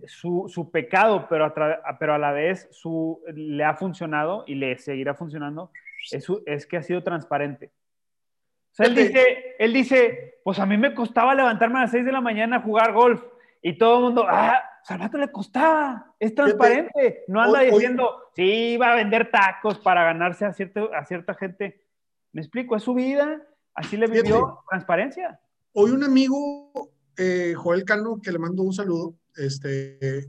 su, 0.06 0.46
su 0.48 0.70
pecado, 0.70 1.26
pero 1.28 1.44
a, 1.44 1.98
pero 1.98 2.14
a 2.14 2.18
la 2.18 2.32
vez 2.32 2.68
su, 2.70 3.20
le 3.34 3.64
ha 3.64 3.74
funcionado 3.74 4.44
y 4.46 4.54
le 4.54 4.78
seguirá 4.78 5.14
funcionando, 5.14 5.70
es, 6.10 6.26
es 6.46 6.66
que 6.66 6.78
ha 6.78 6.82
sido 6.82 7.02
transparente. 7.02 7.66
O 7.66 8.76
sea, 8.76 8.86
él 8.86 8.94
dice, 8.94 9.56
él 9.58 9.74
dice, 9.74 10.38
pues 10.42 10.58
a 10.58 10.64
mí 10.64 10.78
me 10.78 10.94
costaba 10.94 11.34
levantarme 11.34 11.80
a 11.80 11.82
las 11.82 11.90
6 11.90 12.06
de 12.06 12.12
la 12.12 12.22
mañana 12.22 12.56
a 12.56 12.62
jugar 12.62 12.94
golf 12.94 13.22
y 13.60 13.76
todo 13.76 13.98
el 13.98 14.04
mundo, 14.04 14.24
ah, 14.26 14.58
Salvato 14.86 15.18
le 15.18 15.32
costaba, 15.32 16.14
es 16.20 16.32
transparente, 16.32 17.24
no 17.26 17.42
anda 17.42 17.58
diciendo, 17.62 18.08
sí, 18.36 18.74
iba 18.74 18.92
a 18.92 18.94
vender 18.94 19.32
tacos 19.32 19.80
para 19.80 20.04
ganarse 20.04 20.44
a, 20.44 20.52
cierto, 20.52 20.94
a 20.94 21.04
cierta 21.04 21.34
gente. 21.34 21.82
Me 22.30 22.40
explico, 22.40 22.76
es 22.76 22.84
su 22.84 22.94
vida, 22.94 23.42
así 23.74 23.96
le 23.96 24.06
vivió 24.06 24.60
transparencia. 24.70 25.40
Hoy 25.72 25.90
un 25.90 26.04
amigo, 26.04 26.92
eh, 27.18 27.54
Joel 27.56 27.84
Cano, 27.84 28.20
que 28.22 28.30
le 28.30 28.38
mando 28.38 28.62
un 28.62 28.72
saludo, 28.72 29.16
este, 29.34 30.28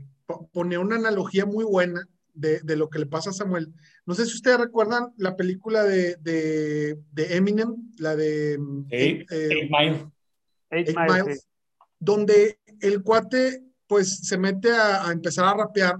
ponía 0.52 0.80
una 0.80 0.96
analogía 0.96 1.46
muy 1.46 1.64
buena 1.64 2.08
de, 2.34 2.58
de, 2.58 2.74
lo 2.74 2.90
que 2.90 2.98
le 2.98 3.06
pasa 3.06 3.30
a 3.30 3.34
Samuel. 3.34 3.72
No 4.06 4.14
sé 4.14 4.26
si 4.26 4.34
ustedes 4.34 4.58
recuerdan 4.58 5.12
la 5.18 5.36
película 5.36 5.84
de, 5.84 6.16
de, 6.16 6.98
de 7.12 7.36
Eminem, 7.36 7.76
la 7.98 8.16
de 8.16 8.58
Eight, 8.90 9.30
eh, 9.30 9.68
Miles. 9.70 10.04
Eight 10.70 10.96
Miles, 10.98 11.48
donde 12.00 12.58
el 12.80 13.04
cuate 13.04 13.67
pues 13.88 14.18
se 14.18 14.38
mete 14.38 14.70
a, 14.70 15.10
empezar 15.10 15.46
a 15.46 15.54
rapear 15.54 15.98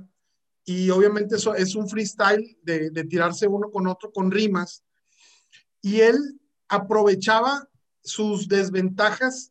y 0.64 0.90
obviamente 0.90 1.36
eso 1.36 1.54
es 1.54 1.74
un 1.74 1.88
freestyle 1.88 2.58
de, 2.62 2.90
tirarse 3.08 3.48
uno 3.48 3.70
con 3.70 3.86
otro 3.86 4.12
con 4.12 4.30
rimas. 4.30 4.84
Y 5.80 6.00
él 6.00 6.38
aprovechaba 6.68 7.66
sus 8.02 8.46
desventajas 8.46 9.50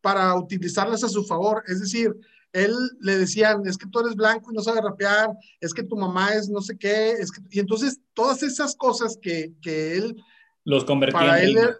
para 0.00 0.34
utilizarlas 0.34 1.04
a 1.04 1.08
su 1.08 1.24
favor, 1.24 1.62
es 1.66 1.80
decir, 1.80 2.14
él 2.52 2.72
le 3.00 3.18
decían, 3.18 3.66
es 3.66 3.76
que 3.76 3.88
tú 3.88 4.00
eres 4.00 4.14
blanco 4.14 4.50
y 4.50 4.54
no 4.54 4.62
sabes 4.62 4.82
rapear, 4.82 5.30
es 5.60 5.74
que 5.74 5.82
tu 5.82 5.96
mamá 5.96 6.34
es 6.34 6.48
no 6.48 6.60
sé 6.60 6.78
qué, 6.78 7.10
es 7.12 7.32
que, 7.32 7.42
y 7.50 7.58
entonces 7.58 8.00
todas 8.14 8.42
esas 8.42 8.76
cosas 8.76 9.18
que, 9.20 9.52
que 9.60 9.96
él... 9.96 10.16
Los 10.62 10.84
convertía 10.84 11.42
en 11.42 11.58
él, 11.58 11.76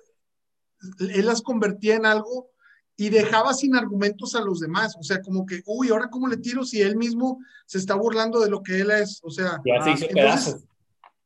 él 0.98 1.26
las 1.26 1.42
convertía 1.42 1.94
en 1.94 2.06
algo 2.06 2.50
y 2.96 3.08
dejaba 3.08 3.54
sin 3.54 3.74
argumentos 3.74 4.34
a 4.34 4.40
los 4.40 4.60
demás. 4.60 4.96
O 4.98 5.02
sea, 5.02 5.20
como 5.20 5.44
que, 5.44 5.62
uy, 5.66 5.88
ahora 5.88 6.08
cómo 6.08 6.28
le 6.28 6.36
tiro 6.36 6.64
si 6.64 6.80
él 6.80 6.96
mismo 6.96 7.38
se 7.66 7.78
está 7.78 7.94
burlando 7.94 8.40
de 8.40 8.50
lo 8.50 8.62
que 8.62 8.80
él 8.80 8.90
es. 8.90 9.20
O 9.22 9.30
sea, 9.30 9.60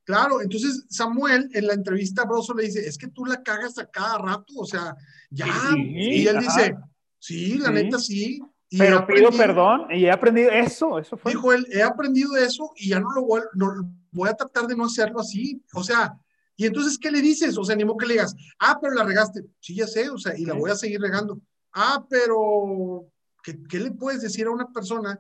Claro, 0.08 0.40
entonces 0.40 0.86
Samuel 0.88 1.50
en 1.52 1.66
la 1.66 1.74
entrevista 1.74 2.22
a 2.22 2.24
Broso 2.24 2.54
le 2.54 2.64
dice, 2.64 2.80
es 2.80 2.96
que 2.96 3.08
tú 3.08 3.26
la 3.26 3.42
cagas 3.42 3.76
a 3.76 3.84
cada 3.84 4.16
rato, 4.16 4.54
o 4.56 4.64
sea, 4.64 4.96
ya. 5.28 5.46
y 5.76 6.26
él 6.26 6.38
dice, 6.38 6.78
sí, 7.18 7.58
la 7.58 7.70
neta 7.70 7.98
sí. 7.98 8.40
Pero 8.70 9.06
pido 9.06 9.30
perdón 9.30 9.86
y 9.90 10.06
he 10.06 10.10
aprendido 10.10 10.50
eso, 10.50 10.98
eso 10.98 11.18
fue. 11.18 11.32
Dijo 11.32 11.52
él, 11.52 11.66
he 11.70 11.82
aprendido 11.82 12.38
eso 12.38 12.72
y 12.76 12.88
ya 12.88 13.00
no 13.00 13.10
lo 13.12 13.26
voy, 13.26 13.42
no, 13.52 13.68
voy 14.10 14.30
a 14.30 14.34
tratar 14.34 14.66
de 14.66 14.76
no 14.76 14.86
hacerlo 14.86 15.20
así. 15.20 15.62
O 15.74 15.84
sea, 15.84 16.18
y 16.56 16.64
entonces, 16.64 16.98
¿qué 16.98 17.10
le 17.10 17.20
dices? 17.20 17.58
O 17.58 17.64
sea, 17.64 17.76
ni 17.76 17.84
modo 17.84 17.98
que 17.98 18.06
le 18.06 18.14
digas, 18.14 18.34
ah, 18.60 18.78
pero 18.80 18.94
la 18.94 19.04
regaste. 19.04 19.44
Sí, 19.60 19.74
ya 19.74 19.86
sé, 19.86 20.08
o 20.08 20.16
sea, 20.16 20.38
y 20.38 20.46
la 20.46 20.54
voy 20.54 20.70
a 20.70 20.74
seguir 20.74 21.02
regando. 21.02 21.38
Ah, 21.72 22.06
pero 22.08 23.06
¿qué, 23.42 23.78
le 23.78 23.90
puedes 23.92 24.22
decir 24.22 24.46
a 24.46 24.50
una 24.50 24.72
persona 24.72 25.18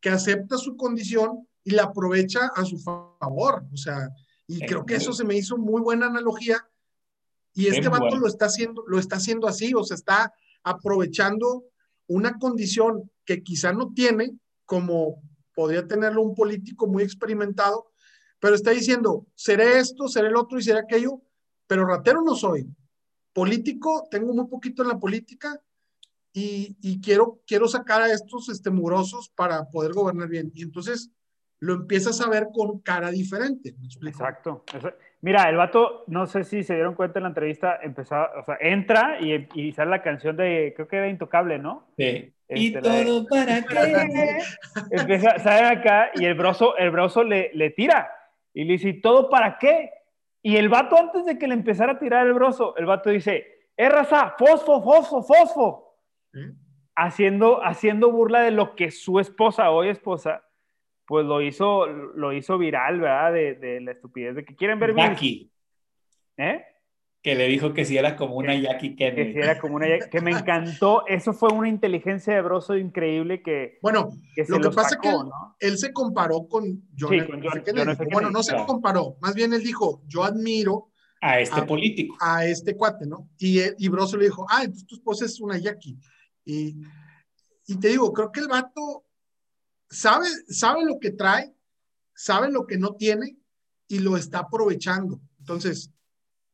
que 0.00 0.10
acepta 0.10 0.56
su 0.56 0.76
condición 0.76 1.48
y 1.62 1.70
la 1.70 1.84
aprovecha 1.84 2.50
a 2.54 2.64
su 2.64 2.78
favor? 2.78 3.64
O 3.72 3.76
sea, 3.76 4.10
y 4.46 4.60
creo 4.60 4.84
que 4.84 4.96
eso 4.96 5.12
se 5.12 5.24
me 5.24 5.36
hizo 5.36 5.56
muy 5.56 5.80
buena 5.80 6.06
analogía. 6.06 6.66
Y 7.54 7.68
este 7.68 7.88
vato 7.88 8.16
lo 8.16 8.26
está 8.26 8.46
haciendo, 8.46 8.84
lo 8.86 8.98
está 8.98 9.16
haciendo 9.16 9.46
así, 9.46 9.72
o 9.74 9.84
sea, 9.84 9.94
está 9.94 10.34
aprovechando 10.64 11.64
una 12.08 12.38
condición 12.38 13.10
que 13.24 13.42
quizá 13.42 13.72
no 13.72 13.92
tiene, 13.94 14.36
como 14.64 15.22
podría 15.54 15.86
tenerlo 15.86 16.22
un 16.22 16.34
político 16.34 16.86
muy 16.86 17.04
experimentado, 17.04 17.92
pero 18.40 18.56
está 18.56 18.72
diciendo, 18.72 19.26
seré 19.34 19.78
esto, 19.78 20.08
seré 20.08 20.28
el 20.28 20.36
otro 20.36 20.58
y 20.58 20.62
seré 20.62 20.80
aquello, 20.80 21.22
pero 21.66 21.86
ratero 21.86 22.22
no 22.22 22.34
soy. 22.34 22.66
Político, 23.32 24.06
tengo 24.10 24.34
muy 24.34 24.46
poquito 24.46 24.82
en 24.82 24.88
la 24.88 24.98
política, 24.98 25.58
y, 26.36 27.00
quiero, 27.00 27.40
quiero 27.46 27.68
sacar 27.68 28.02
a 28.02 28.12
estos 28.12 28.48
este, 28.48 28.70
murosos 28.70 29.28
para 29.28 29.70
poder 29.70 29.92
gobernar 29.92 30.28
bien. 30.28 30.50
Y 30.52 30.62
entonces 30.62 31.12
lo 31.60 31.74
empiezas 31.74 32.20
a 32.20 32.28
ver 32.28 32.48
con 32.52 32.80
cara 32.80 33.10
diferente. 33.10 33.74
Exacto. 34.04 34.64
Mira, 35.20 35.48
el 35.48 35.56
vato, 35.56 36.02
no 36.08 36.26
sé 36.26 36.42
si 36.42 36.64
se 36.64 36.74
dieron 36.74 36.94
cuenta 36.94 37.20
en 37.20 37.22
la 37.22 37.28
entrevista, 37.28 37.78
empezaba, 37.80 38.32
o 38.38 38.44
sea, 38.44 38.58
entra 38.60 39.18
y, 39.20 39.48
y 39.54 39.72
sale 39.72 39.92
la 39.92 40.02
canción 40.02 40.36
de, 40.36 40.72
creo 40.74 40.88
que 40.88 40.96
era 40.96 41.08
Intocable, 41.08 41.58
¿no? 41.58 41.86
Sí. 41.96 42.34
Este, 42.48 42.60
¿Y 42.60 42.72
todo 42.72 43.26
para 43.26 43.62
qué? 43.66 44.38
Empieza, 44.90 45.38
sale 45.38 45.66
acá 45.66 46.10
y 46.14 46.24
el 46.24 46.34
broso, 46.34 46.76
el 46.76 46.90
broso 46.90 47.22
le, 47.22 47.50
le 47.54 47.70
tira. 47.70 48.10
Y 48.52 48.64
le 48.64 48.72
dice, 48.72 48.88
¿y 48.90 49.00
todo 49.00 49.30
para 49.30 49.56
qué? 49.58 49.90
Y 50.42 50.56
el 50.56 50.68
vato, 50.68 50.98
antes 50.98 51.24
de 51.24 51.38
que 51.38 51.48
le 51.48 51.54
empezara 51.54 51.92
a 51.92 51.98
tirar 51.98 52.26
el 52.26 52.34
broso, 52.34 52.76
el 52.76 52.86
vato 52.86 53.08
dice, 53.08 53.68
¡eh, 53.76 53.88
raza! 53.88 54.34
¡Fosfo, 54.36 54.82
fosfo, 54.82 55.22
fosfo! 55.22 55.83
Haciendo, 56.96 57.64
haciendo 57.64 58.10
burla 58.10 58.40
de 58.40 58.50
lo 58.50 58.74
que 58.74 58.90
su 58.90 59.20
esposa, 59.20 59.70
hoy 59.70 59.88
esposa, 59.88 60.44
pues 61.06 61.26
lo 61.26 61.42
hizo, 61.42 61.86
lo 61.86 62.32
hizo 62.32 62.58
viral, 62.58 63.00
¿verdad? 63.00 63.32
De, 63.32 63.80
la 63.80 63.92
estupidez 63.92 64.36
de 64.36 64.44
que 64.44 64.54
quieren 64.54 64.78
ver 64.78 64.94
Jackie. 64.94 65.50
¿Eh? 66.36 66.64
Que 67.22 67.34
le 67.34 67.48
dijo 67.48 67.72
que 67.72 67.84
si 67.84 67.96
era 67.96 68.16
como 68.16 68.36
una 68.36 68.54
Jackie 68.54 68.96
Kennedy. 68.96 69.28
Que 69.28 69.32
si 69.32 69.38
era 69.38 69.58
como 69.58 69.76
una 69.76 69.86
que 69.98 70.20
me 70.20 70.30
encantó. 70.30 71.06
Eso 71.06 71.32
fue 71.32 71.50
una 71.52 71.68
inteligencia 71.68 72.34
de 72.34 72.42
Broso 72.42 72.76
increíble 72.76 73.42
que. 73.42 73.78
Bueno, 73.82 74.10
lo 74.48 74.60
que 74.60 74.70
pasa 74.70 74.96
es 74.96 75.00
que 75.00 75.10
él, 75.60 75.78
se 75.78 75.92
comparó 75.92 76.46
con 76.48 76.82
John, 76.98 77.10
Kennedy. 77.64 77.96
Bueno, 78.12 78.30
no 78.30 78.42
se 78.42 78.54
comparó, 78.66 79.16
más 79.20 79.34
bien 79.34 79.54
él 79.54 79.62
dijo: 79.62 80.02
Yo 80.06 80.22
admiro 80.22 80.90
a 81.22 81.40
este 81.40 81.62
político. 81.62 82.14
A 82.20 82.44
este 82.44 82.76
cuate, 82.76 83.06
¿no? 83.06 83.30
Y, 83.38 83.58
y 83.78 83.88
Broso 83.88 84.18
le 84.18 84.24
dijo: 84.24 84.46
Ah, 84.50 84.64
entonces 84.64 84.86
tu 84.86 84.96
esposa 84.96 85.24
es 85.24 85.40
una 85.40 85.56
Jackie. 85.56 85.98
Y, 86.44 86.76
te 87.80 87.88
digo, 87.88 88.12
creo 88.12 88.30
que 88.30 88.40
el 88.40 88.48
vato 88.48 89.04
sabe, 89.88 90.26
sabe 90.48 90.84
lo 90.84 90.98
que 91.00 91.10
trae, 91.10 91.54
sabe 92.14 92.50
lo 92.50 92.66
que 92.66 92.76
no 92.76 92.94
tiene 92.94 93.36
y 93.88 94.00
lo 94.00 94.16
está 94.16 94.40
aprovechando. 94.40 95.20
Entonces. 95.38 95.90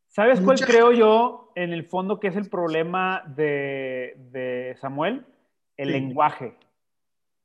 ¿Sabes 0.08 0.40
cuál 0.40 0.58
creo 0.58 0.92
yo 0.92 1.52
en 1.54 1.72
el 1.72 1.84
fondo 1.84 2.18
que 2.18 2.28
es 2.28 2.36
el 2.36 2.48
problema 2.48 3.22
de, 3.28 4.76
Samuel? 4.80 5.24
El 5.76 5.92
lenguaje. 5.92 6.56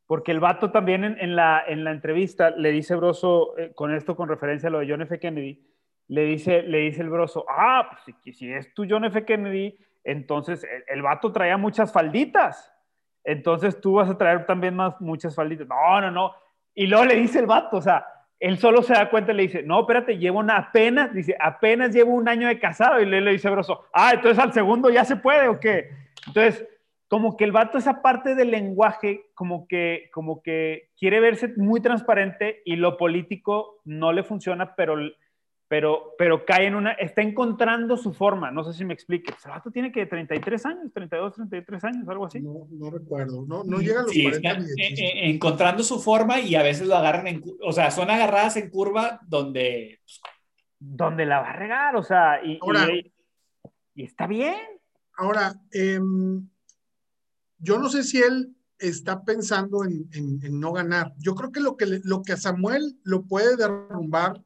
Porque 0.08 0.32
el 0.32 0.40
vato 0.40 0.72
también 0.72 1.04
en, 1.04 1.36
la, 1.36 1.64
en 1.68 1.84
la 1.84 1.92
entrevista 1.92 2.52
le 2.52 2.72
dice 2.72 2.96
Broso, 2.96 3.58
eh, 3.58 3.72
con 3.74 3.94
esto 3.94 4.16
con 4.16 4.30
referencia 4.30 4.70
a 4.70 4.72
lo 4.72 4.80
de 4.80 4.90
John 4.90 5.02
F. 5.02 5.20
Kennedy, 5.20 5.64
le 6.08 6.24
dice, 6.24 6.62
le 6.64 6.80
dice 6.80 7.02
el 7.02 7.10
broso, 7.10 7.46
ah, 7.50 7.88
pues 7.90 8.18
si, 8.24 8.34
si 8.34 8.52
es 8.52 8.74
tu 8.74 8.86
John 8.88 9.06
F. 9.06 9.26
Kennedy, 9.26 9.78
entonces 10.06 10.64
el, 10.64 10.84
el, 10.88 11.02
vato 11.02 11.32
traía 11.34 11.58
muchas 11.58 11.92
falditas. 11.92 12.72
Entonces 13.24 13.82
tú 13.82 13.96
vas 13.96 14.10
a 14.10 14.18
traer 14.18 14.46
también 14.46 14.76
más, 14.76 15.00
muchas 15.02 15.36
falditas. 15.36 15.68
No, 15.68 16.00
no, 16.00 16.12
no. 16.12 16.34
Y 16.74 16.88
luego 16.88 17.06
le 17.06 17.16
dice 17.16 17.40
el 17.40 17.48
vato, 17.48 17.78
o 17.78 17.82
sea, 17.82 18.06
él 18.40 18.58
solo 18.60 18.84
se 18.84 18.94
da 18.94 19.10
cuenta 19.10 19.32
y 19.32 19.36
le 19.36 19.44
dice, 19.44 19.64
no, 19.64 19.82
espérate, 19.82 20.18
llevo 20.18 20.40
una 20.40 20.58
apenas, 20.58 21.14
dice, 21.14 21.36
apenas 21.40 21.94
llevo 21.94 22.14
un 22.14 22.28
año 22.28 22.48
de 22.48 22.60
casado. 22.60 23.02
Y 23.02 23.06
le, 23.06 23.32
dice 23.32 23.50
Broso, 23.50 23.86
ah, 23.94 24.12
entonces 24.14 24.44
al 24.44 24.54
segundo 24.54 24.90
ya 24.90 25.06
se 25.06 25.16
puede 25.16 25.48
o 25.48 25.60
qué. 25.60 25.90
Entonces, 26.28 26.68
como 27.08 27.38
que 27.38 27.46
el 27.46 27.52
vato 27.52 27.78
esa 27.78 28.02
parte 28.02 28.36
del 28.36 28.52
lenguaje, 28.52 29.28
como 29.34 29.68
que, 29.68 30.10
como 30.12 30.42
que 30.42 30.90
quiere 30.98 31.20
verse 31.20 31.54
muy 31.56 31.82
transparente 31.82 32.62
y 32.66 32.76
lo 32.76 32.98
político 32.98 33.82
no 33.86 34.12
le 34.12 34.24
funciona, 34.24 34.76
pero 34.76 34.96
pero, 35.68 36.14
pero 36.18 36.46
cae 36.46 36.68
en 36.68 36.76
una, 36.76 36.92
está 36.94 37.22
encontrando 37.22 37.98
su 37.98 38.14
forma, 38.14 38.52
no 38.52 38.64
sé 38.64 38.74
si 38.74 38.86
me 38.86 38.94
explique. 38.94 39.34
El 39.44 39.52
vato 39.52 39.72
tiene 39.72 39.92
que 39.92 40.06
33 40.06 40.66
años, 40.66 40.94
32, 40.94 41.36
33 41.36 41.84
años, 41.86 42.08
algo 42.08 42.26
así. 42.26 42.40
No, 42.40 42.68
no 42.70 42.92
recuerdo, 42.92 43.46
no, 43.48 43.64
no 43.64 43.80
llega 43.80 44.02
a 44.02 44.04
los 44.04 44.12
40 44.12 44.50
está, 44.50 44.62
eh, 44.62 44.94
eh, 44.98 45.30
encontrando 45.30 45.84
su 45.84 46.00
forma 46.00 46.40
y 46.40 46.56
a 46.56 46.62
veces 46.62 46.88
lo 46.88 46.96
agarran 46.96 47.28
en, 47.28 47.44
o 47.64 47.72
sea, 47.72 47.90
son 47.90 48.10
agarradas 48.10 48.58
en 48.58 48.70
curva 48.70 49.20
donde... 49.28 50.00
Pues, 50.04 50.22
donde 50.78 51.26
la 51.26 51.40
va 51.40 51.50
a 51.50 51.56
regar, 51.56 51.96
o 51.96 52.04
sea, 52.04 52.46
y, 52.46 52.60
ahora, 52.62 52.94
y, 52.94 53.12
y 53.96 54.04
está 54.04 54.28
bien. 54.28 54.60
Ahora, 55.18 55.56
eh, 55.72 56.00
yo 57.58 57.80
no 57.80 57.90
sé 57.90 58.04
si 58.04 58.22
él 58.22 58.56
está 58.78 59.24
pensando 59.24 59.84
en, 59.84 60.08
en, 60.14 60.40
en, 60.44 60.60
no 60.60 60.74
ganar. 60.74 61.14
Yo 61.18 61.34
creo 61.34 61.52
que 61.52 61.62
lo 61.62 61.76
que, 61.76 61.86
lo 62.04 62.22
que 62.22 62.34
a 62.34 62.38
Samuel 62.38 63.00
lo 63.04 63.24
puede 63.24 63.56
derrumbar 63.56 64.44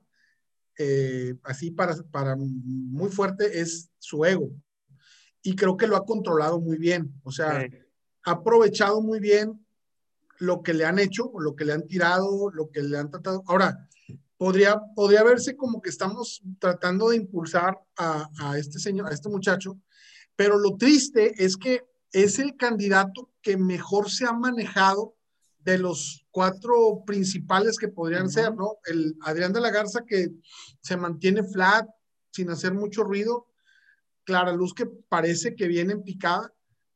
eh, 0.82 1.36
así 1.44 1.72
para, 1.72 1.94
para 2.10 2.38
muy 2.38 3.10
fuerte 3.10 3.60
es 3.60 3.90
su 4.00 4.24
ego. 4.24 4.50
Y 5.44 5.56
creo 5.56 5.76
que 5.76 5.88
lo 5.88 5.98
ha 5.98 6.06
controlado 6.06 6.60
muy 6.62 6.78
bien. 6.78 7.14
O 7.24 7.32
sea, 7.32 7.68
ha 8.24 8.32
aprovechado 8.32 9.02
muy 9.02 9.20
bien 9.20 9.66
lo 10.38 10.64
que 10.64 10.74
le 10.74 10.86
han 10.86 10.98
hecho, 10.98 11.32
lo 11.38 11.54
que 11.54 11.66
le 11.66 11.74
han 11.74 11.86
tirado, 11.86 12.50
lo 12.52 12.72
que 12.72 12.82
le 12.82 12.98
han 12.98 13.12
tratado. 13.12 13.44
Ahora, 13.48 13.90
podría, 14.38 14.82
podría 14.96 15.22
verse 15.24 15.58
como 15.58 15.82
que 15.82 15.90
estamos 15.90 16.42
tratando 16.60 17.10
de 17.10 17.18
impulsar 17.18 17.78
a, 17.98 18.30
a 18.40 18.58
este 18.58 18.80
señor, 18.80 19.08
a 19.08 19.14
este 19.14 19.28
muchacho, 19.28 19.78
pero 20.38 20.58
lo 20.58 20.78
triste 20.78 21.44
es 21.44 21.58
que 21.58 21.84
es 22.14 22.40
el 22.40 22.56
candidato 22.56 23.30
que 23.42 23.58
mejor 23.58 24.10
se 24.10 24.26
ha 24.26 24.32
manejado 24.32 25.14
de 25.60 25.78
los 25.78 26.26
cuatro 26.32 27.04
principales 27.06 27.78
que 27.78 27.90
podrían 27.90 28.30
ser, 28.30 28.56
¿no? 28.56 28.78
El 28.86 29.16
Adrián 29.22 29.54
de 29.54 29.62
la 29.62 29.72
Garza 29.72 30.06
que 30.06 30.30
se 30.82 30.98
mantiene 30.98 31.44
flat, 31.44 31.88
sin 32.32 32.50
hacer 32.50 32.74
mucho 32.74 33.04
ruido. 33.04 33.48
Clara 34.24 34.54
Luz 34.54 34.74
que 34.74 34.86
parece 34.86 35.56
que 35.56 35.68
viene 35.68 35.94
en 35.94 36.04
picada. 36.04 36.54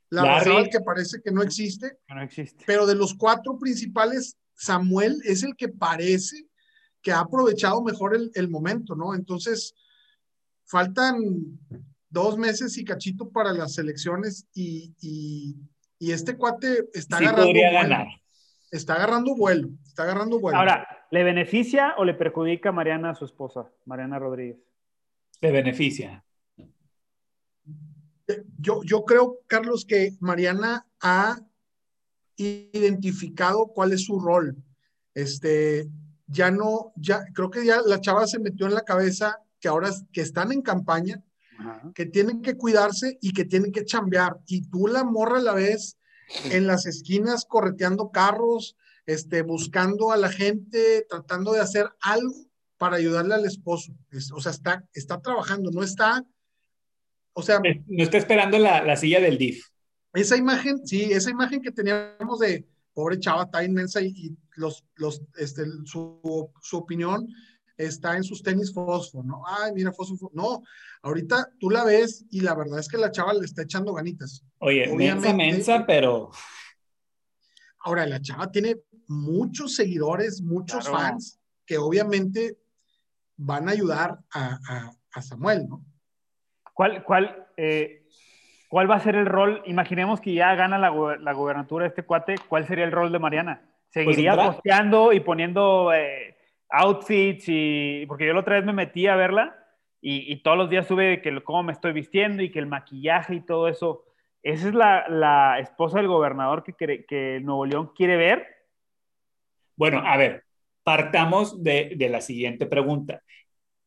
La 0.09 0.43
que 0.71 0.79
parece 0.79 1.21
que 1.21 1.31
no 1.31 1.41
existe. 1.41 1.97
No 2.07 2.21
existe. 2.21 2.63
Pero 2.67 2.85
de 2.85 2.95
los 2.95 3.15
cuatro 3.15 3.57
principales, 3.57 4.37
Samuel 4.53 5.19
es 5.23 5.41
el 5.43 5.55
que 5.55 5.69
parece 5.69 6.47
que 7.01 7.11
ha 7.11 7.19
aprovechado 7.19 7.81
mejor 7.83 8.15
el, 8.15 8.31
el 8.35 8.47
momento, 8.47 8.95
¿no? 8.95 9.15
Entonces, 9.15 9.73
faltan 10.65 11.59
dos 12.09 12.37
meses 12.37 12.77
y 12.77 12.85
cachito 12.85 13.29
para 13.29 13.51
las 13.53 13.77
elecciones 13.79 14.45
y, 14.53 14.93
y, 15.01 15.55
y 15.97 16.11
este 16.11 16.37
cuate 16.37 16.87
está 16.93 17.17
sí 17.17 17.25
podría 17.25 17.71
ganar 17.71 18.07
está 18.77 18.95
agarrando 18.95 19.35
vuelo, 19.35 19.69
está 19.85 20.03
agarrando 20.03 20.39
vuelo. 20.39 20.57
Ahora, 20.57 21.05
¿le 21.11 21.23
beneficia 21.23 21.93
o 21.97 22.05
le 22.05 22.15
perjudica 22.15 22.69
a 22.69 22.71
Mariana 22.71 23.11
a 23.11 23.15
su 23.15 23.25
esposa, 23.25 23.69
Mariana 23.85 24.19
Rodríguez? 24.19 24.57
Le 25.41 25.51
beneficia. 25.51 26.23
Yo, 28.57 28.83
yo 28.83 29.05
creo, 29.05 29.39
Carlos, 29.47 29.85
que 29.85 30.13
Mariana 30.19 30.87
ha 31.01 31.37
identificado 32.35 33.67
cuál 33.67 33.93
es 33.93 34.05
su 34.05 34.19
rol. 34.19 34.57
Este, 35.13 35.87
ya 36.25 36.49
no, 36.49 36.93
ya, 36.95 37.25
creo 37.33 37.51
que 37.51 37.65
ya 37.65 37.81
la 37.85 38.01
chava 38.01 38.25
se 38.25 38.39
metió 38.39 38.65
en 38.65 38.73
la 38.73 38.81
cabeza 38.81 39.37
que 39.59 39.67
ahora 39.67 39.89
que 40.11 40.21
están 40.21 40.51
en 40.51 40.61
campaña, 40.61 41.21
Ajá. 41.59 41.91
que 41.93 42.07
tienen 42.07 42.41
que 42.41 42.57
cuidarse 42.57 43.19
y 43.21 43.33
que 43.33 43.45
tienen 43.45 43.71
que 43.71 43.85
chambear. 43.85 44.39
Y 44.47 44.67
tú 44.67 44.87
la 44.87 45.03
morra 45.03 45.39
la 45.39 45.53
ves 45.53 45.97
en 46.45 46.67
las 46.67 46.85
esquinas 46.85 47.45
correteando 47.45 48.11
carros, 48.11 48.75
este, 49.05 49.41
buscando 49.41 50.11
a 50.11 50.17
la 50.17 50.29
gente, 50.29 51.05
tratando 51.09 51.53
de 51.53 51.59
hacer 51.59 51.89
algo 52.01 52.33
para 52.77 52.97
ayudarle 52.97 53.35
al 53.35 53.45
esposo. 53.45 53.93
Es, 54.11 54.31
o 54.31 54.39
sea, 54.39 54.51
está, 54.51 54.83
está 54.93 55.21
trabajando, 55.21 55.71
no 55.71 55.83
está, 55.83 56.25
o 57.33 57.41
sea... 57.41 57.59
No 57.59 58.03
está 58.03 58.17
esperando 58.17 58.57
la, 58.59 58.83
la, 58.83 58.95
silla 58.95 59.19
del 59.19 59.37
DIF. 59.37 59.67
Esa 60.13 60.37
imagen, 60.37 60.85
sí, 60.85 61.11
esa 61.11 61.29
imagen 61.29 61.61
que 61.61 61.71
teníamos 61.71 62.39
de 62.39 62.67
pobre 62.93 63.19
chava, 63.19 63.43
está 63.43 63.63
inmensa 63.63 64.01
y, 64.01 64.07
y 64.09 64.37
los, 64.55 64.85
los, 64.95 65.21
este, 65.37 65.63
su, 65.85 66.51
su 66.61 66.77
opinión 66.77 67.27
está 67.77 68.15
en 68.15 68.23
sus 68.23 68.43
tenis 68.43 68.73
fósforo, 68.73 69.23
¿no? 69.23 69.43
Ay, 69.47 69.71
mira, 69.73 69.91
fósforo. 69.91 70.31
No, 70.33 70.63
ahorita 71.01 71.49
tú 71.59 71.69
la 71.69 71.83
ves 71.83 72.25
y 72.29 72.41
la 72.41 72.55
verdad 72.55 72.79
es 72.79 72.87
que 72.87 72.97
la 72.97 73.11
chava 73.11 73.33
le 73.33 73.45
está 73.45 73.63
echando 73.63 73.93
ganitas. 73.93 74.45
Oye, 74.59 74.93
mensa, 74.95 75.33
mensa, 75.33 75.83
pero... 75.85 76.31
Ahora, 77.85 78.05
la 78.05 78.21
chava 78.21 78.49
tiene 78.49 78.77
muchos 79.07 79.75
seguidores, 79.75 80.41
muchos 80.41 80.87
claro. 80.87 80.97
fans 80.97 81.39
que 81.65 81.77
obviamente 81.77 82.57
van 83.35 83.67
a 83.67 83.71
ayudar 83.71 84.19
a, 84.31 84.59
a, 84.67 84.91
a 85.11 85.21
Samuel, 85.21 85.67
¿no? 85.67 85.83
¿Cuál, 86.73 87.03
cuál, 87.03 87.47
eh, 87.57 88.05
¿Cuál 88.69 88.89
va 88.89 88.95
a 88.95 89.03
ser 89.03 89.15
el 89.15 89.25
rol? 89.25 89.61
Imaginemos 89.65 90.21
que 90.21 90.33
ya 90.33 90.55
gana 90.55 90.77
la, 90.77 91.17
la 91.19 91.33
gobernatura 91.33 91.85
este 91.85 92.03
cuate, 92.03 92.35
¿cuál 92.47 92.65
sería 92.67 92.85
el 92.85 92.91
rol 92.91 93.11
de 93.11 93.19
Mariana? 93.19 93.61
Pues 93.93 94.05
¿Seguiría 94.05 94.35
pues 94.35 94.47
posteando 94.47 95.11
y 95.11 95.19
poniendo... 95.19 95.91
Eh, 95.93 96.32
outfits 96.73 97.45
y 97.47 98.05
porque 98.07 98.25
yo 98.25 98.33
la 98.33 98.39
otra 98.41 98.55
vez 98.55 98.65
me 98.65 98.73
metí 98.73 99.07
a 99.07 99.15
verla 99.15 99.55
y, 100.01 100.31
y 100.33 100.41
todos 100.41 100.57
los 100.57 100.69
días 100.69 100.87
sube 100.87 101.21
que 101.21 101.43
cómo 101.43 101.63
me 101.63 101.71
estoy 101.71 101.93
vistiendo 101.93 102.43
y 102.43 102.51
que 102.51 102.59
el 102.59 102.67
maquillaje 102.67 103.35
y 103.35 103.45
todo 103.45 103.67
eso. 103.67 104.03
¿Esa 104.41 104.67
es 104.67 104.73
la, 104.73 105.07
la 105.07 105.59
esposa 105.59 105.97
del 105.99 106.07
gobernador 106.07 106.63
que, 106.63 106.73
que, 106.73 107.05
que, 107.05 107.39
Nuevo 107.41 107.65
León 107.65 107.91
quiere 107.95 108.17
ver? 108.17 108.45
Bueno, 109.77 109.99
a 110.05 110.17
ver, 110.17 110.43
partamos 110.83 111.63
de, 111.63 111.93
de 111.95 112.09
la 112.09 112.19
siguiente 112.19 112.65
pregunta. 112.65 113.21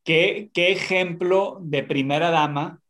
¿Qué, 0.03 0.49
¿Qué 0.53 0.71
ejemplo 0.71 1.59
de 1.61 1.83
primera 1.83 2.31
dama 2.31 2.81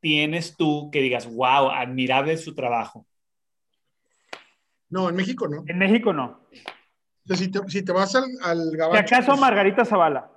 tienes 0.00 0.56
tú 0.56 0.90
que 0.90 1.02
digas, 1.02 1.26
wow, 1.26 1.68
admirable 1.70 2.36
su 2.38 2.54
trabajo? 2.54 3.06
No, 4.88 5.08
en 5.08 5.16
México 5.16 5.48
no. 5.48 5.64
En 5.66 5.78
México 5.78 6.12
no. 6.12 6.40
Si 7.24 7.50
te, 7.50 7.60
si 7.68 7.84
te 7.84 7.92
vas 7.92 8.14
al, 8.14 8.24
al 8.42 8.76
gabacho, 8.76 9.14
¿Acaso 9.14 9.28
pues... 9.28 9.40
Margarita 9.40 9.84
Zavala? 9.84 10.30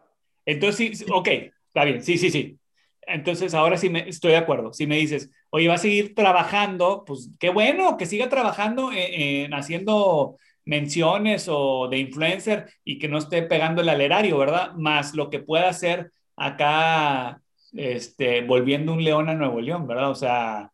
Entonces, 0.46 1.00
sí, 1.00 1.06
ok, 1.12 1.28
está 1.68 1.84
bien, 1.84 2.04
sí, 2.04 2.18
sí, 2.18 2.30
sí. 2.30 2.60
Entonces, 3.02 3.54
ahora 3.54 3.78
sí 3.78 3.90
me, 3.90 4.08
estoy 4.08 4.32
de 4.32 4.38
acuerdo. 4.38 4.74
Si 4.74 4.88
me 4.88 4.98
dices, 4.98 5.30
oye, 5.50 5.68
va 5.68 5.76
a 5.76 5.80
seguir 5.80 6.16
trabajando, 6.16 7.04
pues 7.06 7.30
qué 7.40 7.50
bueno 7.50 7.98
que 7.98 8.06
siga 8.06 8.30
trabajando 8.30 8.92
en, 8.92 9.46
en 9.46 9.54
haciendo 9.54 10.38
menciones 10.66 11.48
o 11.48 11.88
de 11.88 12.00
influencer 12.00 12.70
y 12.84 12.98
que 12.98 13.08
no 13.08 13.20
esté 13.20 13.44
pegando 13.44 13.82
el 13.82 13.90
alerario, 13.90 14.38
¿verdad? 14.38 14.74
Más 14.74 15.14
lo 15.14 15.30
que 15.30 15.40
pueda 15.40 15.70
hacer 15.70 16.12
acá 16.36 17.42
este, 17.76 18.42
volviendo 18.44 18.94
un 18.94 19.04
león 19.04 19.30
a 19.30 19.34
Nuevo 19.34 19.60
León, 19.60 19.88
¿verdad? 19.88 20.10
O 20.10 20.16
sea, 20.16 20.72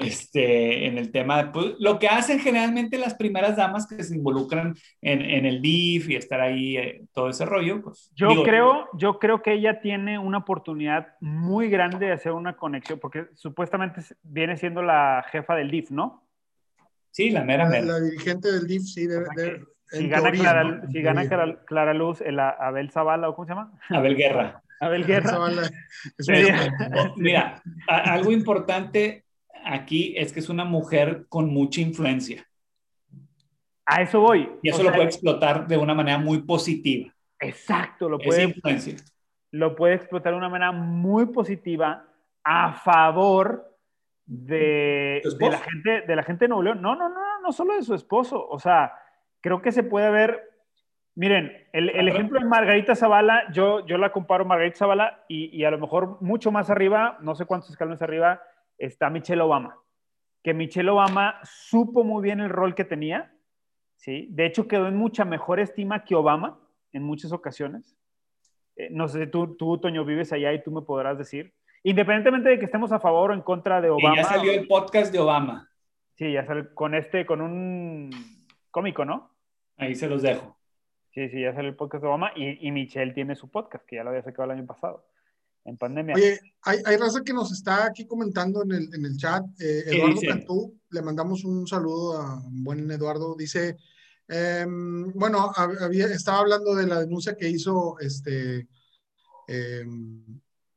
este, 0.00 0.86
en 0.86 0.98
el 0.98 1.10
tema, 1.10 1.52
pues, 1.52 1.74
lo 1.78 1.98
que 1.98 2.08
hacen 2.08 2.40
generalmente 2.40 2.98
las 2.98 3.14
primeras 3.14 3.56
damas 3.56 3.86
que 3.86 4.02
se 4.02 4.16
involucran 4.16 4.74
en, 5.02 5.22
en 5.22 5.46
el 5.46 5.60
DIF 5.60 6.08
y 6.08 6.16
estar 6.16 6.40
ahí, 6.40 6.76
eh, 6.76 7.02
todo 7.12 7.28
ese 7.28 7.44
rollo, 7.44 7.82
pues. 7.82 8.10
Yo 8.14 8.28
digo, 8.28 8.44
creo, 8.44 8.88
yo 8.94 9.18
creo 9.18 9.42
que 9.42 9.52
ella 9.52 9.80
tiene 9.80 10.18
una 10.18 10.38
oportunidad 10.38 11.08
muy 11.20 11.68
grande 11.68 12.06
de 12.06 12.12
hacer 12.12 12.32
una 12.32 12.56
conexión, 12.56 12.98
porque 12.98 13.26
supuestamente 13.34 14.02
viene 14.22 14.56
siendo 14.56 14.82
la 14.82 15.24
jefa 15.30 15.54
del 15.54 15.70
DIF, 15.70 15.90
¿no? 15.90 16.26
Sí, 17.10 17.30
la 17.30 17.44
mera 17.44 17.68
mera. 17.68 17.84
La, 17.84 17.92
la 17.94 18.00
dirigente 18.00 18.50
del 18.52 18.66
DIF, 18.66 18.82
sí, 18.82 19.06
de, 19.06 19.20
de, 19.20 19.64
si, 19.86 20.08
gana, 20.08 20.22
teoría, 20.22 20.42
Clara, 20.42 20.64
¿no? 20.64 20.90
si 20.90 21.02
gana 21.02 21.28
Clara, 21.28 21.58
Clara, 21.64 21.94
Luz, 21.94 22.20
el 22.20 22.38
Abel 22.38 22.90
Zavala, 22.90 23.28
¿o 23.28 23.34
cómo 23.34 23.46
se 23.46 23.52
llama? 23.52 23.72
Abel 23.90 24.16
Guerra. 24.16 24.62
Abel 24.80 25.06
Guerra. 25.06 25.38
Mira, 27.16 27.62
algo 27.86 28.30
importante 28.30 29.24
aquí 29.64 30.14
es 30.16 30.32
que 30.32 30.40
es 30.40 30.48
una 30.48 30.64
mujer 30.64 31.26
con 31.28 31.52
mucha 31.52 31.80
influencia. 31.80 32.46
A 33.86 34.02
eso 34.02 34.20
voy. 34.20 34.50
Y 34.62 34.68
eso 34.68 34.80
o 34.80 34.84
lo 34.84 34.90
sea, 34.90 34.96
puede 34.96 35.08
explotar 35.08 35.66
de 35.66 35.76
una 35.76 35.94
manera 35.94 36.18
muy 36.18 36.42
positiva. 36.42 37.12
Exacto, 37.40 38.08
lo 38.08 38.18
puede, 38.18 38.54
lo 39.52 39.74
puede 39.74 39.94
explotar 39.94 40.32
de 40.32 40.38
una 40.38 40.48
manera 40.48 40.72
muy 40.72 41.26
positiva 41.26 42.04
a 42.44 42.72
favor 42.72 43.76
de, 44.26 45.22
de, 45.38 45.50
la 45.50 45.58
gente 45.58 46.02
de 46.02 46.16
la 46.16 46.22
gente 46.22 46.44
de 46.44 46.48
Nuevo 46.48 46.62
León. 46.62 46.82
No, 46.82 46.94
no, 46.96 47.08
no, 47.08 47.40
no 47.40 47.52
solo 47.52 47.74
de 47.74 47.82
su 47.82 47.94
esposo. 47.94 48.46
O 48.48 48.58
sea, 48.58 48.92
creo 49.40 49.62
que 49.62 49.72
se 49.72 49.82
puede 49.82 50.10
ver 50.10 50.47
Miren, 51.18 51.66
el, 51.72 51.90
el 51.90 52.06
ejemplo 52.06 52.38
de 52.38 52.46
Margarita 52.46 52.94
Zavala, 52.94 53.50
yo, 53.50 53.84
yo 53.84 53.98
la 53.98 54.12
comparo 54.12 54.44
a 54.44 54.46
Margarita 54.46 54.76
Zavala 54.76 55.24
y, 55.26 55.46
y, 55.46 55.64
a 55.64 55.70
lo 55.72 55.78
mejor 55.78 56.22
mucho 56.22 56.52
más 56.52 56.70
arriba, 56.70 57.18
no 57.20 57.34
sé 57.34 57.44
cuántos 57.44 57.70
escalones 57.70 58.00
arriba, 58.02 58.40
está 58.78 59.10
Michelle 59.10 59.42
Obama. 59.42 59.76
Que 60.44 60.54
Michelle 60.54 60.88
Obama 60.90 61.40
supo 61.42 62.04
muy 62.04 62.22
bien 62.22 62.38
el 62.38 62.50
rol 62.50 62.76
que 62.76 62.84
tenía, 62.84 63.34
¿sí? 63.96 64.28
De 64.30 64.46
hecho, 64.46 64.68
quedó 64.68 64.86
en 64.86 64.94
mucha 64.94 65.24
mejor 65.24 65.58
estima 65.58 66.04
que 66.04 66.14
Obama 66.14 66.60
en 66.92 67.02
muchas 67.02 67.32
ocasiones. 67.32 67.96
Eh, 68.76 68.86
no 68.92 69.08
sé, 69.08 69.26
tú, 69.26 69.56
tú, 69.56 69.76
Toño, 69.78 70.04
vives 70.04 70.32
allá 70.32 70.52
y 70.52 70.62
tú 70.62 70.70
me 70.70 70.82
podrás 70.82 71.18
decir. 71.18 71.52
Independientemente 71.82 72.50
de 72.50 72.60
que 72.60 72.66
estemos 72.66 72.92
a 72.92 73.00
favor 73.00 73.32
o 73.32 73.34
en 73.34 73.42
contra 73.42 73.80
de 73.80 73.90
Obama. 73.90 74.14
Y 74.14 74.18
ya 74.18 74.22
salió 74.22 74.52
el 74.52 74.68
podcast 74.68 75.12
de 75.12 75.18
Obama. 75.18 75.68
Sí, 76.14 76.30
ya 76.30 76.46
salió 76.46 76.72
con 76.74 76.94
este, 76.94 77.26
con 77.26 77.40
un 77.40 78.10
cómico, 78.70 79.04
¿no? 79.04 79.34
Ahí 79.76 79.96
se 79.96 80.08
los 80.08 80.22
dejo. 80.22 80.57
Sí, 81.18 81.28
sí, 81.30 81.40
ya 81.42 81.52
salió 81.52 81.70
el 81.70 81.74
podcast 81.74 82.02
de 82.02 82.08
Obama 82.08 82.30
y, 82.36 82.64
y 82.64 82.70
Michelle 82.70 83.12
tiene 83.12 83.34
su 83.34 83.50
podcast, 83.50 83.84
que 83.86 83.96
ya 83.96 84.04
lo 84.04 84.10
había 84.10 84.22
sacado 84.22 84.44
el 84.44 84.56
año 84.56 84.66
pasado, 84.66 85.04
en 85.64 85.76
pandemia. 85.76 86.14
Oye, 86.14 86.38
hay, 86.62 86.78
hay 86.84 86.96
raza 86.96 87.24
que 87.24 87.32
nos 87.32 87.50
está 87.50 87.86
aquí 87.86 88.06
comentando 88.06 88.62
en 88.62 88.70
el, 88.70 88.94
en 88.94 89.04
el 89.04 89.16
chat. 89.16 89.44
Eh, 89.60 89.82
Eduardo 89.86 90.20
Cantú, 90.20 90.80
le 90.90 91.02
mandamos 91.02 91.42
un 91.42 91.66
saludo 91.66 92.20
a 92.20 92.40
buen 92.48 92.88
Eduardo. 92.88 93.34
Dice, 93.34 93.76
eh, 94.28 94.64
bueno, 94.68 95.50
había, 95.56 96.06
estaba 96.06 96.38
hablando 96.38 96.76
de 96.76 96.86
la 96.86 97.00
denuncia 97.00 97.34
que 97.34 97.48
hizo 97.48 97.98
este, 97.98 98.68
eh, 99.48 99.84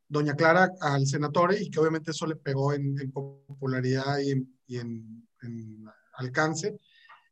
doña 0.08 0.34
Clara 0.34 0.72
al 0.82 1.06
senatore 1.06 1.62
y 1.62 1.70
que 1.70 1.80
obviamente 1.80 2.10
eso 2.10 2.26
le 2.26 2.36
pegó 2.36 2.74
en, 2.74 3.00
en 3.00 3.12
popularidad 3.12 4.18
y 4.18 4.32
en, 4.32 4.58
y 4.66 4.78
en, 4.80 5.86
alcance. 6.16 6.80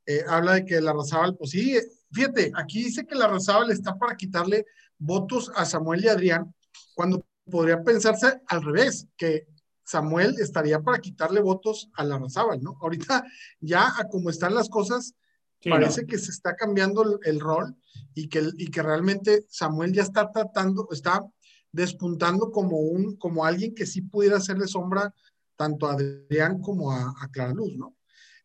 Eh, 0.05 0.23
habla 0.27 0.53
de 0.53 0.65
que 0.65 0.79
la 0.79 0.93
Razábal, 0.93 1.35
pues 1.35 1.49
sí, 1.51 1.75
fíjate, 2.11 2.51
aquí 2.55 2.83
dice 2.83 3.05
que 3.05 3.15
la 3.15 3.27
Razábal 3.27 3.71
está 3.71 3.97
para 3.97 4.15
quitarle 4.15 4.65
votos 4.97 5.51
a 5.55 5.65
Samuel 5.65 6.03
y 6.03 6.07
Adrián, 6.07 6.53
cuando 6.93 7.25
podría 7.49 7.83
pensarse 7.83 8.41
al 8.47 8.63
revés, 8.63 9.07
que 9.17 9.47
Samuel 9.83 10.35
estaría 10.39 10.81
para 10.81 10.99
quitarle 10.99 11.41
votos 11.41 11.89
a 11.95 12.03
la 12.03 12.19
Razábal, 12.19 12.61
¿no? 12.61 12.77
Ahorita 12.81 13.23
ya 13.59 13.87
a 13.97 14.07
como 14.07 14.29
están 14.29 14.53
las 14.53 14.69
cosas, 14.69 15.15
sí, 15.61 15.69
parece 15.69 16.01
¿no? 16.01 16.07
que 16.07 16.17
se 16.19 16.31
está 16.31 16.55
cambiando 16.55 17.03
el, 17.03 17.19
el 17.23 17.39
rol 17.39 17.75
y 18.13 18.29
que, 18.29 18.49
y 18.57 18.69
que 18.69 18.83
realmente 18.83 19.45
Samuel 19.49 19.93
ya 19.93 20.03
está 20.03 20.31
tratando, 20.31 20.87
está 20.91 21.25
despuntando 21.71 22.51
como 22.51 22.77
un, 22.77 23.15
como 23.17 23.45
alguien 23.45 23.73
que 23.73 23.85
sí 23.85 24.01
pudiera 24.01 24.37
hacerle 24.37 24.67
sombra 24.67 25.13
tanto 25.55 25.87
a 25.87 25.93
Adrián 25.93 26.61
como 26.61 26.91
a, 26.91 27.13
a 27.19 27.27
Clara 27.29 27.53
Luz, 27.53 27.75
¿no? 27.75 27.95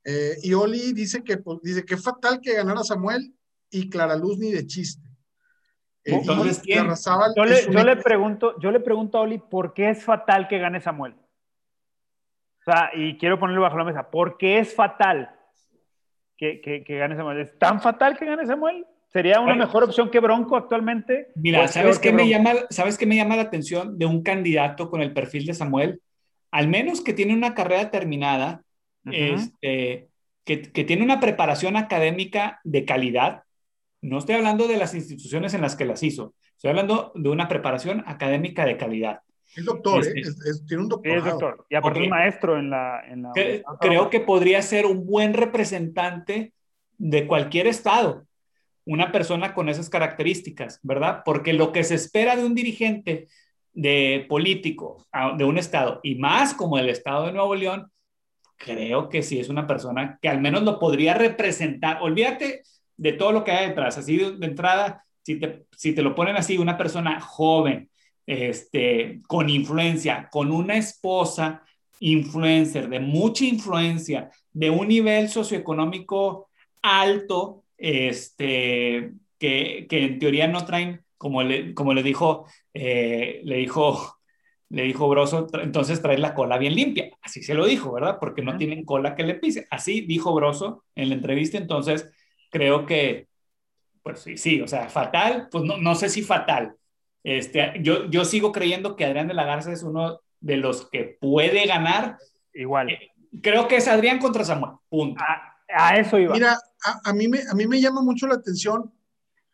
Eh, 0.05 0.37
y 0.42 0.53
Oli 0.53 0.92
dice 0.92 1.22
que, 1.22 1.38
pues, 1.38 1.61
dice 1.62 1.85
que 1.85 1.96
fatal 1.96 2.40
que 2.40 2.55
ganara 2.55 2.85
Samuel 2.85 3.35
y 3.74 3.88
Clara 3.90 4.16
Luz 4.16 4.38
ni 4.38 4.52
de 4.52 4.66
chiste. 4.66 5.06
Eh, 6.04 6.14
Entonces, 6.14 6.60
¿quién? 6.62 6.87
Yo, 7.37 7.44
le, 7.44 7.72
yo 7.72 7.84
le, 7.84 7.96
pregunto, 7.96 8.58
yo 8.60 8.70
le 8.70 8.80
pregunto 8.80 9.18
a 9.18 9.22
Oli, 9.22 9.38
¿por 9.38 9.72
qué 9.72 9.90
es 9.90 10.04
fatal 10.04 10.48
que 10.48 10.58
gane 10.58 10.80
Samuel? 10.80 11.14
O 12.60 12.64
sea, 12.64 12.90
y 12.94 13.16
quiero 13.18 13.38
ponerlo 13.38 13.62
bajo 13.62 13.78
la 13.78 13.84
mesa, 13.84 14.10
¿por 14.10 14.37
qué 14.38 14.58
es 14.58 14.74
fatal 14.74 15.30
que, 16.37 16.60
que, 16.60 16.84
que 16.84 16.98
gane 16.98 17.16
Samuel? 17.16 17.40
¿Es 17.40 17.58
tan 17.58 17.80
fatal 17.80 18.18
que 18.18 18.26
gane 18.26 18.46
Samuel? 18.46 18.87
¿Sería 19.14 19.38
una 19.38 19.52
bueno, 19.52 19.66
mejor 19.66 19.84
opción 19.84 20.10
que 20.10 20.18
Bronco 20.18 20.56
actualmente? 20.56 21.28
Mira, 21.37 21.68
¿sabes 21.68 22.00
qué, 22.00 22.12
me 22.12 22.28
llama, 22.28 22.52
¿sabes 22.70 22.98
qué 22.98 23.06
me 23.06 23.14
llama 23.14 23.37
la 23.37 23.42
atención 23.42 23.96
de 23.96 24.06
un 24.06 24.24
candidato 24.24 24.90
con 24.90 25.02
el 25.02 25.12
perfil 25.12 25.46
de 25.46 25.54
Samuel? 25.54 26.00
Al 26.50 26.66
menos 26.66 27.00
que 27.00 27.12
tiene 27.12 27.32
una 27.32 27.54
carrera 27.54 27.92
terminada, 27.92 28.62
uh 29.04 29.10
-huh. 29.10 29.34
este, 29.34 30.08
que, 30.44 30.62
que, 30.62 30.82
tiene 30.82 31.04
una 31.04 31.20
preparación 31.20 31.76
académica 31.76 32.60
de 32.64 32.84
calidad. 32.84 33.44
No 34.04 34.18
estoy 34.18 34.34
hablando 34.34 34.68
de 34.68 34.76
las 34.76 34.94
instituciones 34.94 35.54
en 35.54 35.62
las 35.62 35.76
que 35.76 35.86
las 35.86 36.02
hizo, 36.02 36.34
estoy 36.52 36.68
hablando 36.68 37.10
de 37.14 37.30
una 37.30 37.48
preparación 37.48 38.04
académica 38.06 38.66
de 38.66 38.76
calidad. 38.76 39.20
Es 39.56 39.64
doctor, 39.64 40.00
este, 40.00 40.18
¿eh? 40.18 40.22
es, 40.22 40.46
es, 40.46 40.66
tiene 40.66 40.82
un 40.82 40.90
doctorado. 40.90 41.24
Es 41.24 41.32
doctor. 41.32 41.66
Y 41.70 41.74
aparte 41.74 42.00
okay. 42.00 42.10
maestro 42.10 42.58
en 42.58 42.68
la... 42.68 43.00
En 43.08 43.22
la... 43.22 43.32
Que, 43.34 43.62
creo 43.80 44.10
que 44.10 44.20
podría 44.20 44.60
ser 44.60 44.84
un 44.84 45.06
buen 45.06 45.32
representante 45.32 46.52
de 46.98 47.26
cualquier 47.26 47.66
estado, 47.66 48.26
una 48.84 49.10
persona 49.10 49.54
con 49.54 49.70
esas 49.70 49.88
características, 49.88 50.80
¿verdad? 50.82 51.22
Porque 51.24 51.54
lo 51.54 51.72
que 51.72 51.82
se 51.82 51.94
espera 51.94 52.36
de 52.36 52.44
un 52.44 52.54
dirigente 52.54 53.28
de 53.72 54.26
político 54.28 55.06
de 55.38 55.44
un 55.44 55.56
estado, 55.56 56.00
y 56.02 56.16
más 56.16 56.52
como 56.52 56.78
el 56.78 56.90
estado 56.90 57.26
de 57.26 57.32
Nuevo 57.32 57.54
León, 57.54 57.90
creo 58.58 59.08
que 59.08 59.22
sí 59.22 59.40
es 59.40 59.48
una 59.48 59.66
persona 59.66 60.18
que 60.20 60.28
al 60.28 60.42
menos 60.42 60.62
lo 60.62 60.78
podría 60.78 61.14
representar. 61.14 62.02
Olvídate 62.02 62.62
de 62.96 63.12
todo 63.12 63.33
lo 63.33 63.44
que 63.44 63.52
hay 63.52 63.68
detrás. 63.68 63.98
Así 63.98 64.16
de, 64.16 64.37
de 64.37 64.46
entrada, 64.46 65.04
si 65.22 65.38
te, 65.38 65.66
si 65.76 65.94
te 65.94 66.02
lo 66.02 66.14
ponen 66.14 66.37
así, 66.37 66.59
una 66.59 66.76
persona 66.76 67.20
joven, 67.20 67.90
este, 68.26 69.20
con 69.26 69.48
influencia, 69.48 70.28
con 70.30 70.50
una 70.50 70.76
esposa 70.76 71.62
influencer, 72.00 72.88
de 72.88 73.00
mucha 73.00 73.44
influencia, 73.44 74.30
de 74.52 74.70
un 74.70 74.88
nivel 74.88 75.28
socioeconómico 75.28 76.48
alto, 76.83 77.64
este, 77.78 79.12
que, 79.38 79.87
que 79.88 80.04
en 80.04 80.18
teoría 80.18 80.48
no 80.48 80.64
traen, 80.64 81.04
como 81.16 81.42
le, 81.42 81.74
como 81.74 81.94
le 81.94 82.02
dijo, 82.02 82.46
eh, 82.74 83.40
le 83.44 83.57
dijo 83.57 84.18
le 84.74 84.83
dijo 84.83 85.09
Broso, 85.09 85.46
entonces 85.62 86.02
trae 86.02 86.18
la 86.18 86.35
cola 86.35 86.59
bien 86.59 86.74
limpia. 86.74 87.11
Así 87.22 87.44
se 87.44 87.54
lo 87.54 87.64
dijo, 87.64 87.92
¿verdad? 87.92 88.18
Porque 88.18 88.42
no 88.42 88.57
tienen 88.57 88.85
cola 88.85 89.14
que 89.14 89.22
le 89.22 89.35
pise. 89.35 89.68
Así 89.70 90.00
dijo 90.00 90.35
Broso 90.35 90.85
en 90.96 91.11
la 91.11 91.14
entrevista, 91.14 91.59
entonces 91.59 92.11
creo 92.54 92.86
que, 92.86 93.26
pues 94.04 94.20
sí, 94.20 94.36
sí, 94.36 94.60
o 94.60 94.68
sea, 94.68 94.88
fatal, 94.88 95.48
pues 95.50 95.64
no, 95.64 95.76
no 95.76 95.96
sé 95.96 96.08
si 96.08 96.22
fatal. 96.22 96.76
Este, 97.24 97.72
yo, 97.82 98.08
yo 98.08 98.24
sigo 98.24 98.52
creyendo 98.52 98.94
que 98.94 99.04
Adrián 99.04 99.26
de 99.26 99.34
la 99.34 99.44
Garza 99.44 99.72
es 99.72 99.82
uno 99.82 100.20
de 100.40 100.56
los 100.56 100.88
que 100.88 101.18
puede 101.20 101.66
ganar. 101.66 102.16
Igual. 102.52 102.90
Eh, 102.90 103.10
creo 103.42 103.66
que 103.66 103.76
es 103.76 103.88
Adrián 103.88 104.20
contra 104.20 104.44
Samuel, 104.44 104.74
punto. 104.88 105.20
A, 105.20 105.90
a 105.90 105.96
eso 105.98 106.16
iba. 106.16 106.32
Mira, 106.32 106.56
a, 106.84 107.10
a, 107.10 107.12
mí 107.12 107.26
me, 107.26 107.40
a 107.50 107.54
mí 107.54 107.66
me 107.66 107.80
llama 107.80 108.02
mucho 108.02 108.28
la 108.28 108.34
atención 108.34 108.94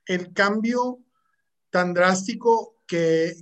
el 0.04 0.34
cambio 0.34 0.98
tan 1.70 1.94
drástico 1.94 2.82
que, 2.86 3.32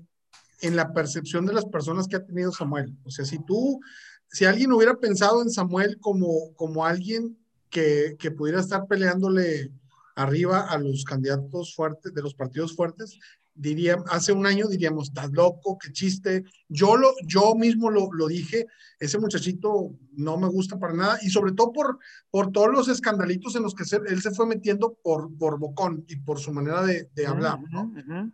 en 0.60 0.76
la 0.76 0.92
percepción 0.92 1.46
de 1.46 1.54
las 1.54 1.64
personas 1.64 2.06
que 2.06 2.16
ha 2.16 2.24
tenido 2.24 2.52
Samuel. 2.52 2.96
O 3.04 3.10
sea, 3.10 3.24
si 3.24 3.44
tú, 3.44 3.80
si 4.28 4.44
alguien 4.44 4.72
hubiera 4.72 5.00
pensado 5.00 5.42
en 5.42 5.50
Samuel 5.50 5.98
como, 6.00 6.54
como 6.54 6.84
alguien 6.84 7.36
que, 7.70 8.16
que 8.18 8.30
pudiera 8.30 8.60
estar 8.60 8.86
peleándole 8.86 9.70
arriba 10.14 10.66
a 10.68 10.78
los 10.78 11.04
candidatos 11.04 11.74
fuertes, 11.74 12.12
de 12.12 12.22
los 12.22 12.34
partidos 12.34 12.74
fuertes, 12.74 13.18
diría, 13.54 13.96
hace 14.10 14.32
un 14.32 14.46
año 14.46 14.68
diríamos, 14.68 15.08
estás 15.08 15.30
loco, 15.32 15.78
qué 15.78 15.92
chiste. 15.92 16.44
Yo, 16.68 16.96
lo, 16.96 17.12
yo 17.26 17.54
mismo 17.54 17.90
lo, 17.90 18.08
lo, 18.12 18.28
dije, 18.28 18.66
ese 19.00 19.18
muchachito 19.18 19.94
no 20.12 20.36
me 20.38 20.48
gusta 20.48 20.78
para 20.78 20.94
nada, 20.94 21.18
y 21.22 21.30
sobre 21.30 21.52
todo 21.52 21.72
por, 21.72 21.98
por 22.30 22.52
todos 22.52 22.68
los 22.72 22.88
escandalitos 22.88 23.56
en 23.56 23.62
los 23.62 23.74
que 23.74 23.84
se, 23.84 23.96
él 24.06 24.22
se 24.22 24.30
fue 24.30 24.46
metiendo 24.46 24.96
por, 25.02 25.36
por 25.36 25.58
bocón 25.58 26.04
y 26.08 26.16
por 26.16 26.38
su 26.38 26.52
manera 26.52 26.82
de, 26.84 27.10
de 27.14 27.26
hablar, 27.26 27.58
¿no? 27.70 27.82
Uh 27.82 27.94
-huh. 27.94 28.32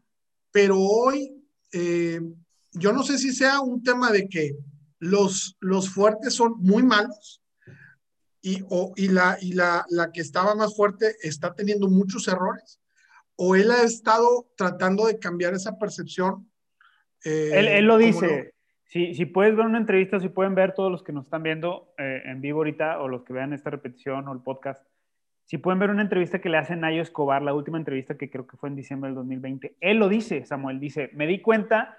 Pero 0.51 0.79
hoy 0.79 1.35
eh, 1.73 2.21
yo 2.73 2.93
no 2.93 3.03
sé 3.03 3.19
si 3.19 3.33
sea 3.33 3.61
un 3.61 3.83
tema 3.83 4.11
de 4.11 4.29
que 4.29 4.57
los, 4.99 5.57
los 5.61 5.89
fuertes 5.89 6.35
son 6.35 6.55
muy 6.59 6.83
malos 6.83 7.41
y, 8.45 8.63
o, 8.69 8.93
y, 8.95 9.09
la, 9.09 9.39
y 9.41 9.55
la, 9.55 9.87
la 9.89 10.13
que 10.13 10.21
estaba 10.21 10.55
más 10.55 10.77
fuerte 10.77 11.17
está 11.23 11.55
teniendo 11.55 11.89
muchos 11.89 12.29
errores, 12.29 12.79
o 13.37 13.57
él 13.57 13.71
ha 13.71 13.83
estado 13.83 14.47
tratando 14.55 15.07
de 15.07 15.19
cambiar 15.19 15.55
esa 15.55 15.79
percepción. 15.79 16.47
Eh, 17.25 17.53
él, 17.55 17.69
él, 17.69 17.87
lo 17.87 17.97
dice. 17.97 18.27
Lo... 18.27 18.55
Si, 18.85 19.15
si, 19.15 19.25
puedes 19.25 19.57
ver 19.57 19.65
una 19.65 19.79
entrevista, 19.79 20.21
si 20.21 20.29
pueden 20.29 20.55
ver 20.55 20.75
todos 20.75 20.93
los 20.93 21.03
que 21.03 21.13
nos 21.13 21.25
están 21.25 21.43
viendo 21.43 21.95
eh, 21.97 22.21
en 22.27 22.43
vivo 22.43 22.59
ahorita 22.59 23.01
o 23.01 23.09
los 23.09 23.25
que 23.25 23.33
vean 23.33 23.55
esta 23.55 23.71
repetición 23.71 24.29
o 24.29 24.33
el 24.35 24.43
podcast, 24.43 24.87
si 25.47 25.57
pueden 25.57 25.79
ver 25.79 25.89
una 25.89 26.03
entrevista 26.03 26.43
que 26.43 26.51
le 26.51 26.59
hace 26.59 26.77
Nayo 26.77 27.01
Escobar, 27.01 27.41
la 27.41 27.55
última 27.55 27.79
entrevista 27.79 28.19
que 28.19 28.29
creo 28.29 28.47
que 28.47 28.59
fue 28.59 28.69
en 28.69 28.77
diciembre 28.77 29.09
del 29.09 29.17
2020, 29.17 29.77
él 29.81 29.97
lo 29.97 30.11
dice, 30.11 30.45
Samuel, 30.45 30.81
dice, 30.81 31.09
me 31.15 31.27
di 31.27 31.41
cuenta 31.41 31.97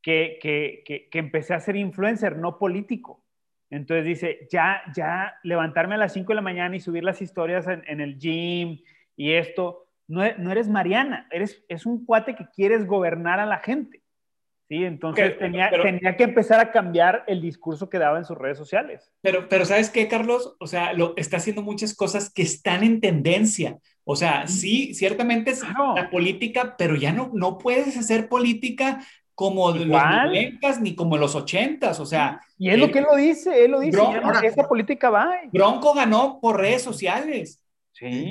que, 0.00 0.38
que, 0.40 0.84
que, 0.86 1.08
que 1.10 1.18
empecé 1.18 1.54
a 1.54 1.60
ser 1.60 1.74
influencer, 1.74 2.36
no 2.36 2.56
político. 2.56 3.24
Entonces 3.70 4.04
dice, 4.04 4.48
ya, 4.50 4.82
ya 4.94 5.38
levantarme 5.42 5.94
a 5.94 5.98
las 5.98 6.12
5 6.12 6.28
de 6.28 6.34
la 6.34 6.40
mañana 6.40 6.74
y 6.76 6.80
subir 6.80 7.04
las 7.04 7.20
historias 7.20 7.66
en, 7.66 7.82
en 7.86 8.00
el 8.00 8.18
gym 8.18 8.78
y 9.16 9.32
esto, 9.32 9.88
no, 10.06 10.22
no, 10.38 10.50
eres 10.50 10.68
Mariana, 10.68 11.28
eres, 11.30 11.64
es 11.68 11.84
un 11.84 12.06
cuate 12.06 12.34
que 12.34 12.46
quieres 12.54 12.86
gobernar 12.86 13.40
a 13.40 13.46
la 13.46 13.58
gente. 13.58 14.02
¿sí? 14.68 14.84
Entonces 14.84 15.38
tenía, 15.38 15.68
pero, 15.70 15.82
tenía, 15.82 16.16
que 16.16 16.24
empezar 16.24 16.60
a 16.60 16.70
cambiar 16.70 17.24
el 17.26 17.42
discurso 17.42 17.90
que 17.90 17.98
daba 17.98 18.18
en 18.18 18.24
sus 18.24 18.38
redes 18.38 18.56
sociales. 18.56 19.12
Pero, 19.20 19.48
pero 19.48 19.64
¿sabes 19.64 19.90
qué, 19.90 20.08
Carlos? 20.08 20.56
O 20.60 20.66
sea, 20.66 20.92
lo, 20.92 21.14
está 21.16 21.38
haciendo 21.38 21.62
muchas 21.62 21.94
cosas 21.94 22.32
que 22.32 22.42
están 22.42 22.84
en 22.84 23.00
tendencia. 23.00 23.78
O 24.04 24.16
sea, 24.16 24.46
sí, 24.46 24.94
ciertamente 24.94 25.50
es 25.50 25.62
claro. 25.62 25.94
la 25.94 26.08
política, 26.10 26.76
pero 26.78 26.94
ya 26.94 27.12
no, 27.12 27.30
no 27.34 27.58
puedes 27.58 27.96
hacer 27.96 28.28
política 28.28 29.04
como 29.38 29.70
los 29.70 29.86
noventas 29.86 30.80
ni 30.80 30.96
como 30.96 31.16
los 31.16 31.36
ochentas, 31.36 32.00
o 32.00 32.06
sea. 32.06 32.40
Y 32.58 32.70
es 32.70 32.76
lo 32.76 32.90
que 32.90 32.98
él 32.98 33.06
lo 33.08 33.14
dice, 33.14 33.64
él 33.64 33.70
lo 33.70 33.78
dice, 33.78 33.96
Bronco, 33.96 34.18
ahora, 34.20 34.40
esa 34.40 34.66
política 34.66 35.10
va. 35.10 35.30
Bronco 35.52 35.94
ganó 35.94 36.40
por 36.40 36.56
redes 36.56 36.82
sociales. 36.82 37.62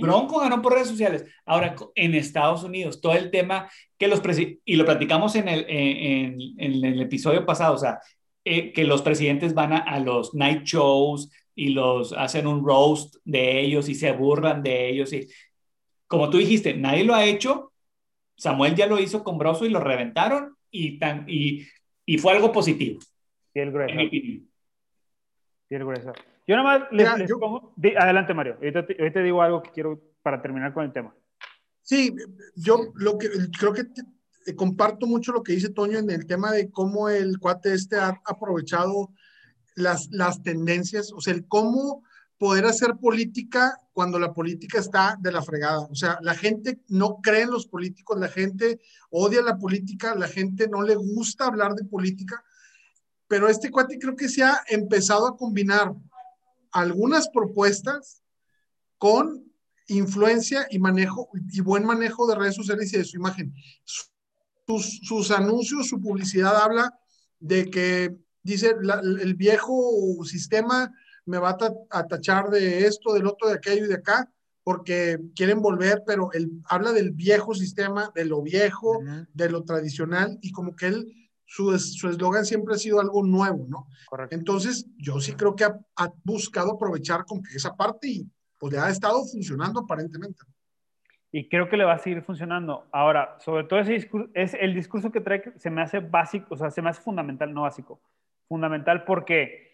Bronco 0.01 0.41
ganó 0.41 0.61
por 0.61 0.73
redes 0.73 0.89
sociales. 0.89 1.23
Ahora, 1.45 1.77
en 1.95 2.13
Estados 2.13 2.61
Unidos, 2.63 2.99
todo 2.99 3.13
el 3.13 3.31
tema 3.31 3.69
que 3.97 4.09
los 4.09 4.21
y 4.65 4.75
lo 4.75 4.83
platicamos 4.83 5.35
en 5.35 5.47
el, 5.47 5.65
en, 5.69 6.41
el 6.57 7.01
episodio 7.01 7.45
pasado, 7.45 7.75
o 7.75 7.77
sea, 7.77 8.01
eh, 8.43 8.73
que 8.73 8.83
los 8.83 9.01
presidentes 9.01 9.53
van 9.53 9.71
a, 9.71 9.77
a, 9.77 10.01
los 10.01 10.33
night 10.33 10.63
shows 10.63 11.31
y 11.55 11.69
los 11.69 12.11
hacen 12.11 12.47
un 12.47 12.65
roast 12.65 13.15
de 13.23 13.61
ellos 13.61 13.87
y 13.87 13.95
se 13.95 14.11
burlan 14.11 14.61
de 14.61 14.89
ellos. 14.89 15.13
Y 15.13 15.29
como 16.05 16.29
tú 16.29 16.37
dijiste, 16.37 16.73
nadie 16.73 17.05
lo 17.05 17.15
ha 17.15 17.23
hecho. 17.23 17.71
Samuel 18.35 18.75
ya 18.75 18.87
lo 18.87 18.99
hizo 18.99 19.23
con 19.23 19.37
Broso 19.37 19.65
y 19.65 19.69
lo 19.69 19.79
reventaron 19.79 20.56
y, 20.71 20.99
tan, 20.99 21.25
y, 21.27 21.67
y 22.05 22.17
fue 22.17 22.33
algo 22.33 22.51
positivo. 22.51 22.99
Y 23.53 23.59
el 23.59 23.71
grueso. 23.71 23.99
Y 23.99 24.49
el 25.69 25.85
grueso. 25.85 26.13
Yo 26.47 26.55
nada 26.55 26.79
más 26.79 26.91
les, 26.91 27.31
pongo. 27.33 27.73
adelante, 27.97 28.33
Mario. 28.33 28.55
Ahorita 28.55 28.85
te, 28.85 29.23
digo 29.23 29.41
algo 29.41 29.61
que 29.61 29.71
quiero 29.71 30.01
para 30.21 30.41
terminar 30.41 30.73
con 30.73 30.85
el 30.85 30.93
tema. 30.93 31.13
Sí, 31.81 32.15
yo 32.55 32.91
lo 32.95 33.17
que 33.17 33.29
creo 33.59 33.73
que 33.73 33.83
comparto 34.55 35.07
mucho 35.07 35.33
lo 35.33 35.43
que 35.43 35.53
dice 35.53 35.69
Toño 35.69 35.99
en 35.99 36.09
el 36.09 36.25
tema 36.25 36.51
de 36.51 36.71
cómo 36.71 37.09
el 37.09 37.39
cuate 37.39 37.73
este 37.73 37.97
ha 37.97 38.21
aprovechado 38.25 39.11
las, 39.75 40.09
las 40.11 40.41
tendencias, 40.41 41.11
o 41.11 41.19
sea, 41.19 41.33
el 41.33 41.47
cómo 41.47 42.03
poder 42.37 42.65
hacer 42.65 42.95
política 42.97 43.79
cuando 43.93 44.19
la 44.19 44.33
política 44.33 44.79
está 44.79 45.17
de 45.19 45.31
la 45.31 45.41
fregada. 45.41 45.79
O 45.79 45.95
sea, 45.95 46.19
la 46.21 46.35
gente 46.35 46.79
no 46.87 47.19
cree 47.21 47.43
en 47.43 47.51
los 47.51 47.67
políticos, 47.67 48.19
la 48.19 48.27
gente 48.27 48.79
odia 49.09 49.41
la 49.41 49.57
política, 49.57 50.13
la 50.15 50.27
gente 50.27 50.67
no 50.67 50.83
le 50.83 50.95
gusta 50.95 51.45
hablar 51.45 51.73
de 51.73 51.83
política, 51.83 52.43
pero 53.27 53.49
este 53.49 53.71
cuate 53.71 53.97
creo 53.97 54.15
que 54.15 54.29
se 54.29 54.43
ha 54.43 54.61
empezado 54.67 55.27
a 55.27 55.35
combinar 55.35 55.93
algunas 56.71 57.27
propuestas 57.29 58.21
con 58.97 59.51
influencia 59.87 60.67
y 60.69 60.79
manejo 60.79 61.29
y 61.51 61.61
buen 61.61 61.85
manejo 61.85 62.27
de 62.27 62.35
redes 62.35 62.55
sociales 62.55 62.93
y 62.93 62.97
de 62.97 63.05
su 63.05 63.17
imagen. 63.17 63.53
Sus, 63.83 64.99
sus 65.03 65.31
anuncios, 65.31 65.87
su 65.87 65.99
publicidad 65.99 66.55
habla 66.55 66.93
de 67.39 67.69
que 67.69 68.15
dice 68.43 68.75
el 69.21 69.35
viejo 69.35 70.23
sistema 70.23 70.93
me 71.27 71.37
va 71.37 71.57
a, 71.89 72.07
tachar 72.07 72.49
de 72.49 72.85
esto, 72.85 73.13
del 73.13 73.27
otro, 73.27 73.49
de 73.49 73.55
aquello 73.55 73.85
y 73.85 73.89
de 73.89 73.95
acá, 73.95 74.31
porque 74.63 75.19
quieren 75.35 75.61
volver, 75.61 76.03
pero 76.05 76.31
él 76.33 76.49
habla 76.67 76.91
del 76.91 77.11
viejo 77.11 77.53
sistema, 77.53 78.11
de 78.15 78.25
lo 78.25 78.41
viejo, 78.41 78.99
de 79.33 79.49
lo 79.49 79.63
tradicional, 79.63 80.37
y 80.41 80.51
como 80.51 80.75
que 80.75 80.87
él 80.87 81.13
su 81.47 81.73
eslogan 81.73 82.45
siempre 82.45 82.75
ha 82.75 82.77
sido 82.77 82.99
algo 82.99 83.23
nuevo, 83.23 83.65
¿no? 83.69 83.87
Correcto. 84.07 84.35
Entonces, 84.35 84.85
yo 84.97 85.19
sí 85.21 85.33
creo 85.33 85.55
que 85.55 85.63
ha, 85.63 86.13
buscado 86.23 86.73
aprovechar 86.73 87.23
con 87.25 87.41
que 87.41 87.55
esa 87.55 87.75
parte 87.75 88.07
y 88.07 88.29
pues 88.59 88.73
le 88.73 88.79
ha 88.79 88.89
estado 88.89 89.23
funcionando 89.23 89.79
aparentemente. 89.79 90.43
Y 91.31 91.47
creo 91.47 91.69
que 91.69 91.77
le 91.77 91.85
va 91.85 91.93
a 91.93 91.99
seguir 91.99 92.21
funcionando. 92.21 92.87
Ahora, 92.91 93.37
sobre 93.39 93.63
todo 93.63 93.79
ese 93.79 93.93
discurso, 93.93 94.29
es 94.33 94.53
el 94.55 94.73
discurso 94.73 95.11
que 95.11 95.21
trae 95.21 95.53
se 95.57 95.69
me 95.69 95.81
hace 95.81 95.99
básico, 95.99 96.53
o 96.53 96.57
sea, 96.57 96.69
se 96.69 96.81
me 96.81 96.89
hace 96.89 97.01
fundamental, 97.01 97.53
no 97.53 97.61
básico, 97.61 98.01
fundamental 98.47 99.05
porque 99.05 99.66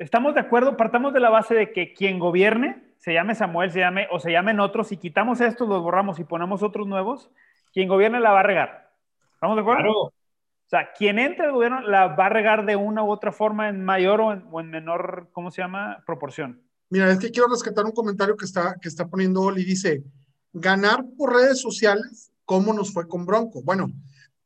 estamos 0.00 0.34
de 0.34 0.40
acuerdo, 0.40 0.76
partamos 0.76 1.12
de 1.12 1.20
la 1.20 1.30
base 1.30 1.54
de 1.54 1.72
que 1.72 1.92
quien 1.92 2.18
gobierne, 2.18 2.82
se 2.98 3.12
llame 3.12 3.34
Samuel, 3.34 3.70
se 3.70 3.80
llame, 3.80 4.08
o 4.10 4.18
se 4.18 4.32
llamen 4.32 4.58
otros, 4.58 4.90
y 4.92 4.96
quitamos 4.96 5.40
estos, 5.40 5.68
los 5.68 5.82
borramos 5.82 6.18
y 6.18 6.24
ponemos 6.24 6.62
otros 6.62 6.86
nuevos, 6.86 7.30
quien 7.72 7.88
gobierne 7.88 8.18
la 8.18 8.32
va 8.32 8.40
a 8.40 8.44
regar. 8.44 8.90
¿Estamos 9.34 9.56
de 9.56 9.62
acuerdo? 9.62 9.82
Claro. 9.82 10.00
O 10.00 10.70
sea, 10.70 10.92
quien 10.96 11.18
entre 11.18 11.46
al 11.46 11.52
gobierno 11.52 11.80
la 11.82 12.08
va 12.08 12.26
a 12.26 12.28
regar 12.30 12.64
de 12.64 12.76
una 12.76 13.02
u 13.02 13.10
otra 13.10 13.32
forma 13.32 13.68
en 13.68 13.84
mayor 13.84 14.20
o 14.20 14.60
en, 14.60 14.70
menor, 14.70 15.28
¿cómo 15.32 15.50
se 15.50 15.62
llama? 15.62 16.02
Proporción. 16.06 16.62
Mira, 16.88 17.10
es 17.10 17.18
que 17.18 17.30
quiero 17.30 17.48
rescatar 17.48 17.84
un 17.84 17.92
comentario 17.92 18.36
que 18.36 18.44
está, 18.44 18.76
que 18.80 18.88
está 18.88 19.06
poniendo 19.06 19.42
Oli. 19.42 19.64
Dice, 19.64 20.02
ganar 20.52 21.04
por 21.18 21.34
redes 21.34 21.60
sociales, 21.60 22.32
¿cómo 22.44 22.72
nos 22.72 22.92
fue 22.92 23.06
con 23.08 23.26
Bronco? 23.26 23.62
Bueno, 23.62 23.90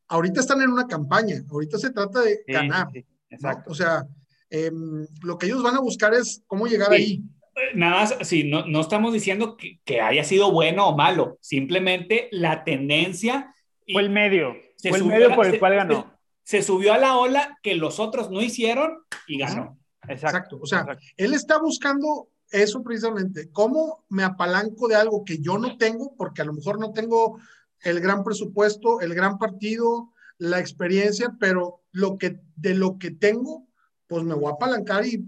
ahorita 0.09 0.41
están 0.41 0.63
en 0.63 0.71
una 0.71 0.87
campaña, 0.87 1.37
ahorita 1.51 1.79
se 1.79 1.91
trata 1.91 2.23
de 2.23 2.43
ganar. 2.47 2.89
exacto. 3.29 3.71
O 3.71 3.75
sea, 3.75 4.07
em, 4.55 5.07
lo 5.23 5.39
que 5.39 5.47
ellos 5.47 5.63
van 5.63 5.77
a 5.77 5.81
buscar 5.81 6.15
es 6.15 6.43
cómo 6.47 6.67
llegar 6.67 6.93
ahí. 6.93 7.23
Eh, 7.57 7.75
nada 7.75 8.01
más, 8.01 8.17
sí, 8.23 8.45
no, 8.45 8.67
no 8.67 8.81
estamos 8.81 9.13
diciendo 9.13 9.57
que, 9.57 9.81
que, 9.85 10.01
haya 10.01 10.25
sido 10.25 10.51
bueno 10.51 10.89
o 10.89 10.97
malo, 10.97 11.39
simplemente 11.41 12.29
la 12.33 12.65
tendencia. 12.65 13.55
Fue 13.93 14.03
el 14.03 14.11
medio, 14.11 14.55
fue 14.81 14.99
el 14.99 15.05
medio 15.05 15.35
por 15.35 15.47
el 15.47 15.59
cual 15.59 15.75
ganó 15.77 16.15
se 16.45 16.63
subió 16.63 16.93
a 16.93 16.99
la 16.99 17.17
ola 17.17 17.59
que 17.63 17.75
los 17.75 17.99
otros 17.99 18.31
no 18.31 18.41
hicieron 18.43 18.99
y 19.27 19.39
ganó. 19.39 19.79
Exacto. 20.07 20.59
O 20.63 20.67
sea, 20.67 20.87
él 21.17 21.33
está 21.33 21.59
buscando 21.59 22.29
eso 22.51 22.83
precisamente. 22.83 23.51
¿Cómo 23.51 24.05
me 24.11 24.23
apalanco 24.23 24.87
de 24.87 24.95
algo 24.95 25.25
que 25.25 25.39
yo 25.39 25.59
no 25.59 25.79
tengo? 25.79 26.15
Porque 26.17 26.43
a 26.43 26.45
lo 26.45 26.53
mejor 26.53 26.79
no 26.79 26.93
tengo 26.93 27.39
el 27.81 28.01
gran 28.01 28.23
presupuesto, 28.23 29.01
el 29.01 29.15
gran 29.15 29.39
partido, 29.39 30.13
la 30.37 30.61
experiencia, 30.61 31.35
pero 31.41 31.81
lo 31.93 32.19
que, 32.19 32.39
de 32.57 32.75
lo 32.75 32.99
que 32.99 33.11
tengo, 33.11 33.67
pues 34.15 34.23
me 34.23 34.35
voy 34.35 34.47
a 34.47 34.55
apalancar 34.55 35.05
y 35.05 35.27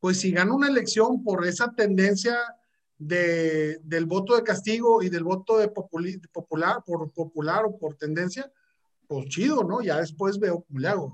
pues 0.00 0.18
si 0.18 0.32
gano 0.32 0.56
una 0.56 0.66
elección 0.66 1.22
por 1.22 1.46
esa 1.46 1.72
tendencia 1.76 2.34
de, 2.98 3.78
del 3.84 4.04
voto 4.04 4.34
de 4.34 4.42
castigo 4.42 5.00
y 5.00 5.08
del 5.08 5.22
voto 5.22 5.58
de 5.58 5.68
popular, 5.68 6.82
por 6.84 7.12
popular 7.12 7.66
o 7.66 7.78
por 7.78 7.94
tendencia, 7.94 8.50
pues 9.06 9.26
chido, 9.26 9.62
¿no? 9.62 9.80
Ya 9.80 9.98
después 9.98 10.40
veo 10.40 10.64
cómo 10.66 10.80
le 10.80 10.88
hago. 10.88 11.12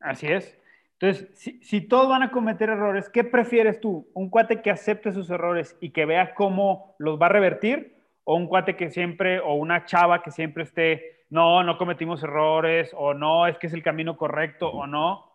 Así 0.00 0.26
es. 0.26 0.54
Entonces, 1.00 1.30
si, 1.62 1.80
todos 1.80 2.10
van 2.10 2.24
a 2.24 2.30
cometer 2.30 2.68
errores, 2.68 3.08
¿qué 3.08 3.24
prefieres 3.24 3.80
tú? 3.80 4.06
¿Un 4.12 4.28
cuate 4.28 4.60
que 4.60 4.70
acepte 4.70 5.14
sus 5.14 5.30
errores 5.30 5.78
y 5.80 5.92
que 5.92 6.04
vea 6.04 6.34
cómo 6.34 6.94
los 6.98 7.18
va 7.18 7.24
a 7.24 7.30
revertir? 7.30 7.96
¿O 8.24 8.36
un 8.36 8.48
cuate 8.48 8.76
que 8.76 8.90
siempre, 8.90 9.40
o 9.40 9.54
una 9.54 9.86
chava 9.86 10.22
que 10.22 10.30
siempre 10.30 10.64
esté, 10.64 11.24
no, 11.30 11.64
no 11.64 11.78
cometimos 11.78 12.22
errores, 12.22 12.90
o 12.94 13.14
no, 13.14 13.46
es 13.46 13.56
que 13.56 13.68
es 13.68 13.72
el 13.72 13.82
camino 13.82 14.18
correcto, 14.18 14.68
o 14.68 14.86
no? 14.86 15.27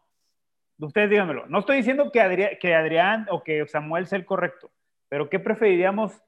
Ustedes 0.80 1.10
díganmelo. 1.10 1.46
No 1.48 1.60
estoy 1.60 1.78
diciendo 1.78 2.12
que, 2.12 2.22
Adrián, 2.22 3.28
o 3.30 3.44
que 3.44 3.66
Samuel 3.68 4.08
sea 4.08 4.18
el 4.18 4.26
correcto, 4.26 4.72
pero 5.10 5.30
¿qué 5.30 5.40
preferiríamos 5.40 6.22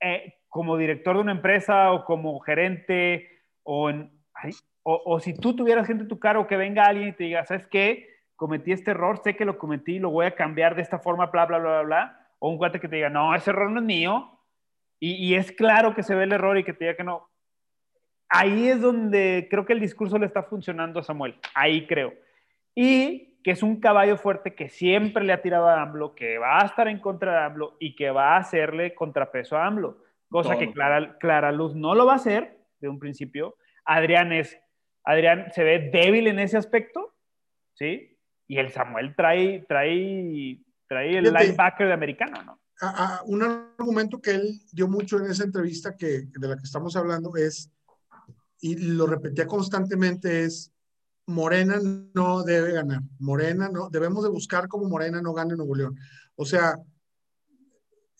eh, 0.00 0.34
como 0.48 0.76
director 0.76 1.16
de 1.16 1.22
una 1.22 1.32
empresa 1.32 1.92
o 1.92 2.04
como 2.04 2.38
gerente 2.40 3.28
o 3.62 3.90
en, 3.90 4.10
o, 4.82 5.20
si 5.20 5.34
tú 5.34 5.54
tuvieras 5.54 5.86
gente 5.86 6.02
en 6.04 6.08
tu 6.08 6.18
cargo 6.18 6.46
que 6.46 6.56
venga 6.56 6.86
alguien 6.86 7.08
y 7.08 7.12
te 7.12 7.24
diga, 7.24 7.44
¿sabes 7.44 7.66
qué? 7.66 8.08
Cometí 8.36 8.72
este 8.72 8.92
error, 8.92 9.20
sé 9.22 9.36
que 9.36 9.44
lo 9.44 9.58
cometí, 9.58 9.98
lo 9.98 10.10
voy 10.10 10.26
a 10.26 10.34
cambiar 10.34 10.74
de 10.74 10.82
esta 10.82 10.98
forma, 10.98 11.26
bla, 11.26 11.46
bla, 11.46 11.58
bla, 11.58 11.70
bla, 11.70 11.82
bla. 11.82 12.26
O 12.38 12.48
un 12.48 12.58
cuate 12.58 12.80
que 12.80 12.88
te 12.88 12.96
diga, 12.96 13.10
no, 13.10 13.34
ese 13.34 13.50
error 13.50 13.70
no 13.70 13.80
es 13.80 13.86
mío. 13.86 14.38
Y, 14.98 15.12
y 15.14 15.34
es 15.34 15.52
claro 15.52 15.94
que 15.94 16.02
se 16.02 16.14
ve 16.14 16.24
el 16.24 16.32
error 16.32 16.56
y 16.56 16.64
que 16.64 16.72
te 16.72 16.84
diga 16.84 16.96
que 16.96 17.04
no. 17.04 17.28
Ahí 18.28 18.68
es 18.68 18.80
donde 18.80 19.48
creo 19.50 19.66
que 19.66 19.72
el 19.72 19.80
discurso 19.80 20.18
le 20.18 20.26
está 20.26 20.42
funcionando 20.42 21.00
a 21.00 21.02
Samuel. 21.02 21.38
Ahí 21.54 21.86
creo. 21.86 22.14
Y 22.74 23.29
que 23.42 23.52
es 23.52 23.62
un 23.62 23.80
caballo 23.80 24.16
fuerte 24.16 24.54
que 24.54 24.68
siempre 24.68 25.24
le 25.24 25.32
ha 25.32 25.42
tirado 25.42 25.68
a 25.68 25.82
AMLO, 25.82 26.14
que 26.14 26.38
va 26.38 26.60
a 26.60 26.66
estar 26.66 26.88
en 26.88 27.00
contra 27.00 27.32
de 27.32 27.46
AMLO 27.46 27.76
y 27.80 27.96
que 27.96 28.10
va 28.10 28.34
a 28.34 28.38
hacerle 28.38 28.94
contrapeso 28.94 29.56
a 29.56 29.66
AMLO. 29.66 30.02
Cosa 30.28 30.56
que 30.56 30.72
Clara, 30.72 31.18
Clara 31.18 31.50
Luz 31.50 31.74
no 31.74 31.94
lo 31.94 32.06
va 32.06 32.12
a 32.12 32.16
hacer 32.16 32.58
de 32.80 32.88
un 32.88 32.98
principio 32.98 33.56
Adrián 33.84 34.32
es, 34.32 34.56
Adrián 35.04 35.50
se 35.52 35.64
ve 35.64 35.90
débil 35.92 36.28
en 36.28 36.38
ese 36.38 36.56
aspecto, 36.56 37.14
¿sí? 37.74 38.16
Y 38.46 38.58
el 38.58 38.70
Samuel 38.70 39.14
trae, 39.16 39.64
trae, 39.68 40.60
trae 40.88 41.18
el 41.18 41.24
linebacker 41.24 41.88
de 41.88 41.92
americano, 41.92 42.42
¿no? 42.42 42.60
un 43.26 43.42
argumento 43.42 44.22
que 44.22 44.30
él 44.30 44.58
dio 44.72 44.88
mucho 44.88 45.18
en 45.18 45.30
esa 45.30 45.44
entrevista 45.44 45.94
que, 45.98 46.22
de 46.32 46.48
la 46.48 46.56
que 46.56 46.62
estamos 46.62 46.96
hablando 46.96 47.36
es, 47.36 47.70
y 48.58 48.94
lo 48.94 49.06
repetía 49.06 49.46
constantemente, 49.46 50.44
es 50.44 50.72
Morena 51.30 51.80
no 52.14 52.42
debe 52.42 52.72
ganar. 52.72 53.02
Morena 53.18 53.68
no, 53.68 53.88
debemos 53.88 54.22
de 54.22 54.30
buscar 54.30 54.68
como 54.68 54.88
Morena 54.88 55.22
no 55.22 55.32
gane 55.32 55.56
Nuevo 55.56 55.74
León. 55.74 55.98
O 56.34 56.44
sea, 56.44 56.76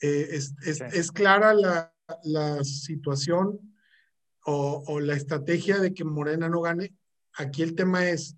eh, 0.01 0.29
es, 0.31 0.55
es, 0.65 0.81
es, 0.81 1.13
clara 1.13 1.53
la, 1.53 1.95
la 2.25 2.65
situación 2.65 3.61
o, 4.45 5.01
la 5.01 5.15
estrategia 5.15 5.79
de 5.79 5.93
que 5.93 6.05
Morena 6.05 6.49
no 6.49 6.61
gane. 6.61 6.95
Aquí 7.35 7.63
el 7.63 7.75
tema 7.75 8.09
es 8.09 8.37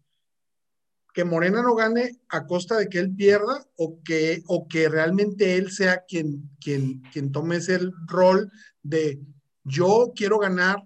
que 1.15 1.25
Morena 1.25 1.63
no 1.63 1.75
gane 1.75 2.19
a 2.29 2.47
costa 2.47 2.77
de 2.77 2.89
que 2.89 2.99
él 2.99 3.15
pierda 3.15 3.67
o 3.77 4.03
que, 4.03 4.43
o 4.47 4.67
que 4.67 4.89
realmente 4.89 5.57
él 5.57 5.71
sea 5.71 6.05
quien, 6.07 6.51
quien, 6.61 7.03
quien 7.13 7.33
tome 7.33 7.57
ese 7.57 7.79
rol 8.07 8.51
de 8.83 9.21
yo 9.65 10.13
quiero 10.17 10.39
ganar 10.39 10.83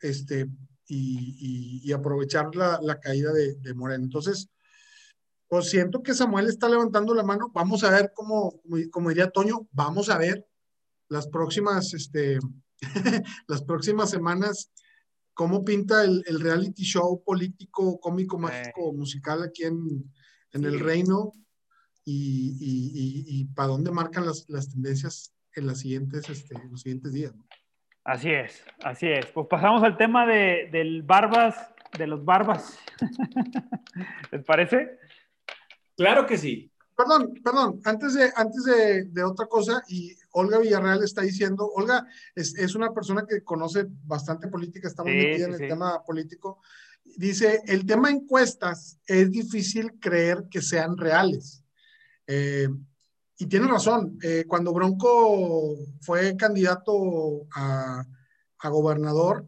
este, 0.00 0.48
y, 0.88 1.92
aprovechar 1.92 2.54
la, 2.54 2.98
caída 3.00 3.32
de, 3.32 3.74
Morena. 3.74 4.04
Entonces, 4.04 4.48
pues 5.48 5.70
siento 5.70 6.02
que 6.02 6.14
Samuel 6.14 6.48
está 6.48 6.68
levantando 6.68 7.14
la 7.14 7.22
mano. 7.22 7.50
Vamos 7.54 7.84
a 7.84 7.90
ver 7.90 8.12
cómo, 8.14 8.60
como 8.90 9.08
diría 9.10 9.30
Toño, 9.30 9.68
vamos 9.72 10.08
a 10.10 10.18
ver 10.18 10.46
las 11.08 11.28
próximas, 11.28 11.94
este, 11.94 12.38
las 13.48 13.62
próximas 13.62 14.10
semanas 14.10 14.70
cómo 15.38 15.64
pinta 15.64 16.02
el, 16.02 16.40
reality 16.40 16.82
show 16.82 17.22
político, 17.22 18.00
cómico, 18.00 18.40
mágico, 18.40 18.92
musical 18.92 19.44
aquí 19.44 19.62
en, 19.62 20.12
el 20.50 20.80
reino 20.80 21.32
y, 22.04 22.56
y, 22.58 23.44
para 23.54 23.68
dónde 23.68 23.92
marcan 23.92 24.26
las, 24.26 24.46
tendencias 24.68 25.32
en, 25.54 25.68
las 25.68 25.78
siguientes, 25.78 26.28
este, 26.28 26.56
los 26.68 26.80
siguientes 26.80 27.12
días. 27.12 27.32
Así 28.08 28.30
es, 28.30 28.64
así 28.82 29.06
es. 29.06 29.26
Pues 29.26 29.46
pasamos 29.50 29.82
al 29.82 29.98
tema 29.98 30.24
de, 30.24 30.70
del 30.72 31.02
barbas, 31.02 31.74
de 31.98 32.06
los 32.06 32.24
barbas. 32.24 32.78
¿Les 34.32 34.42
parece? 34.44 34.98
Claro 35.94 36.24
que 36.24 36.38
sí. 36.38 36.72
Perdón, 36.96 37.34
perdón, 37.44 37.82
antes 37.84 38.14
de, 38.14 38.32
antes 38.34 38.64
de, 39.12 39.22
otra 39.22 39.44
cosa, 39.44 39.82
y 39.88 40.16
Olga 40.30 40.58
Villarreal 40.58 41.04
está 41.04 41.20
diciendo, 41.20 41.70
Olga 41.70 42.06
es, 42.34 42.56
es 42.56 42.74
una 42.74 42.94
persona 42.94 43.26
que 43.28 43.44
conoce 43.44 43.84
bastante 44.06 44.48
política, 44.48 44.88
está 44.88 45.02
muy 45.02 45.12
metida 45.12 45.44
en 45.44 45.52
el 45.52 45.68
tema 45.68 46.02
político, 46.02 46.62
dice, 47.04 47.60
el 47.66 47.84
tema 47.84 48.08
encuestas 48.08 48.98
es 49.06 49.30
difícil 49.30 50.00
creer 50.00 50.44
que 50.50 50.62
sean 50.62 50.96
reales. 50.96 51.62
Eh, 52.26 52.68
y 53.38 53.46
tiene 53.46 53.68
razón, 53.68 54.18
eh, 54.22 54.44
cuando 54.48 54.72
Bronco 54.72 55.76
fue 56.00 56.36
candidato 56.36 57.46
a, 57.54 58.04
a 58.58 58.68
gobernador, 58.68 59.46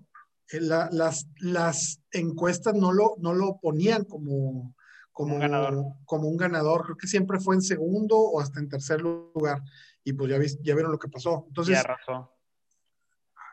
eh, 0.52 0.60
las, 0.60 1.26
las 1.40 2.00
encuestas 2.12 2.74
no 2.74 2.92
lo, 2.92 3.16
no 3.18 3.34
lo 3.34 3.58
ponían 3.60 4.04
como, 4.04 4.74
como, 5.12 5.34
un 5.34 5.40
ganador. 5.40 5.84
como 6.04 6.28
un 6.28 6.36
ganador. 6.36 6.84
Creo 6.84 6.96
que 6.96 7.08
siempre 7.08 7.40
fue 7.40 7.56
en 7.56 7.62
segundo 7.62 8.16
o 8.16 8.40
hasta 8.40 8.60
en 8.60 8.68
tercer 8.68 9.00
lugar. 9.00 9.60
Y 10.04 10.12
pues 10.12 10.30
ya, 10.30 10.38
ya 10.62 10.74
vieron 10.74 10.92
lo 10.92 10.98
que 10.98 11.08
pasó. 11.08 11.44
Entonces, 11.48 11.82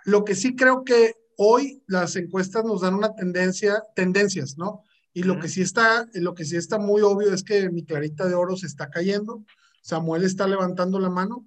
lo 0.06 0.24
que 0.24 0.36
sí 0.36 0.56
creo 0.56 0.84
que 0.84 1.16
hoy 1.38 1.84
las 1.88 2.16
encuestas 2.16 2.64
nos 2.64 2.82
dan 2.82 2.94
una 2.94 3.16
tendencia, 3.16 3.84
tendencias, 3.96 4.58
¿no? 4.58 4.84
Y 5.14 5.24
lo 5.24 5.40
que 5.40 5.50
sí 5.50 5.62
está, 5.62 6.08
lo 6.14 6.36
que 6.36 6.46
sí 6.46 6.58
está 6.58 6.78
muy 6.78 7.02
obvio 7.02 7.34
es 7.34 7.44
que 7.44 7.72
mi 7.72 7.84
clarita 7.84 8.28
de 8.28 8.36
oro 8.36 8.56
se 8.56 8.68
está 8.68 8.90
cayendo. 8.90 9.44
Samuel 9.88 10.26
está 10.26 10.46
levantando 10.48 11.00
la 11.00 11.10
mano 11.10 11.46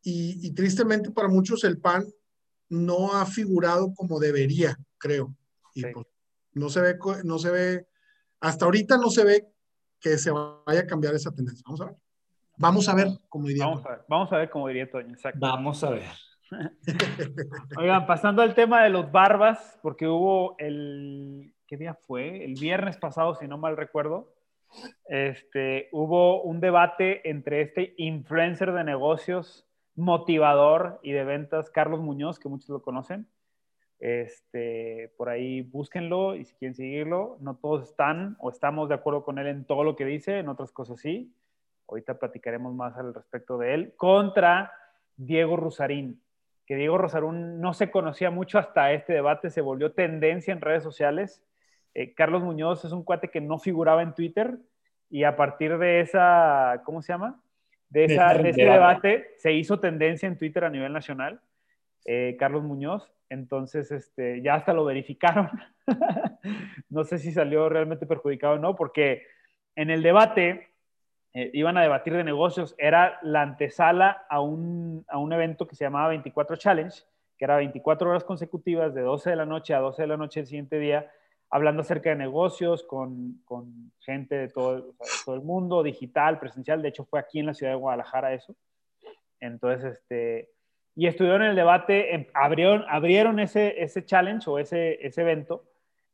y, 0.00 0.52
tristemente 0.52 1.10
para 1.10 1.26
muchos 1.26 1.64
el 1.64 1.80
PAN 1.80 2.04
no 2.68 3.12
ha 3.12 3.26
figurado 3.26 3.92
como 3.92 4.20
debería, 4.20 4.76
creo. 4.98 5.34
Y 5.74 5.82
pues, 5.82 6.06
no 6.52 6.68
se 6.68 6.80
ve, 6.80 6.96
no 7.24 7.40
se 7.40 7.50
ve 7.50 7.88
hasta 8.38 8.66
ahorita 8.66 8.98
no 8.98 9.10
se 9.10 9.24
ve 9.24 9.48
que 9.98 10.16
se 10.16 10.30
vaya 10.30 10.80
a 10.80 10.86
cambiar 10.86 11.16
esa 11.16 11.32
tendencia. 11.32 11.64
Vamos 11.66 11.80
a 11.80 11.86
ver. 11.86 11.96
Vamos 12.56 12.88
a 12.88 12.94
ver, 12.94 13.08
como 13.28 13.48
diría. 13.48 13.66
Vamos 13.66 13.84
a 13.84 13.90
ver, 13.90 14.04
vamos 14.08 14.32
a 14.32 14.36
ver 14.36 14.50
como 14.50 14.68
diría 14.68 14.88
Toño. 14.88 15.12
Exacto. 15.12 15.40
Vamos 15.40 15.82
a 15.82 15.90
ver. 15.90 16.08
Oigan, 17.78 18.06
pasando 18.06 18.42
al 18.42 18.54
tema 18.54 18.84
de 18.84 18.90
los 18.90 19.10
barbas, 19.10 19.76
porque 19.82 20.06
hubo 20.06 20.54
el, 20.58 21.52
¿qué 21.66 21.76
día 21.76 21.98
fue? 22.06 22.44
El 22.44 22.54
viernes 22.54 22.96
pasado, 22.96 23.34
si 23.34 23.48
no 23.48 23.58
mal 23.58 23.76
recuerdo, 23.76 24.35
este, 25.08 25.88
hubo 25.92 26.42
un 26.42 26.60
debate 26.60 27.28
entre 27.28 27.62
este 27.62 27.94
influencer 27.96 28.72
de 28.72 28.84
negocios, 28.84 29.66
motivador 29.94 31.00
y 31.02 31.12
de 31.12 31.24
ventas, 31.24 31.70
Carlos 31.70 32.00
Muñoz, 32.00 32.38
que 32.38 32.48
muchos 32.48 32.68
lo 32.68 32.82
conocen, 32.82 33.26
este, 33.98 35.12
por 35.16 35.28
ahí 35.28 35.62
búsquenlo 35.62 36.34
y 36.34 36.44
si 36.44 36.54
quieren 36.56 36.74
seguirlo, 36.74 37.38
no 37.40 37.56
todos 37.56 37.88
están 37.88 38.36
o 38.40 38.50
estamos 38.50 38.88
de 38.88 38.94
acuerdo 38.94 39.24
con 39.24 39.38
él 39.38 39.46
en 39.46 39.64
todo 39.64 39.84
lo 39.84 39.96
que 39.96 40.04
dice, 40.04 40.38
en 40.38 40.48
otras 40.48 40.72
cosas 40.72 41.00
sí. 41.00 41.32
Ahorita 41.88 42.18
platicaremos 42.18 42.74
más 42.74 42.96
al 42.96 43.14
respecto 43.14 43.58
de 43.58 43.74
él. 43.74 43.94
Contra 43.96 44.72
Diego 45.16 45.56
Rusarín, 45.56 46.20
que 46.66 46.76
Diego 46.76 46.98
Rosarín 46.98 47.60
no 47.60 47.72
se 47.72 47.90
conocía 47.90 48.30
mucho 48.30 48.58
hasta 48.58 48.92
este 48.92 49.12
debate, 49.12 49.50
se 49.50 49.60
volvió 49.60 49.92
tendencia 49.92 50.52
en 50.52 50.60
redes 50.60 50.82
sociales. 50.82 51.42
Eh, 51.98 52.12
Carlos 52.12 52.42
Muñoz 52.42 52.84
es 52.84 52.92
un 52.92 53.04
cuate 53.04 53.30
que 53.30 53.40
no 53.40 53.58
figuraba 53.58 54.02
en 54.02 54.12
Twitter 54.12 54.58
y 55.08 55.24
a 55.24 55.34
partir 55.34 55.78
de 55.78 56.00
esa, 56.00 56.82
¿cómo 56.84 57.00
se 57.00 57.14
llama? 57.14 57.40
De, 57.88 58.04
esa, 58.04 58.34
de 58.34 58.50
ese 58.50 58.64
debate 58.64 59.30
se 59.38 59.54
hizo 59.54 59.80
tendencia 59.80 60.26
en 60.26 60.36
Twitter 60.36 60.64
a 60.64 60.68
nivel 60.68 60.92
nacional. 60.92 61.40
Eh, 62.04 62.36
Carlos 62.38 62.64
Muñoz 62.64 63.10
entonces, 63.30 63.90
este, 63.90 64.42
ya 64.42 64.56
hasta 64.56 64.74
lo 64.74 64.84
verificaron. 64.84 65.48
no 66.90 67.04
sé 67.04 67.18
si 67.18 67.32
salió 67.32 67.66
realmente 67.70 68.04
perjudicado 68.04 68.56
o 68.56 68.58
no, 68.58 68.76
porque 68.76 69.22
en 69.74 69.88
el 69.88 70.02
debate 70.02 70.68
eh, 71.32 71.50
iban 71.54 71.78
a 71.78 71.82
debatir 71.82 72.12
de 72.12 72.24
negocios. 72.24 72.74
Era 72.76 73.18
la 73.22 73.40
antesala 73.40 74.26
a 74.28 74.42
un, 74.42 75.02
a 75.08 75.16
un 75.16 75.32
evento 75.32 75.66
que 75.66 75.76
se 75.76 75.84
llamaba 75.84 76.08
24 76.08 76.56
Challenge, 76.56 76.94
que 77.38 77.44
era 77.46 77.56
24 77.56 78.10
horas 78.10 78.24
consecutivas 78.24 78.94
de 78.94 79.00
12 79.00 79.30
de 79.30 79.36
la 79.36 79.46
noche 79.46 79.72
a 79.72 79.80
12 79.80 80.02
de 80.02 80.08
la 80.08 80.18
noche 80.18 80.40
el 80.40 80.46
siguiente 80.46 80.78
día, 80.78 81.10
hablando 81.50 81.82
acerca 81.82 82.10
de 82.10 82.16
negocios 82.16 82.82
con, 82.82 83.40
con 83.44 83.92
gente 84.00 84.34
de 84.36 84.48
todo, 84.48 84.94
todo 85.24 85.34
el 85.34 85.42
mundo, 85.42 85.82
digital, 85.82 86.38
presencial. 86.38 86.82
De 86.82 86.88
hecho, 86.88 87.04
fue 87.04 87.20
aquí 87.20 87.38
en 87.38 87.46
la 87.46 87.54
ciudad 87.54 87.72
de 87.72 87.78
Guadalajara 87.78 88.34
eso. 88.34 88.54
Entonces, 89.40 89.94
este, 89.94 90.50
y 90.94 91.06
estuvieron 91.06 91.42
en 91.42 91.50
el 91.50 91.56
debate, 91.56 92.14
em, 92.14 92.26
abrieron, 92.34 92.84
abrieron 92.88 93.38
ese, 93.38 93.82
ese 93.82 94.04
challenge 94.04 94.48
o 94.48 94.58
ese, 94.58 94.98
ese 95.06 95.20
evento 95.20 95.64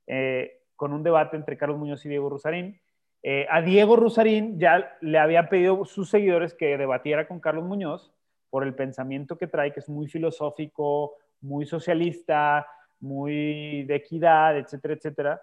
eh, 0.07 0.61
con 0.75 0.93
un 0.93 1.05
debate 1.05 1.37
entre 1.37 1.57
Carlos 1.57 1.79
Muñoz 1.79 2.05
y 2.05 2.09
Diego 2.09 2.29
Rusarín. 2.29 2.81
Eh, 3.23 3.47
a 3.49 3.63
Diego 3.63 3.95
Rusarín 3.95 4.59
ya 4.59 4.97
le 5.01 5.19
habían 5.19 5.49
pedido 5.49 5.85
sus 5.85 6.11
seguidores 6.11 6.55
que 6.55 6.77
debatiera 6.77 7.29
con 7.29 7.39
Carlos 7.39 7.65
Muñoz 7.65 8.13
por 8.51 8.65
el 8.65 8.75
pensamiento 8.75 9.39
que 9.39 9.47
trae, 9.47 9.73
que 9.73 9.79
es 9.79 9.89
muy 9.89 10.09
filosófico, 10.09 11.15
muy 11.41 11.65
socialista, 11.65 12.67
muy 13.03 13.83
de 13.85 13.97
equidad, 13.97 14.57
etcétera, 14.57 14.95
etcétera. 14.95 15.43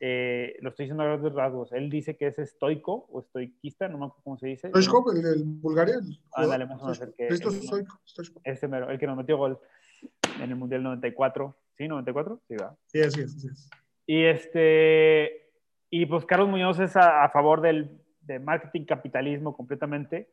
Eh, 0.00 0.56
lo 0.60 0.70
estoy 0.70 0.84
diciendo 0.84 1.02
a 1.02 1.06
grandes 1.06 1.32
rasgos. 1.32 1.72
Él 1.72 1.88
dice 1.88 2.16
que 2.16 2.26
es 2.26 2.38
estoico 2.38 3.06
o 3.10 3.20
estoiquista, 3.20 3.88
no 3.88 3.98
me 3.98 4.06
acuerdo 4.06 4.22
cómo 4.24 4.38
se 4.38 4.48
dice. 4.48 4.68
Stoico, 4.68 5.12
el 5.12 5.22
de 5.22 5.42
Bulgaria. 5.44 5.96
Ándale, 6.32 6.64
vamos 6.64 6.88
a 6.88 6.90
hacer 6.90 7.14
que. 7.14 7.28
Esto 7.28 7.50
es 7.50 8.32
Este 8.42 8.68
mero, 8.68 8.90
el 8.90 8.98
que 8.98 9.06
nos 9.06 9.16
metió 9.16 9.36
gol 9.36 9.58
en 10.42 10.50
el 10.50 10.56
Mundial 10.56 10.82
94. 10.82 11.56
¿Sí? 11.76 11.84
¿94? 11.84 12.40
Sí, 12.48 12.56
va. 12.56 12.76
Sí, 12.86 13.00
así 13.00 13.20
es, 13.20 13.36
así 13.36 13.48
es. 13.48 13.70
Y 14.06 14.24
este. 14.24 15.52
Y 15.90 16.06
pues 16.06 16.24
Carlos 16.24 16.48
Muñoz 16.48 16.80
es 16.80 16.96
a, 16.96 17.28
favor 17.28 17.60
del 17.60 18.00
de 18.22 18.38
marketing 18.38 18.84
capitalismo 18.84 19.56
completamente. 19.56 20.30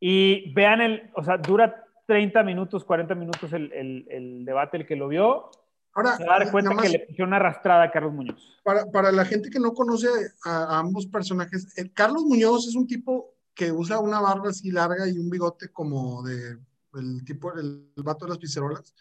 Y 0.00 0.52
vean 0.54 0.80
el. 0.80 1.10
O 1.14 1.22
sea, 1.22 1.38
dura 1.38 1.84
30 2.06 2.42
minutos, 2.42 2.84
40 2.84 3.14
minutos 3.14 3.52
el, 3.52 3.72
el, 3.72 4.06
el 4.10 4.44
debate, 4.44 4.76
el 4.76 4.86
que 4.86 4.96
lo 4.96 5.08
vio 5.08 5.50
Ahora, 5.94 6.16
se 6.16 6.24
dar 6.24 6.50
cuenta 6.50 6.76
que 6.76 6.88
le 6.88 6.98
pusieron 7.00 7.28
una 7.28 7.36
arrastrada 7.36 7.84
a 7.84 7.90
Carlos 7.90 8.12
Muñoz. 8.12 8.60
Para, 8.64 8.90
para 8.90 9.12
la 9.12 9.24
gente 9.24 9.48
que 9.48 9.60
no 9.60 9.72
conoce 9.72 10.08
a, 10.44 10.78
ambos 10.78 11.06
personajes, 11.06 11.76
el 11.76 11.92
Carlos 11.92 12.24
Muñoz 12.24 12.66
es 12.66 12.74
un 12.74 12.86
tipo 12.86 13.34
que 13.54 13.70
usa 13.70 14.00
una 14.00 14.20
barba 14.20 14.50
así 14.50 14.70
larga 14.70 15.08
y 15.08 15.18
un 15.18 15.30
bigote 15.30 15.68
como 15.68 16.22
de 16.24 16.58
el 16.94 17.24
tipo, 17.24 17.52
el, 17.54 17.90
vato 17.96 18.24
de 18.24 18.30
las 18.30 18.38
piserolas, 18.38 18.94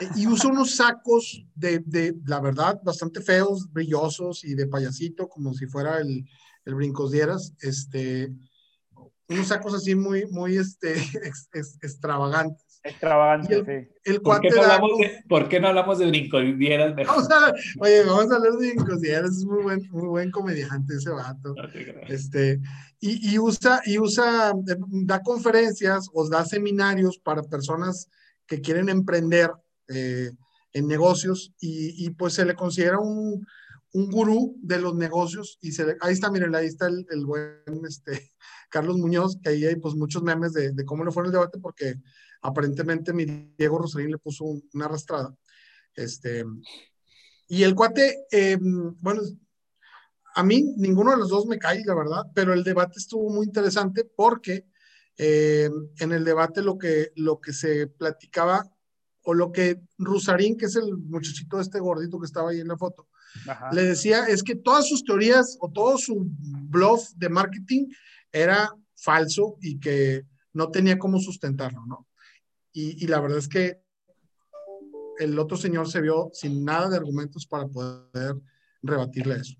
eh, 0.00 0.08
y 0.16 0.26
usa 0.26 0.50
unos 0.52 0.76
sacos 0.76 1.44
de, 1.54 1.80
de, 1.80 2.16
la 2.26 2.40
verdad, 2.40 2.80
bastante 2.82 3.20
feos, 3.20 3.72
brillosos 3.72 4.44
y 4.44 4.54
de 4.54 4.66
payasito, 4.66 5.28
como 5.28 5.54
si 5.54 5.66
fuera 5.66 5.98
el, 5.98 6.28
el 6.64 6.74
Brincos 6.74 7.12
Dieras, 7.12 7.54
este, 7.60 8.32
unos 9.28 9.48
sacos 9.48 9.74
así 9.74 9.94
muy, 9.94 10.26
muy, 10.26 10.56
este, 10.56 10.94
extravagantes. 11.82 12.67
Extravagante, 12.82 13.64
sí. 13.64 13.94
El 14.04 14.20
¿Por, 14.20 14.40
qué 14.40 14.50
no 14.50 14.62
hablamos 14.62 14.98
de, 14.98 15.24
¿Por 15.28 15.48
qué 15.48 15.60
no 15.60 15.68
hablamos 15.68 15.98
de 15.98 16.06
brincodieras? 16.06 16.94
Vamos 16.94 17.30
a, 17.30 17.52
oye, 17.80 18.04
vamos 18.04 18.30
a 18.30 18.36
hablar 18.36 18.52
de 18.52 18.72
brincodieras, 18.72 19.30
es 19.30 19.44
muy 19.44 19.62
buen, 19.62 19.88
muy 19.90 20.06
buen 20.06 20.30
comediante 20.30 20.94
ese 20.94 21.10
vato. 21.10 21.54
este, 22.08 22.60
y, 23.00 23.32
y, 23.34 23.38
usa, 23.38 23.80
y 23.84 23.98
usa, 23.98 24.52
da 24.64 25.22
conferencias 25.22 26.08
o 26.12 26.28
da 26.28 26.44
seminarios 26.44 27.18
para 27.18 27.42
personas 27.42 28.08
que 28.46 28.60
quieren 28.60 28.88
emprender 28.88 29.50
eh, 29.88 30.30
en 30.72 30.86
negocios 30.86 31.52
y, 31.60 32.06
y, 32.06 32.10
pues 32.10 32.34
se 32.34 32.44
le 32.44 32.54
considera 32.54 32.98
un, 32.98 33.46
un 33.92 34.10
gurú 34.10 34.56
de 34.62 34.78
los 34.78 34.94
negocios 34.94 35.58
y 35.60 35.72
se 35.72 35.96
ahí 36.00 36.12
está, 36.12 36.30
miren, 36.30 36.54
ahí 36.54 36.66
está 36.66 36.86
el, 36.86 37.06
el 37.10 37.24
buen 37.24 37.54
este, 37.86 38.32
Carlos 38.70 38.98
Muñoz, 38.98 39.38
que 39.42 39.50
ahí 39.50 39.64
hay 39.64 39.76
pues 39.76 39.94
muchos 39.94 40.22
memes 40.22 40.52
de, 40.52 40.72
de 40.72 40.84
cómo 40.84 41.04
le 41.04 41.10
fue 41.10 41.24
el 41.24 41.32
debate 41.32 41.58
porque 41.58 41.94
aparentemente 42.42 43.12
mi 43.12 43.24
Diego 43.56 43.78
Rosarín 43.78 44.10
le 44.10 44.18
puso 44.18 44.44
una 44.44 44.86
arrastrada. 44.86 45.34
Este, 45.94 46.44
y 47.48 47.62
el 47.62 47.74
cuate, 47.74 48.26
em, 48.30 48.94
bueno, 49.00 49.22
a 50.34 50.42
mí 50.42 50.74
ninguno 50.76 51.12
de 51.12 51.16
los 51.16 51.30
dos 51.30 51.46
me 51.46 51.58
cae, 51.58 51.82
la 51.84 51.94
verdad, 51.94 52.22
pero 52.34 52.52
el 52.52 52.62
debate 52.62 52.98
estuvo 52.98 53.30
muy 53.30 53.46
interesante 53.46 54.04
porque 54.04 54.66
em, 55.16 55.72
en 55.98 56.12
el 56.12 56.24
debate 56.24 56.62
lo 56.62 56.78
que, 56.78 57.10
lo 57.16 57.40
que 57.40 57.52
se 57.52 57.88
platicaba, 57.88 58.64
o 59.22 59.34
lo 59.34 59.52
que 59.52 59.82
Rosarín, 59.98 60.56
que 60.56 60.66
es 60.66 60.76
el 60.76 60.96
muchachito 60.96 61.60
este 61.60 61.80
gordito 61.80 62.18
que 62.18 62.24
estaba 62.24 62.50
ahí 62.50 62.60
en 62.60 62.68
la 62.68 62.78
foto, 62.78 63.08
le 63.72 63.82
decía 63.82 64.24
es 64.26 64.42
que 64.42 64.54
todas 64.54 64.88
sus 64.88 65.04
teorías 65.04 65.58
o 65.60 65.70
todo 65.70 65.98
su 65.98 66.26
bluff 66.30 67.10
de 67.14 67.28
marketing 67.28 67.88
era 68.32 68.72
falso 68.94 69.56
y 69.60 69.78
que 69.78 70.24
no 70.54 70.70
tenía 70.70 70.98
cómo 70.98 71.20
sustentarlo, 71.20 71.84
¿no? 71.86 72.07
Y, 72.80 73.08
la 73.08 73.20
verdad 73.20 73.38
es 73.38 73.48
que 73.48 73.80
el 75.18 75.36
otro 75.36 75.56
señor 75.56 75.88
se 75.88 76.00
vio 76.00 76.30
sin 76.32 76.64
nada 76.64 76.88
de 76.88 76.96
argumentos 76.96 77.44
para 77.44 77.66
poder 77.66 78.36
rebatirle 78.82 79.34
eso. 79.34 79.58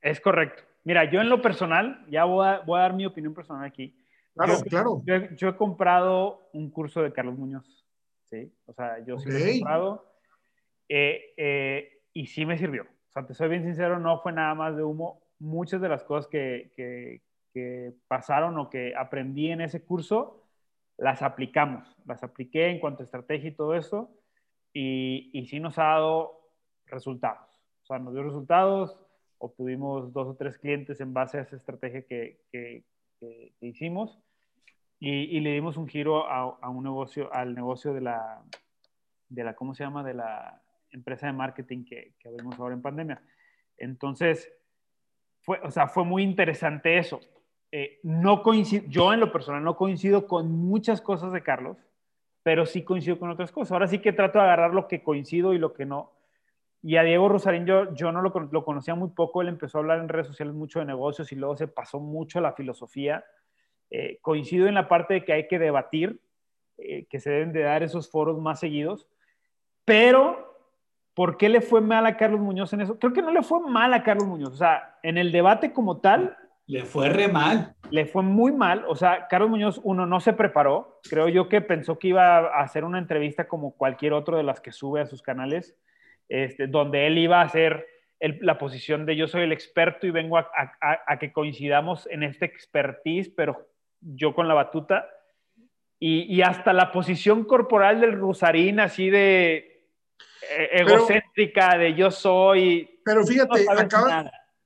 Es 0.00 0.18
correcto. 0.18 0.62
Mira, 0.84 1.10
yo 1.10 1.20
en 1.20 1.28
lo 1.28 1.42
personal, 1.42 2.06
ya 2.08 2.24
voy 2.24 2.46
a, 2.46 2.62
dar 2.66 2.94
mi 2.94 3.04
opinión 3.04 3.34
personal 3.34 3.62
aquí. 3.62 3.94
Claro, 4.32 4.58
claro. 4.62 5.02
Yo, 5.04 5.48
he 5.48 5.56
comprado 5.56 6.48
un 6.54 6.70
curso 6.70 7.02
de 7.02 7.12
Carlos 7.12 7.36
Muñoz, 7.36 7.86
¿sí? 8.24 8.50
O 8.64 8.72
sea, 8.72 9.04
yo 9.04 9.18
sí 9.18 9.28
lo 9.28 9.36
he 9.36 9.58
comprado 9.58 10.10
eh, 10.88 11.34
eh, 11.36 12.00
y 12.14 12.26
sí 12.28 12.46
me 12.46 12.56
sirvió. 12.56 12.84
O 12.84 13.12
sea, 13.12 13.26
te 13.26 13.34
soy 13.34 13.50
bien 13.50 13.64
sincero, 13.64 13.98
no 13.98 14.22
fue 14.22 14.32
nada 14.32 14.54
más 14.54 14.74
de 14.74 14.82
humo. 14.82 15.20
Muchas 15.40 15.82
de 15.82 15.90
las 15.90 16.04
cosas 16.04 16.26
que, 16.26 16.72
que, 16.74 17.20
que 17.52 17.92
pasaron 18.06 18.56
o 18.58 18.70
que 18.70 18.94
aprendí 18.96 19.50
en 19.50 19.60
ese 19.60 19.82
curso, 19.82 20.47
las 20.98 21.22
aplicamos. 21.22 21.96
Las 22.04 22.22
apliqué 22.22 22.68
en 22.68 22.80
cuanto 22.80 23.02
a 23.02 23.04
estrategia 23.04 23.48
y 23.48 23.54
todo 23.54 23.74
eso 23.74 24.10
y, 24.72 25.30
y 25.32 25.46
sí 25.46 25.60
nos 25.60 25.78
ha 25.78 25.84
dado 25.84 26.40
resultados. 26.86 27.48
O 27.84 27.86
sea, 27.86 27.98
nos 27.98 28.12
dio 28.12 28.22
resultados, 28.22 28.98
obtuvimos 29.38 30.12
dos 30.12 30.28
o 30.28 30.36
tres 30.36 30.58
clientes 30.58 31.00
en 31.00 31.14
base 31.14 31.38
a 31.38 31.42
esa 31.42 31.56
estrategia 31.56 32.02
que, 32.02 32.40
que, 32.50 32.84
que 33.20 33.54
hicimos 33.60 34.18
y, 35.00 35.38
le 35.40 35.52
dimos 35.52 35.76
un 35.76 35.86
giro 35.86 36.28
a, 36.28 36.58
a, 36.60 36.68
un 36.68 36.82
negocio, 36.82 37.32
al 37.32 37.54
negocio 37.54 37.94
de 37.94 38.00
la, 38.00 38.42
de 39.28 39.44
la, 39.44 39.54
¿cómo 39.54 39.74
se 39.74 39.84
llama? 39.84 40.02
De 40.02 40.14
la 40.14 40.60
empresa 40.90 41.26
de 41.26 41.32
marketing 41.32 41.84
que, 41.84 42.14
que 42.18 42.28
abrimos 42.28 42.58
ahora 42.58 42.74
en 42.74 42.82
pandemia. 42.82 43.22
Entonces, 43.76 44.52
fue, 45.40 45.60
o 45.62 45.70
sea, 45.70 45.86
fue 45.86 46.04
muy 46.04 46.24
interesante 46.24 46.98
eso. 46.98 47.20
Eh, 47.70 48.00
no 48.02 48.42
coincido, 48.42 48.84
yo 48.88 49.12
en 49.12 49.20
lo 49.20 49.30
personal 49.30 49.62
no 49.62 49.76
coincido 49.76 50.26
con 50.26 50.50
muchas 50.50 51.02
cosas 51.02 51.32
de 51.32 51.42
Carlos, 51.42 51.76
pero 52.42 52.64
sí 52.64 52.82
coincido 52.82 53.18
con 53.18 53.30
otras 53.30 53.52
cosas. 53.52 53.72
Ahora 53.72 53.86
sí 53.88 53.98
que 53.98 54.12
trato 54.12 54.38
de 54.38 54.44
agarrar 54.44 54.72
lo 54.72 54.88
que 54.88 55.02
coincido 55.02 55.52
y 55.52 55.58
lo 55.58 55.74
que 55.74 55.84
no. 55.84 56.12
Y 56.82 56.96
a 56.96 57.02
Diego 57.02 57.28
Rosarín 57.28 57.66
yo, 57.66 57.92
yo 57.94 58.12
no 58.12 58.22
lo, 58.22 58.32
lo, 58.50 58.64
conocía 58.64 58.94
muy 58.94 59.10
poco, 59.10 59.42
él 59.42 59.48
empezó 59.48 59.78
a 59.78 59.80
hablar 59.80 59.98
en 59.98 60.08
redes 60.08 60.28
sociales 60.28 60.54
mucho 60.54 60.78
de 60.78 60.84
negocios 60.84 61.30
y 61.32 61.36
luego 61.36 61.56
se 61.56 61.68
pasó 61.68 62.00
mucho 62.00 62.38
a 62.38 62.42
la 62.42 62.52
filosofía. 62.52 63.24
Eh, 63.90 64.18
coincido 64.20 64.68
en 64.68 64.74
la 64.74 64.88
parte 64.88 65.14
de 65.14 65.24
que 65.24 65.32
hay 65.32 65.48
que 65.48 65.58
debatir, 65.58 66.20
eh, 66.76 67.06
que 67.06 67.20
se 67.20 67.30
deben 67.30 67.52
de 67.52 67.62
dar 67.62 67.82
esos 67.82 68.10
foros 68.10 68.38
más 68.40 68.60
seguidos, 68.60 69.08
pero 69.84 70.56
¿por 71.14 71.36
qué 71.36 71.48
le 71.48 71.62
fue 71.62 71.80
mal 71.80 72.06
a 72.06 72.16
Carlos 72.16 72.40
Muñoz 72.40 72.72
en 72.74 72.82
eso? 72.82 72.98
Creo 72.98 73.12
que 73.12 73.22
no 73.22 73.30
le 73.30 73.42
fue 73.42 73.60
mal 73.60 73.92
a 73.94 74.02
Carlos 74.02 74.28
Muñoz, 74.28 74.52
o 74.52 74.56
sea, 74.56 74.98
en 75.02 75.18
el 75.18 75.32
debate 75.32 75.72
como 75.72 75.98
tal. 75.98 76.36
Le 76.68 76.84
fue 76.84 77.08
re 77.08 77.28
mal. 77.28 77.74
Le 77.90 78.06
fue 78.06 78.22
muy 78.22 78.52
mal, 78.52 78.84
o 78.86 78.94
sea, 78.94 79.26
Carlos 79.28 79.50
Muñoz, 79.50 79.80
uno, 79.82 80.06
no 80.06 80.20
se 80.20 80.34
preparó, 80.34 81.00
creo 81.08 81.28
yo 81.28 81.48
que 81.48 81.60
pensó 81.60 81.98
que 81.98 82.08
iba 82.08 82.38
a 82.38 82.62
hacer 82.62 82.84
una 82.84 82.98
entrevista 82.98 83.48
como 83.48 83.74
cualquier 83.74 84.12
otro 84.12 84.36
de 84.36 84.42
las 84.44 84.60
que 84.60 84.70
sube 84.70 85.00
a 85.00 85.06
sus 85.06 85.22
canales 85.22 85.76
este, 86.28 86.66
donde 86.66 87.06
él 87.06 87.18
iba 87.18 87.40
a 87.40 87.44
hacer 87.44 87.86
la 88.20 88.58
posición 88.58 89.06
de 89.06 89.16
yo 89.16 89.28
soy 89.28 89.42
el 89.42 89.52
experto 89.52 90.06
y 90.06 90.10
vengo 90.10 90.36
a, 90.38 91.18
que 91.18 91.32
coincidamos 91.32 92.06
en 92.10 92.22
este 92.22 92.44
expertise, 92.44 93.30
pero 93.30 93.68
yo 94.00 94.34
con 94.34 94.48
la 94.48 94.54
batuta. 94.54 95.08
Y, 96.00 96.42
hasta 96.42 96.72
la 96.72 96.92
posición 96.92 97.44
corporal 97.44 98.00
del 98.00 98.12
Rosarín, 98.12 98.78
así 98.78 99.10
de 99.10 99.84
eh, 100.50 100.68
egocéntrica, 100.72 101.76
de 101.76 101.94
yo 101.94 102.10
soy. 102.10 103.00
Pero 103.04 103.26
fíjate, 103.26 103.66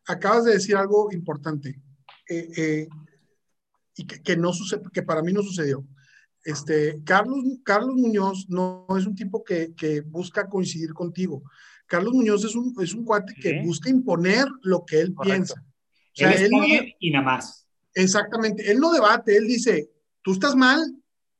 acabas, 0.06 0.44
de 0.44 0.52
decir 0.52 0.76
algo 0.76 1.10
importante 1.10 1.76
eh, 2.38 2.48
eh, 2.56 2.88
y 3.96 4.06
que, 4.06 4.36
no 4.36 4.52
sucede, 4.52 4.82
que 4.92 5.02
para 5.02 5.22
mí 5.22 5.32
no 5.32 5.42
sucedió. 5.42 5.86
Este, 6.44 7.02
Carlos, 7.04 7.38
Carlos 7.62 7.94
Muñoz 7.94 8.46
no, 8.48 8.86
es 8.98 9.06
un 9.06 9.14
tipo 9.14 9.44
que, 9.44 9.74
que, 9.74 10.00
busca 10.00 10.48
coincidir 10.48 10.92
contigo. 10.92 11.42
Carlos 11.86 12.14
Muñoz 12.14 12.44
es 12.44 12.54
un, 12.54 12.74
es 12.80 12.94
un 12.94 13.04
cuate 13.04 13.34
que 13.34 13.62
busca 13.62 13.90
imponer 13.90 14.46
lo 14.62 14.84
que 14.84 15.00
él 15.00 15.14
piensa. 15.22 15.54
O 15.60 16.14
sea, 16.14 16.32
él, 16.32 16.50
no, 16.50 16.64
y 16.98 17.10
nada 17.10 17.24
más. 17.24 17.66
Exactamente. 17.94 18.70
Él 18.70 18.78
no 18.78 18.92
debate, 18.92 19.36
él 19.36 19.46
dice, 19.46 19.90
tú 20.22 20.32
estás 20.32 20.56
mal, 20.56 20.80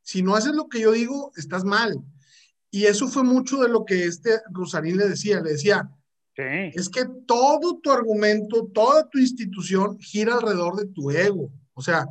si 0.03 0.22
no 0.22 0.34
haces 0.34 0.53
lo 0.53 0.68
que 0.68 0.80
yo 0.80 0.93
digo, 0.93 1.32
estás 1.36 1.64
mal. 1.64 1.97
Y 2.70 2.84
eso 2.84 3.09
fue 3.09 3.22
mucho 3.22 3.59
de 3.62 3.68
lo 3.68 3.84
que 3.84 4.05
este 4.05 4.40
Rosarín 4.51 4.97
le 4.97 5.09
decía. 5.09 5.40
Le 5.40 5.53
decía, 5.53 5.90
es 6.37 6.89
que 6.89 7.05
todo 7.26 7.78
tu 7.78 7.91
argumento, 7.91 8.68
toda 8.72 9.09
tu 9.09 9.18
institución 9.18 9.99
gira 9.99 10.35
alrededor 10.35 10.76
de 10.76 10.87
tu 10.87 11.11
ego. 11.11 11.51
O 11.74 11.83
sea, 11.83 12.07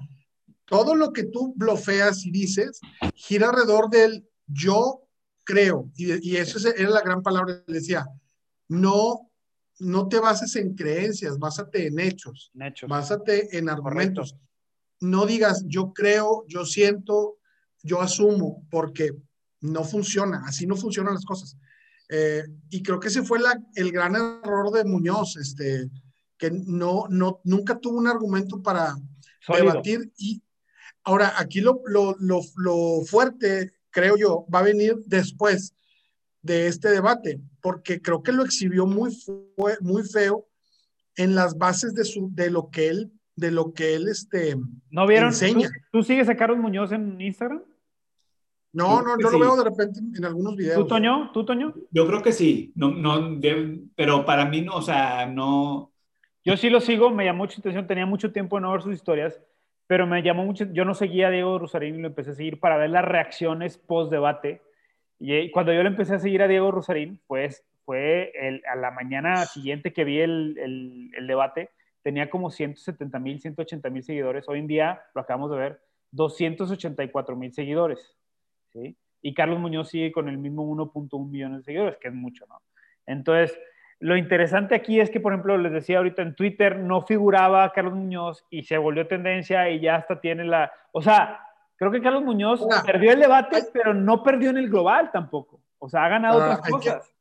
todo 0.65 0.95
lo 0.95 1.11
que 1.11 1.24
tú 1.24 1.53
blofeas 1.55 2.26
y 2.26 2.32
dices 2.32 2.80
gira 3.15 3.49
alrededor 3.49 3.89
del 3.89 4.28
yo 4.47 5.01
creo. 5.43 5.89
Y, 5.95 6.30
y 6.30 6.38
eso 6.38 6.59
era 6.69 6.89
la 6.89 7.01
gran 7.01 7.22
palabra 7.22 7.63
que 7.65 7.74
decía. 7.74 8.05
No, 8.67 9.32
no 9.80 10.07
te 10.07 10.19
bases 10.19 10.55
en 10.55 10.76
creencias, 10.76 11.39
básate 11.39 11.88
en 11.88 11.99
hechos. 11.99 12.51
hechos. 12.59 12.89
Básate 12.89 13.57
en 13.57 13.69
argumentos. 13.69 14.36
No 14.99 15.26
digas 15.26 15.65
yo 15.67 15.93
creo, 15.93 16.45
yo 16.47 16.65
siento, 16.65 17.38
yo 17.82 18.01
asumo, 18.01 18.63
porque 18.69 19.11
no 19.61 19.84
funciona. 19.84 20.43
Así 20.45 20.67
no 20.67 20.76
funcionan 20.76 21.15
las 21.15 21.26
cosas. 21.26 21.57
Eh, 22.14 22.43
y 22.70 22.84
creo 22.84 22.99
que 22.99 23.07
ese 23.07 23.24
fue 23.24 23.39
la, 23.39 23.59
el 23.76 23.91
gran 23.91 24.16
error 24.16 24.72
de 24.72 24.84
Muñoz, 24.84 25.38
este, 25.38 25.89
que 26.38 26.51
no, 26.51 27.05
no, 27.09 27.39
nunca 27.45 27.80
tuvo 27.80 27.97
un 27.97 28.07
argumento 28.07 28.62
para 28.62 28.95
debatir 29.47 30.12
y, 30.18 30.43
Ahora, 31.03 31.34
aquí 31.38 31.62
lo, 31.62 31.82
fuerte, 33.05 33.72
creo 33.89 34.18
yo, 34.18 34.45
va 34.53 34.59
a 34.59 34.64
venir 34.64 34.97
después 35.05 35.76
de 36.41 36.68
este 36.68 36.89
debate, 36.89 37.41
porque 37.62 38.01
creo 38.01 38.22
que 38.22 38.32
lo 38.32 38.43
exhibió 38.43 38.86
muy, 38.86 39.18
muy 39.82 40.03
feo 40.03 40.47
en 41.16 41.36
las 41.36 41.57
bases 41.57 41.93
de, 41.93 42.05
su, 42.05 42.30
de 42.34 42.51
lo 42.51 42.70
que 42.70 42.89
él, 42.89 43.12
de 43.36 43.51
lo 43.51 43.74
que 43.74 43.95
él 43.95 44.07
este, 44.07 44.55
¿No 44.91 45.07
vieron? 45.07 45.30
enseña. 45.30 45.70
¿Tú, 45.91 46.03
sigues 46.03 46.30
a 46.30 46.36
Carlos 46.36 46.59
Muñoz 46.59 46.91
en 46.91 47.20
Instagram? 47.20 47.64
No, 48.74 49.01
no, 49.01 49.17
yo 49.19 49.30
lo 49.30 49.39
veo 49.39 49.55
de 49.57 49.63
repente 49.65 49.99
en 49.99 50.26
algunos 50.26 50.55
videos. 50.55 50.78
¿Tú, 50.78 50.88
Toño? 50.88 51.32
¿Tú, 51.34 51.45
Toño? 51.45 51.74
Yo 51.91 52.07
creo 52.07 52.22
que 52.22 52.32
sí, 52.32 52.72
no, 52.76 52.91
no, 52.91 53.39
pero 53.95 54.26
para 54.26 54.45
mí 54.45 54.61
no, 54.61 54.76
o 54.76 54.82
sea, 54.82 55.26
no. 55.26 55.91
Yo 56.45 56.55
sí 56.57 56.69
lo 56.69 56.80
sigo, 56.80 57.09
me 57.09 57.26
llamó 57.26 57.43
mucha 57.43 57.59
atención, 57.59 57.86
tenía 57.86 58.05
mucho 58.05 58.32
tiempo 58.32 58.55
de 58.55 58.61
no 58.61 58.72
ver 58.72 58.82
sus 58.82 58.93
historias 58.93 59.39
pero 59.91 60.07
me 60.07 60.24
llamó 60.24 60.45
mucho, 60.45 60.72
yo 60.72 60.86
no 60.86 60.93
seguía 60.93 61.28
a 61.28 61.32
Diego 61.32 61.59
Rosarín 61.59 61.95
y 61.95 62.01
lo 62.01 62.07
empecé 62.07 62.32
a 62.32 62.36
seguir 62.36 62.61
para 62.61 62.78
ver 62.78 62.91
las 62.91 63.03
reacciones 63.03 63.78
post-debate. 63.78 64.61
Y 65.19 65.34
eh, 65.34 65.51
cuando 65.51 65.74
yo 65.74 65.84
le 65.84 65.89
empecé 65.89 66.15
a 66.15 66.19
seguir 66.19 66.41
a 66.41 66.47
Diego 66.47 66.72
Rosarín, 66.72 67.19
pues 67.28 67.65
fue 67.84 68.32
el, 68.36 68.61
a 68.72 68.78
la 68.78 68.91
mañana 68.91 69.45
siguiente 69.45 69.91
que 69.91 70.05
vi 70.05 70.22
el, 70.22 70.57
el, 70.59 71.11
el 71.13 71.28
debate, 71.28 71.72
tenía 72.03 72.30
como 72.30 72.51
170 72.51 73.19
mil, 73.19 73.41
180 73.41 73.89
mil 73.89 74.01
seguidores. 74.01 74.47
Hoy 74.47 74.59
en 74.59 74.67
día, 74.67 75.01
lo 75.13 75.19
acabamos 75.19 75.51
de 75.51 75.57
ver, 75.57 75.82
284 76.11 77.36
mil 77.36 77.53
seguidores. 77.53 78.15
¿Sí? 78.72 78.97
Y 79.22 79.34
Carlos 79.34 79.59
Muñoz 79.59 79.89
sigue 79.89 80.11
con 80.11 80.30
el 80.30 80.38
mismo 80.38 80.63
1.1 80.65 81.30
millones 81.30 81.59
de 81.59 81.63
seguidores, 81.63 81.97
que 81.99 82.07
es 82.07 82.13
mucho, 82.13 82.45
¿no? 82.47 82.61
Entonces, 83.05 83.57
lo 83.99 84.17
interesante 84.17 84.74
aquí 84.74 84.99
es 84.99 85.11
que, 85.11 85.19
por 85.19 85.32
ejemplo, 85.32 85.57
les 85.57 85.72
decía 85.72 85.99
ahorita 85.99 86.24
en 86.24 86.36
Twitter, 86.36 86.80
no 86.80 87.03
figuraba 87.03 87.72
Carlos 87.72 87.93
Muñoz 87.93 88.43
y 88.49 88.63
se 88.63 88.78
volvió 88.78 89.07
tendencia 89.07 89.69
y 89.69 89.80
ya 89.80 89.97
hasta 89.97 90.19
tiene 90.19 90.43
la... 90.43 90.72
O 90.91 91.03
sea, 91.03 91.39
creo 91.76 91.91
que 91.91 92.01
Carlos 92.01 92.24
Muñoz 92.24 92.65
perdió 92.84 93.11
el 93.11 93.19
debate, 93.19 93.63
pero 93.72 93.93
no 93.93 94.24
perdió 94.24 94.49
en 94.49 94.57
el 94.57 94.69
global 94.69 95.11
tampoco. 95.11 95.61
O 95.78 95.88
sea, 95.88 96.05
ha 96.05 96.09
ganado 96.09 96.38
otras 96.38 96.61
cosas. 96.61 97.11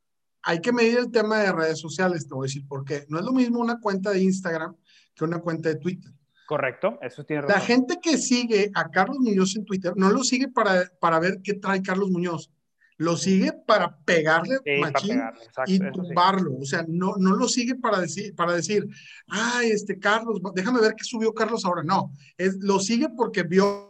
hay 0.43 0.61
que 0.61 0.73
medir 0.73 0.99
el 0.99 1.11
tema 1.11 1.39
de 1.41 1.53
redes 1.53 1.79
sociales, 1.79 2.27
te 2.27 2.35
voy 2.35 2.45
a 2.45 2.49
decir, 2.49 2.65
porque 2.67 3.05
no 3.09 3.19
es 3.19 3.25
lo 3.25 3.33
mismo 3.33 3.61
una 3.61 3.79
cuenta 3.79 4.11
de 4.11 4.23
Instagram 4.23 4.75
que 5.15 5.25
una 5.25 5.41
cuenta 5.41 5.69
de 5.69 5.77
Twitter. 5.77 6.13
Correcto, 6.51 6.99
eso 7.01 7.23
tiene 7.23 7.43
razón. 7.43 7.61
La 7.61 7.65
gente 7.65 8.01
que 8.03 8.19
sigue 8.19 8.73
a 8.75 8.91
Carlos 8.91 9.19
Muñoz 9.21 9.55
en 9.55 9.65
Twitter 9.65 9.93
no 9.95 10.11
lo 10.11 10.25
sigue 10.25 10.49
para, 10.49 10.83
para 10.99 11.21
ver 11.21 11.39
qué 11.45 11.55
trae 11.55 11.81
Carlos 11.81 12.11
Muñoz 12.11 12.51
lo 12.97 13.17
sigue 13.17 13.53
para 13.67 13.97
pegarle 13.99 14.59
machín 14.81 15.23
y 15.67 15.79
tumbarlo. 15.93 16.57
O 16.61 16.65
sea, 16.67 16.85
no, 16.89 17.15
no 17.19 17.37
lo 17.37 17.47
sigue 17.47 17.77
para 17.77 18.01
decir, 18.01 18.35
para 18.35 18.53
decir, 18.53 18.85
ay, 19.29 19.71
este 19.71 19.99
Carlos, 20.01 20.41
déjame 20.55 20.81
ver 20.81 20.95
qué 20.97 21.05
subió 21.05 21.33
Carlos 21.33 21.65
ahora. 21.65 21.85
No, 21.85 22.13
es, 22.37 22.57
lo 22.61 22.81
sigue 22.81 23.09
porque 23.17 23.45
vio 23.45 23.89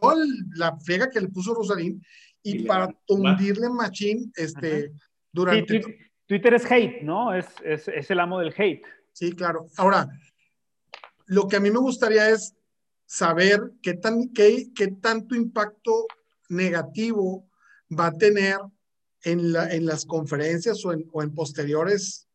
la 0.55 0.77
friega 0.81 1.09
que 1.09 1.21
le 1.21 1.29
puso 1.29 1.55
Rosalín 1.55 2.05
y, 2.43 2.65
para 2.65 2.95
tundirle 3.07 3.71
machín 3.71 4.31
este, 4.37 4.93
durante... 5.33 5.81
Twitter 6.27 6.55
es 6.55 6.71
hate, 6.71 7.03
¿no? 7.03 7.35
Es, 7.35 7.47
es, 7.65 7.89
es 7.89 8.11
el 8.11 8.21
amo 8.21 8.39
del 8.39 8.55
hate. 8.57 8.83
Sí, 9.13 9.33
claro. 9.33 9.67
Ahora, 9.77 10.09
lo 11.31 11.47
que 11.47 11.57
a 11.57 11.61
mí 11.61 11.71
me 11.71 11.79
gustaría 11.79 12.29
es 12.29 12.57
saber 13.07 13.61
qué, 13.83 13.95
tan, 13.95 14.31
qué, 14.35 14.67
qué 14.75 14.89
tanto 14.89 15.37
impacto 15.37 16.07
negativo 16.49 17.49
va 17.89 18.07
a 18.07 18.13
tener 18.13 18.57
en, 19.23 19.53
la, 19.53 19.71
en 19.71 19.87
las 19.87 20.05
conferencias 20.05 20.85
o 20.85 20.93
en, 20.93 21.07
o 21.13 21.23
en, 21.23 21.33
posteriores 21.33 22.29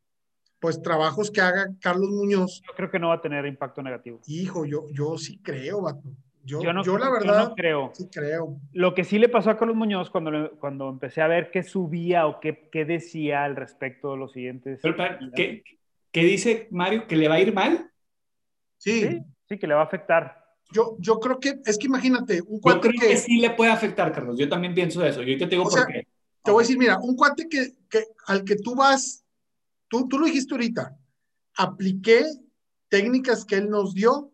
pues 0.59 0.81
trabajos 0.81 1.29
que 1.29 1.41
haga 1.41 1.67
Carlos 1.81 2.09
Muñoz. 2.09 2.61
Yo 2.65 2.73
creo 2.73 2.89
que 2.89 2.97
no 2.97 3.09
va 3.09 3.15
a 3.15 3.21
tener 3.21 3.45
impacto 3.45 3.83
negativo. 3.83 4.21
Hijo, 4.27 4.65
yo, 4.65 4.85
yo 4.91 5.17
sí 5.17 5.39
creo, 5.43 5.81
vato. 5.81 6.09
Yo, 6.45 6.61
yo, 6.61 6.71
no, 6.71 6.81
yo 6.81 6.97
la 6.97 7.09
verdad 7.09 7.49
no 7.49 7.55
creo. 7.55 7.91
Sí 7.93 8.07
creo. 8.09 8.61
Lo 8.71 8.93
que 8.93 9.03
sí 9.03 9.19
le 9.19 9.27
pasó 9.27 9.49
a 9.49 9.57
Carlos 9.57 9.75
Muñoz 9.75 10.09
cuando, 10.09 10.51
cuando 10.57 10.87
empecé 10.87 11.21
a 11.21 11.27
ver 11.27 11.51
qué 11.51 11.63
subía 11.63 12.27
o 12.27 12.39
qué, 12.39 12.69
qué 12.71 12.85
decía 12.85 13.43
al 13.43 13.57
respecto 13.57 14.11
de 14.11 14.17
los 14.17 14.31
siguientes. 14.31 14.79
¿qué, 15.35 15.63
¿qué, 16.13 16.23
dice 16.23 16.69
Mario? 16.71 17.07
¿Que 17.07 17.17
le 17.17 17.27
va 17.27 17.35
a 17.35 17.41
ir 17.41 17.53
mal? 17.53 17.91
Sí. 18.77 19.01
sí. 19.01 19.19
sí. 19.47 19.57
que 19.57 19.67
le 19.67 19.73
va 19.73 19.81
a 19.81 19.85
afectar. 19.85 20.43
Yo, 20.71 20.95
yo 20.99 21.19
creo 21.19 21.39
que, 21.39 21.59
es 21.65 21.77
que 21.77 21.87
imagínate, 21.87 22.41
un 22.41 22.59
cuate 22.59 22.89
que, 22.89 23.17
sí 23.17 23.37
le 23.37 23.51
puede 23.51 23.71
afectar, 23.71 24.11
Carlos. 24.11 24.37
Yo 24.37 24.49
también 24.49 24.73
pienso 24.73 25.05
eso. 25.05 25.21
Yo 25.21 25.37
te 25.37 25.47
digo 25.47 25.63
por 25.63 25.87
qué. 25.87 26.07
Te 26.43 26.51
voy 26.51 26.61
a 26.61 26.63
decir, 26.63 26.77
mira, 26.77 26.99
un 26.99 27.15
cuate 27.15 27.47
que, 27.49 27.73
que, 27.89 28.03
al 28.27 28.43
que 28.43 28.55
tú 28.55 28.75
vas, 28.75 29.23
tú, 29.87 30.07
tú 30.07 30.19
lo 30.19 30.25
dijiste 30.25 30.53
ahorita, 30.53 30.95
apliqué 31.55 32.23
técnicas 32.89 33.45
que 33.45 33.55
él 33.55 33.69
nos 33.69 33.93
dio 33.93 34.31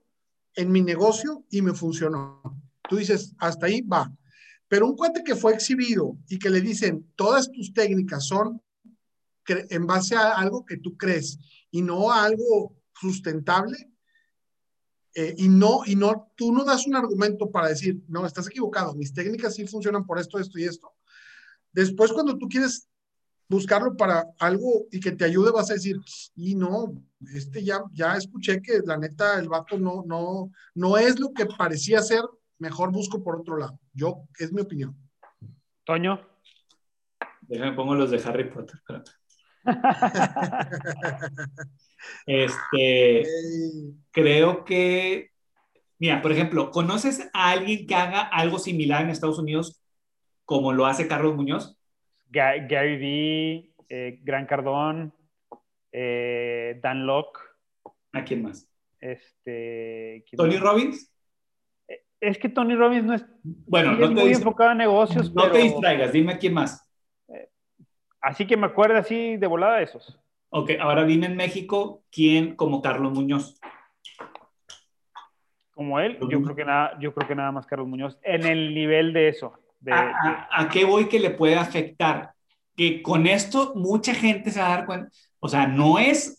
en 0.55 0.71
mi 0.71 0.81
negocio 0.81 1.45
y 1.49 1.61
me 1.61 1.73
funcionó. 1.73 2.41
Tú 2.89 2.97
dices, 2.97 3.33
hasta 3.39 3.67
ahí 3.67 3.81
va. 3.81 4.11
Pero 4.67 4.87
un 4.87 4.95
cuate 4.95 5.23
que 5.23 5.35
fue 5.35 5.53
exhibido 5.53 6.17
y 6.27 6.39
que 6.39 6.49
le 6.49 6.61
dicen, 6.61 7.11
todas 7.15 7.51
tus 7.51 7.73
técnicas 7.73 8.25
son 8.25 8.61
en 9.47 9.85
base 9.85 10.15
a 10.15 10.33
algo 10.33 10.65
que 10.65 10.77
tú 10.77 10.95
crees 10.97 11.39
y 11.71 11.81
no 11.81 12.11
a 12.11 12.23
algo 12.23 12.75
sustentable, 12.93 13.90
eh, 15.13 15.35
y 15.37 15.49
no, 15.49 15.81
y 15.85 15.95
no, 15.95 16.31
tú 16.35 16.53
no 16.53 16.63
das 16.63 16.87
un 16.87 16.95
argumento 16.95 17.51
para 17.51 17.67
decir, 17.67 18.01
no, 18.07 18.25
estás 18.25 18.47
equivocado, 18.47 18.95
mis 18.95 19.13
técnicas 19.13 19.55
sí 19.55 19.67
funcionan 19.67 20.05
por 20.05 20.19
esto, 20.19 20.39
esto 20.39 20.57
y 20.57 20.63
esto. 20.63 20.93
Después, 21.73 22.13
cuando 22.13 22.37
tú 22.37 22.47
quieres 22.47 22.87
buscarlo 23.49 23.97
para 23.97 24.25
algo 24.39 24.85
y 24.91 25.01
que 25.01 25.11
te 25.11 25.25
ayude, 25.25 25.51
vas 25.51 25.69
a 25.69 25.73
decir, 25.73 25.97
y 26.35 26.55
no, 26.55 26.93
este 27.33 27.63
ya, 27.63 27.81
ya 27.91 28.15
escuché 28.15 28.61
que 28.61 28.79
la 28.85 28.97
neta 28.97 29.37
el 29.37 29.49
vato 29.49 29.77
no, 29.77 30.03
no, 30.07 30.51
no 30.75 30.97
es 30.97 31.19
lo 31.19 31.33
que 31.33 31.45
parecía 31.45 32.01
ser, 32.01 32.21
mejor 32.59 32.91
busco 32.91 33.21
por 33.21 33.35
otro 33.35 33.57
lado. 33.57 33.77
Yo, 33.93 34.23
es 34.39 34.53
mi 34.53 34.61
opinión. 34.61 34.95
Toño. 35.83 36.21
Déjame 37.41 37.73
pongo 37.73 37.95
los 37.95 38.11
de 38.11 38.21
Harry 38.23 38.49
Potter. 38.49 38.79
este, 42.25 43.23
creo 44.11 44.63
que, 44.63 45.31
mira, 45.99 46.21
por 46.21 46.31
ejemplo, 46.31 46.71
¿conoces 46.71 47.29
a 47.33 47.51
alguien 47.51 47.87
que 47.87 47.95
haga 47.95 48.21
algo 48.21 48.59
similar 48.59 49.03
en 49.03 49.09
Estados 49.09 49.39
Unidos 49.39 49.83
como 50.45 50.73
lo 50.73 50.85
hace 50.85 51.07
Carlos 51.07 51.35
Muñoz? 51.35 51.77
Gary 52.31 52.97
Vee, 52.97 53.73
eh, 53.89 54.19
Gran 54.23 54.45
Cardón, 54.45 55.13
eh, 55.91 56.79
Dan 56.81 57.05
Locke. 57.05 57.39
¿A 58.13 58.23
quién 58.23 58.43
más? 58.43 58.69
Este, 58.99 60.23
¿Tony 60.35 60.57
Robbins? 60.57 61.13
Eh, 61.87 62.05
es 62.19 62.37
que 62.37 62.49
Tony 62.49 62.75
Robbins 62.75 63.03
no 63.03 63.13
es, 63.15 63.25
bueno, 63.43 63.93
no 63.93 64.11
muy 64.11 64.31
enfocado 64.31 64.71
en 64.71 64.77
negocios. 64.77 65.33
No 65.33 65.51
te 65.51 65.59
distraigas, 65.59 66.11
dime 66.11 66.37
quién 66.37 66.53
más. 66.53 66.87
Así 68.21 68.45
que 68.45 68.55
me 68.55 68.67
acuerdo 68.67 68.97
así 68.97 69.35
de 69.37 69.47
volada 69.47 69.77
de 69.77 69.83
esos. 69.83 70.19
Ok, 70.53 70.71
ahora 70.81 71.05
viene 71.05 71.27
en 71.27 71.37
México, 71.37 72.03
¿quién 72.11 72.57
como 72.57 72.81
Carlos 72.81 73.13
Muñoz? 73.13 73.57
Como 75.73 75.97
él, 76.01 76.19
yo 76.29 76.43
creo 76.43 76.55
que 76.57 76.65
nada, 76.65 76.99
yo 76.99 77.13
creo 77.13 77.25
que 77.25 77.35
nada 77.35 77.53
más 77.53 77.65
Carlos 77.65 77.87
Muñoz, 77.87 78.19
en 78.21 78.45
el 78.45 78.75
nivel 78.75 79.13
de 79.13 79.29
eso. 79.29 79.53
¿A, 79.89 80.67
qué 80.69 80.83
voy 80.83 81.07
que 81.07 81.21
le 81.21 81.29
puede 81.29 81.55
afectar? 81.55 82.33
Que 82.75 83.01
con 83.01 83.27
esto 83.27 83.71
mucha 83.75 84.13
gente 84.13 84.51
se 84.51 84.59
va 84.59 84.65
a 84.65 84.77
dar 84.77 84.85
cuenta, 84.85 85.09
o 85.39 85.47
sea, 85.47 85.67
no 85.67 85.97
es, 85.97 86.37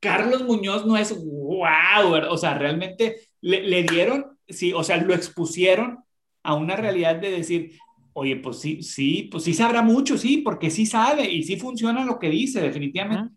Carlos 0.00 0.42
Muñoz 0.42 0.84
no 0.84 0.96
es 0.96 1.16
wow, 1.24 2.14
o 2.30 2.36
sea, 2.36 2.54
realmente 2.54 3.14
le, 3.40 3.62
le 3.62 3.84
dieron, 3.84 4.36
sí, 4.48 4.72
o 4.72 4.82
sea, 4.82 4.96
lo 4.96 5.14
expusieron 5.14 6.00
a 6.42 6.54
una 6.54 6.74
realidad 6.74 7.14
de 7.14 7.30
decir, 7.30 7.78
oye, 8.12 8.34
pues 8.34 8.58
sí, 8.58 8.82
sí, 8.82 9.28
pues 9.30 9.44
sí 9.44 9.54
sabrá 9.54 9.82
mucho, 9.82 10.18
sí, 10.18 10.38
porque 10.38 10.68
sí 10.68 10.84
sabe 10.84 11.30
y 11.30 11.44
sí 11.44 11.56
funciona 11.56 12.04
lo 12.04 12.18
que 12.18 12.28
dice, 12.28 12.60
definitivamente, 12.60 13.32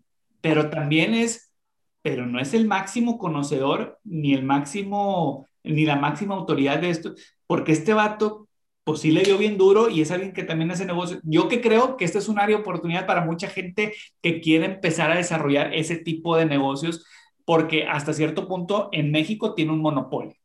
pero 0.46 0.70
también 0.70 1.16
es, 1.16 1.52
pero 2.04 2.28
no 2.28 2.40
es 2.40 2.54
el 2.54 2.68
máximo 2.68 3.18
conocedor 3.18 4.00
ni 4.04 4.36
el 4.36 4.44
máximo, 4.44 5.48
ni 5.64 5.86
la 5.86 5.96
máxima 5.96 6.36
autoridad 6.36 6.78
de 6.78 6.92
esto, 6.92 7.16
porque 7.48 7.72
este 7.72 7.96
vato, 7.96 8.48
pues 8.84 9.00
sí 9.00 9.10
le 9.10 9.24
dio 9.24 9.40
bien 9.40 9.58
duro 9.58 9.90
y 9.90 10.02
es 10.02 10.12
alguien 10.12 10.34
que 10.34 10.44
también 10.44 10.70
hace 10.70 10.86
negocio. 10.86 11.20
Yo 11.24 11.48
que 11.48 11.62
creo 11.62 11.98
que 11.98 12.06
esta 12.06 12.20
es 12.20 12.30
un 12.30 12.38
área 12.38 12.58
de 12.58 12.62
oportunidad 12.62 13.08
para 13.08 13.26
mucha 13.26 13.48
gente 13.48 13.96
que 14.22 14.40
quiere 14.40 14.66
empezar 14.68 15.10
a 15.12 15.18
desarrollar 15.18 15.74
ese 15.74 15.96
tipo 15.96 16.38
de 16.38 16.46
negocios, 16.46 17.04
porque 17.44 17.88
hasta 17.88 18.14
cierto 18.14 18.48
punto 18.48 18.90
en 18.92 19.10
México 19.10 19.56
tiene 19.56 19.72
un 19.72 19.82
monopolio. 19.82 20.36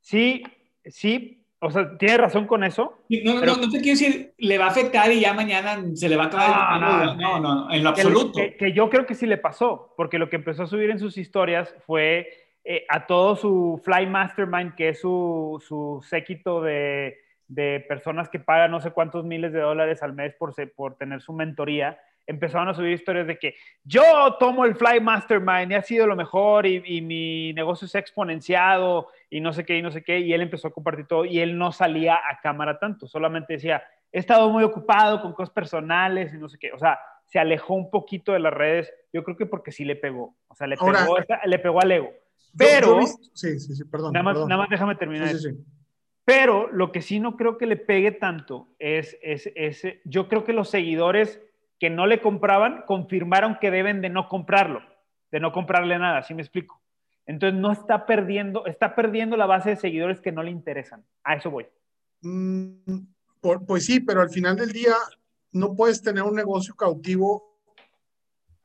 Sí, 0.00 0.42
sí, 0.86 1.37
o 1.60 1.70
sea, 1.70 1.98
tiene 1.98 2.16
razón 2.18 2.46
con 2.46 2.62
eso. 2.62 3.02
No, 3.24 3.40
no, 3.40 3.56
no 3.56 3.70
te 3.70 3.80
quiero 3.80 3.98
decir, 3.98 4.32
le 4.38 4.58
va 4.58 4.66
a 4.66 4.70
afectar 4.70 5.10
y 5.10 5.20
ya 5.20 5.34
mañana 5.34 5.82
se 5.94 6.08
le 6.08 6.16
va 6.16 6.24
a 6.24 6.26
acabar. 6.26 7.16
No, 7.16 7.40
no, 7.40 7.66
no, 7.66 7.72
en 7.72 7.82
lo 7.82 7.90
absoluto. 7.90 8.40
Que, 8.58 8.72
yo 8.72 8.88
creo 8.88 9.06
que 9.06 9.14
sí 9.14 9.26
le 9.26 9.38
pasó, 9.38 9.92
porque 9.96 10.18
lo 10.18 10.30
que 10.30 10.36
empezó 10.36 10.62
a 10.62 10.66
subir 10.66 10.90
en 10.90 11.00
sus 11.00 11.18
historias 11.18 11.74
fue 11.84 12.28
eh, 12.64 12.84
a 12.88 13.06
todo 13.06 13.34
su 13.34 13.80
Fly 13.84 14.06
Mastermind, 14.06 14.76
que 14.76 14.90
es 14.90 15.00
su, 15.00 15.60
su 15.66 16.04
séquito 16.08 16.62
de, 16.62 17.18
de, 17.48 17.84
personas 17.88 18.28
que 18.28 18.38
pagan 18.38 18.70
no 18.70 18.80
sé 18.80 18.92
cuántos 18.92 19.24
miles 19.24 19.52
de 19.52 19.60
dólares 19.60 20.02
al 20.02 20.12
mes 20.12 20.34
por, 20.34 20.54
por 20.72 20.96
tener 20.96 21.22
su 21.22 21.32
mentoría 21.32 21.98
empezaron 22.28 22.68
a 22.68 22.74
subir 22.74 22.92
historias 22.92 23.26
de 23.26 23.38
que 23.38 23.54
yo 23.82 24.02
tomo 24.38 24.66
el 24.66 24.76
Fly 24.76 25.00
Mastermind 25.00 25.72
y 25.72 25.74
ha 25.74 25.82
sido 25.82 26.06
lo 26.06 26.14
mejor 26.14 26.66
y, 26.66 27.00
mi 27.00 27.52
negocio 27.54 27.88
se 27.88 27.96
ha 27.96 28.00
exponenciado 28.00 29.08
y 29.30 29.40
no 29.40 29.52
sé 29.52 29.64
qué 29.64 29.78
y 29.78 29.82
no 29.82 29.90
sé 29.90 30.04
qué. 30.04 30.20
Y 30.20 30.32
él 30.34 30.42
empezó 30.42 30.68
a 30.68 30.72
compartir 30.72 31.06
todo 31.06 31.24
y 31.24 31.40
él 31.40 31.56
no 31.56 31.72
salía 31.72 32.16
a 32.16 32.38
cámara 32.40 32.78
tanto, 32.78 33.08
solamente 33.08 33.54
decía, 33.54 33.82
he 34.12 34.18
estado 34.18 34.50
muy 34.50 34.62
ocupado 34.62 35.22
con 35.22 35.32
cosas 35.32 35.52
personales 35.52 36.32
y 36.34 36.38
no 36.38 36.48
sé 36.48 36.58
qué. 36.58 36.70
O 36.72 36.78
sea, 36.78 36.98
se 37.24 37.38
alejó 37.38 37.74
un 37.74 37.90
poquito 37.90 38.32
de 38.32 38.40
las 38.40 38.52
redes, 38.52 38.92
yo 39.12 39.24
creo 39.24 39.36
que 39.36 39.46
porque 39.46 39.72
sí 39.72 39.84
le 39.84 39.96
pegó, 39.96 40.36
o 40.48 40.54
sea, 40.54 40.66
le 40.66 40.76
pegó, 40.76 41.16
le 41.46 41.58
pegó 41.58 41.80
al 41.80 41.92
ego. 41.92 42.10
Pero, 42.56 43.00
sí, 43.34 43.58
sí, 43.58 43.74
sí, 43.74 43.84
perdón. 43.84 44.12
Nada 44.12 44.22
más, 44.22 44.38
Nada 44.46 44.56
más 44.58 44.70
déjame 44.70 44.96
terminar. 44.96 45.28
Sí, 45.28 45.38
sí, 45.38 45.64
Pero 46.24 46.68
lo 46.72 46.92
que 46.92 47.02
sí 47.02 47.20
no 47.20 47.36
creo 47.36 47.56
que 47.56 47.66
le 47.66 47.76
pegue 47.76 48.12
tanto 48.12 48.68
es, 48.78 49.18
es, 49.22 49.50
es, 49.54 49.82
yo 50.04 50.28
creo 50.28 50.44
que 50.44 50.52
los 50.52 50.68
seguidores 50.70 51.40
que 51.78 51.90
no 51.90 52.06
le 52.06 52.20
compraban 52.20 52.84
confirmaron 52.86 53.58
que 53.60 53.70
deben 53.70 54.00
de 54.00 54.10
no 54.10 54.28
comprarlo, 54.28 54.82
de 55.30 55.40
no 55.40 55.52
comprarle 55.52 55.98
nada, 55.98 56.22
¿sí 56.22 56.34
me 56.34 56.42
explico? 56.42 56.80
Entonces 57.26 57.60
no 57.60 57.72
está 57.72 58.06
perdiendo, 58.06 58.66
está 58.66 58.94
perdiendo 58.94 59.36
la 59.36 59.46
base 59.46 59.70
de 59.70 59.76
seguidores 59.76 60.20
que 60.20 60.32
no 60.32 60.42
le 60.42 60.50
interesan. 60.50 61.04
A 61.22 61.34
eso 61.34 61.50
voy. 61.50 61.66
Mm, 62.22 62.78
pues 63.66 63.84
sí, 63.84 64.00
pero 64.00 64.22
al 64.22 64.30
final 64.30 64.56
del 64.56 64.72
día 64.72 64.94
no 65.52 65.74
puedes 65.76 66.02
tener 66.02 66.22
un 66.22 66.34
negocio 66.34 66.74
cautivo 66.74 67.48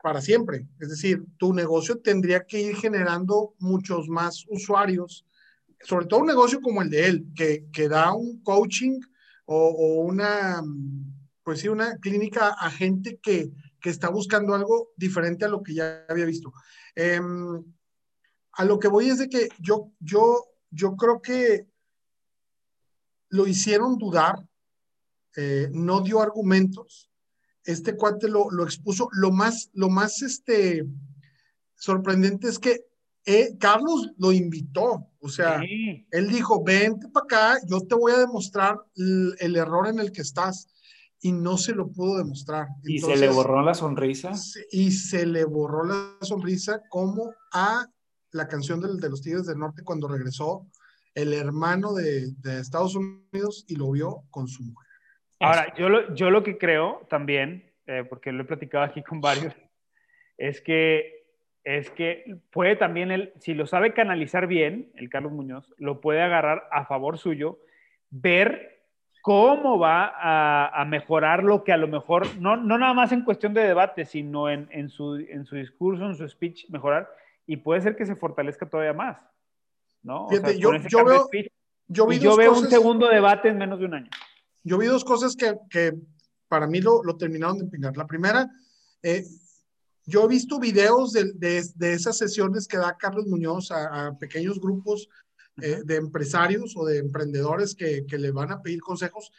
para 0.02 0.20
siempre. 0.20 0.66
Es 0.80 0.90
decir, 0.90 1.24
tu 1.36 1.52
negocio 1.52 1.98
tendría 1.98 2.44
que 2.44 2.60
ir 2.60 2.76
generando 2.76 3.54
muchos 3.58 4.08
más 4.08 4.44
usuarios, 4.48 5.26
sobre 5.80 6.06
todo 6.06 6.20
un 6.20 6.26
negocio 6.26 6.60
como 6.60 6.82
el 6.82 6.90
de 6.90 7.06
él, 7.06 7.26
que, 7.36 7.66
que 7.72 7.88
da 7.88 8.14
un 8.14 8.42
coaching 8.42 8.98
o 9.46 10.02
una 10.02 10.62
pues 11.44 11.60
sí, 11.60 11.68
una 11.68 11.98
clínica 11.98 12.48
a 12.48 12.70
gente 12.70 13.20
que, 13.22 13.52
está 13.84 14.08
buscando 14.08 14.54
algo 14.54 14.92
diferente 14.96 15.44
a 15.44 15.48
lo 15.48 15.62
que 15.62 15.74
ya 15.74 16.06
había 16.08 16.24
visto. 16.24 16.54
Em, 16.94 17.62
a 18.52 18.64
lo 18.64 18.78
que 18.78 18.88
voy 18.88 19.10
es 19.10 19.18
de 19.18 19.28
que 19.28 19.50
yo, 19.58 19.92
yo, 20.00 20.42
yo 20.70 20.96
creo 20.96 21.20
que 21.20 21.66
lo 23.28 23.46
hicieron 23.46 23.98
dudar, 23.98 24.36
eh, 25.36 25.68
no 25.70 26.00
dio 26.00 26.22
argumentos. 26.22 27.10
Este 27.62 27.94
cuate 27.94 28.26
lo, 28.26 28.48
expuso. 28.64 29.10
Lo 29.12 29.30
más, 29.30 29.68
lo 29.74 29.90
más 29.90 30.22
este, 30.22 30.86
sorprendente 31.74 32.48
es 32.48 32.58
que 32.58 32.86
eh, 33.26 33.54
Carlos 33.58 34.12
lo 34.16 34.32
invitó. 34.32 35.10
O 35.20 35.28
sea, 35.28 35.60
él 36.10 36.28
dijo, 36.30 36.64
vente 36.64 37.08
para 37.08 37.24
acá, 37.24 37.66
yo 37.66 37.82
te 37.82 37.96
voy 37.96 38.12
a 38.12 38.18
demostrar 38.20 38.78
el 38.96 39.56
error 39.56 39.88
en 39.88 39.98
el 39.98 40.10
que 40.10 40.22
estás 40.22 40.68
y 41.24 41.32
no 41.32 41.56
se 41.56 41.74
lo 41.74 41.90
pudo 41.90 42.18
demostrar. 42.18 42.66
¿Y 42.84 42.98
se 42.98 43.16
le 43.16 43.30
borró 43.30 43.62
la 43.62 43.72
sonrisa? 43.72 44.32
Y 44.70 44.90
se 44.90 45.24
le 45.24 45.46
borró 45.46 45.82
la 45.82 46.18
sonrisa 46.20 46.82
como 46.90 47.32
a 47.50 47.86
la 48.32 48.46
canción 48.46 48.78
de, 48.78 49.08
los 49.08 49.22
Tigres 49.22 49.46
del 49.46 49.58
Norte 49.58 49.82
cuando 49.82 50.06
regresó 50.06 50.66
el 51.14 51.32
hermano 51.32 51.94
de, 51.94 52.30
Estados 52.60 52.94
Unidos 52.94 53.64
y 53.66 53.76
lo 53.76 53.90
vio 53.92 54.24
con 54.30 54.48
su 54.48 54.64
mujer. 54.64 54.86
Ahora, 55.40 55.72
yo 55.78 55.88
lo, 55.88 56.14
yo 56.14 56.28
lo 56.28 56.42
que 56.42 56.58
creo 56.58 57.06
también, 57.08 57.72
eh, 57.86 58.04
porque 58.06 58.30
lo 58.30 58.42
he 58.42 58.46
platicado 58.46 58.84
aquí 58.84 59.02
con 59.02 59.22
varios, 59.22 59.54
es 60.36 60.60
que, 60.60 61.24
es 61.64 61.88
que 61.88 62.36
puede 62.50 62.76
también, 62.76 63.10
él, 63.10 63.32
si 63.40 63.54
lo 63.54 63.66
sabe 63.66 63.94
canalizar 63.94 64.46
bien, 64.46 64.92
el 64.94 65.08
Carlos 65.08 65.32
Muñoz, 65.32 65.72
lo 65.78 66.02
puede 66.02 66.20
agarrar 66.20 66.68
a 66.70 66.84
favor 66.84 67.16
suyo, 67.16 67.60
ver 68.10 68.73
cómo 69.24 69.78
va 69.78 70.12
a, 70.20 70.84
mejorar 70.84 71.44
lo 71.44 71.64
que 71.64 71.72
a 71.72 71.78
lo 71.78 71.88
mejor, 71.88 72.26
no, 72.38 72.58
no 72.58 72.76
nada 72.76 72.92
más 72.92 73.10
en 73.10 73.24
cuestión 73.24 73.54
de 73.54 73.62
debate, 73.62 74.04
sino 74.04 74.50
en, 74.50 74.68
en, 74.70 74.90
su, 74.90 75.14
en 75.16 75.46
su 75.46 75.56
discurso, 75.56 76.04
en 76.04 76.14
su 76.14 76.28
speech, 76.28 76.68
mejorar, 76.68 77.08
y 77.46 77.56
puede 77.56 77.80
ser 77.80 77.96
que 77.96 78.04
se 78.04 78.16
fortalezca 78.16 78.68
todavía 78.68 78.92
más. 78.92 79.16
¿no? 80.02 80.28
yo, 80.30 80.76
yo, 80.76 81.04
veo, 81.06 81.26
yo, 81.88 82.06
vi 82.06 82.18
yo 82.18 82.36
veo 82.36 82.52
un 82.52 82.68
segundo 82.68 83.08
debate 83.08 83.48
en 83.48 83.56
menos 83.56 83.78
de 83.78 83.86
un 83.86 83.94
año. 83.94 84.10
Yo 84.62 84.76
vi 84.76 84.88
dos 84.88 85.06
cosas 85.06 85.34
que, 85.34 85.54
que 85.70 85.94
para 86.46 86.66
mí 86.66 86.82
lo, 86.82 87.02
lo, 87.02 87.16
terminaron 87.16 87.56
de 87.56 87.64
empinar. 87.64 87.96
La 87.96 88.06
primera, 88.06 88.46
eh, 89.02 89.24
yo 90.04 90.24
he 90.24 90.28
visto 90.28 90.60
videos 90.60 91.14
de, 91.14 91.32
de, 91.32 91.64
de, 91.76 91.94
esas 91.94 92.18
sesiones 92.18 92.68
que 92.68 92.76
da 92.76 92.94
Carlos 92.98 93.26
Muñoz 93.26 93.70
a, 93.70 94.08
a 94.08 94.18
pequeños 94.18 94.60
grupos 94.60 95.08
eh, 95.62 95.82
de 95.84 95.96
empresarios 95.96 96.74
o 96.76 96.84
de 96.84 96.98
emprendedores 96.98 97.74
que, 97.74 98.04
que, 98.06 98.18
le 98.18 98.32
van 98.32 98.50
a 98.50 98.60
pedir 98.60 98.80
consejos 98.80 99.30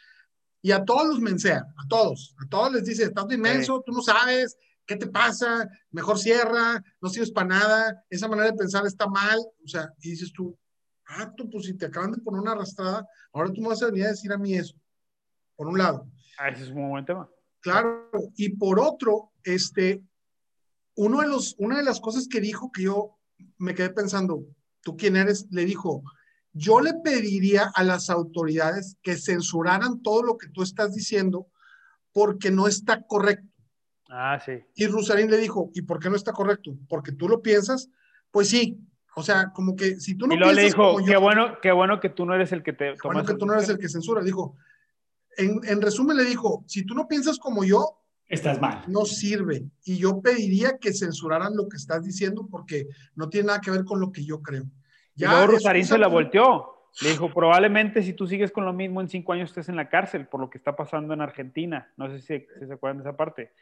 y 0.62 0.72
a 0.72 0.84
todos 0.84 1.06
los 1.06 1.20
mensea, 1.20 1.58
a 1.76 1.88
todos, 1.88 2.34
a 2.38 2.48
todos 2.48 2.72
les 2.72 2.84
dice, 2.84 3.04
estás 3.04 3.30
inmenso, 3.30 3.82
tú 3.84 3.92
no 3.92 4.02
sabes, 4.02 4.56
¿qué 4.86 4.96
te 4.96 5.06
pasa? 5.06 5.68
Mejor 5.90 6.18
cierra, 6.18 6.82
no 7.00 7.08
sirves 7.08 7.30
para 7.30 7.48
nada, 7.48 8.04
esa 8.10 8.28
manera 8.28 8.50
de 8.50 8.56
pensar 8.56 8.86
está 8.86 9.06
mal, 9.06 9.38
o 9.38 9.68
sea, 9.68 9.92
y 10.00 10.10
dices 10.10 10.32
tú, 10.32 10.58
ah, 11.06 11.32
tú, 11.36 11.48
pues 11.50 11.66
si 11.66 11.74
te 11.74 11.86
acaban 11.86 12.12
de 12.12 12.18
poner 12.18 12.40
una 12.40 12.52
arrastrada, 12.52 13.06
ahora 13.32 13.52
tú 13.52 13.60
me 13.60 13.68
vas 13.68 13.82
a 13.82 13.86
venir 13.86 14.06
a 14.06 14.10
decir 14.10 14.32
a 14.32 14.38
mí 14.38 14.54
eso, 14.54 14.74
por 15.54 15.68
un 15.68 15.78
lado. 15.78 16.10
Ah, 16.38 16.48
ese 16.48 16.64
es 16.64 16.70
un 16.70 16.88
buen 16.88 17.04
tema. 17.04 17.28
Claro, 17.60 18.10
y 18.36 18.50
por 18.50 18.80
otro, 18.80 19.32
este, 19.44 20.02
uno 20.96 21.20
de 21.20 21.28
los, 21.28 21.54
una 21.58 21.76
de 21.78 21.84
las 21.84 22.00
cosas 22.00 22.28
que 22.28 22.40
dijo 22.40 22.70
que 22.72 22.82
yo 22.82 23.18
me 23.58 23.74
quedé 23.74 23.90
pensando, 23.90 24.44
¿tú 24.86 24.96
quién 24.96 25.16
eres? 25.16 25.48
Le 25.50 25.64
dijo, 25.64 26.04
yo 26.52 26.80
le 26.80 26.94
pediría 26.94 27.72
a 27.74 27.82
las 27.82 28.08
autoridades 28.08 28.96
que 29.02 29.16
censuraran 29.16 30.00
todo 30.00 30.22
lo 30.22 30.38
que 30.38 30.46
tú 30.46 30.62
estás 30.62 30.94
diciendo 30.94 31.48
porque 32.12 32.52
no 32.52 32.68
está 32.68 33.04
correcto. 33.04 33.48
Ah, 34.08 34.38
sí. 34.38 34.52
Y 34.76 34.86
Rusarín 34.86 35.28
le 35.28 35.38
dijo, 35.38 35.72
¿y 35.74 35.82
por 35.82 35.98
qué 35.98 36.08
no 36.08 36.14
está 36.14 36.32
correcto? 36.32 36.76
Porque 36.88 37.10
tú 37.10 37.28
lo 37.28 37.42
piensas. 37.42 37.90
Pues 38.30 38.48
sí, 38.48 38.78
o 39.16 39.24
sea, 39.24 39.50
como 39.52 39.74
que 39.74 39.98
si 39.98 40.14
tú 40.14 40.28
no 40.28 40.34
y 40.34 40.38
luego 40.38 40.52
le 40.52 40.62
dijo, 40.62 40.98
qué 41.04 41.16
bueno, 41.16 41.58
qué 41.60 41.72
bueno 41.72 41.98
que 41.98 42.10
tú 42.10 42.24
no 42.24 42.36
eres 42.36 42.52
el 42.52 42.62
que 42.62 42.72
te... 42.72 42.94
Qué 42.94 43.08
bueno 43.08 43.24
que 43.24 43.34
tú 43.34 43.44
no 43.44 43.54
eres 43.54 43.68
el 43.68 43.78
que 43.78 43.88
censura. 43.88 44.22
Dijo, 44.22 44.54
en, 45.36 45.58
en 45.64 45.82
resumen 45.82 46.16
le 46.16 46.24
dijo, 46.24 46.62
si 46.68 46.86
tú 46.86 46.94
no 46.94 47.08
piensas 47.08 47.40
como 47.40 47.64
yo, 47.64 48.05
estás 48.28 48.60
mal. 48.60 48.84
No 48.88 49.04
sirve. 49.04 49.64
Y 49.84 49.98
yo 49.98 50.20
pediría 50.20 50.78
que 50.78 50.92
censuraran 50.92 51.56
lo 51.56 51.68
que 51.68 51.76
estás 51.76 52.04
diciendo 52.04 52.46
porque 52.50 52.86
no 53.14 53.28
tiene 53.28 53.48
nada 53.48 53.60
que 53.60 53.70
ver 53.70 53.84
con 53.84 54.00
lo 54.00 54.12
que 54.12 54.24
yo 54.24 54.42
creo. 54.42 54.64
Ya 55.14 55.28
y 55.28 55.30
luego 55.30 55.46
Rosarín 55.52 55.84
se 55.84 55.98
la 55.98 56.08
volteó. 56.08 56.72
Le 57.02 57.10
dijo, 57.10 57.32
probablemente 57.32 58.02
si 58.02 58.14
tú 58.14 58.26
sigues 58.26 58.50
con 58.50 58.64
lo 58.64 58.72
mismo 58.72 59.00
en 59.00 59.08
cinco 59.08 59.34
años 59.34 59.50
estés 59.50 59.68
en 59.68 59.76
la 59.76 59.90
cárcel 59.90 60.26
por 60.28 60.40
lo 60.40 60.48
que 60.48 60.56
está 60.56 60.76
pasando 60.76 61.12
en 61.12 61.20
Argentina. 61.20 61.92
No 61.96 62.08
sé 62.08 62.20
si, 62.20 62.46
se 62.66 62.72
acuerdan 62.72 62.98
de 62.98 63.02
esa 63.02 63.16
parte, 63.16 63.52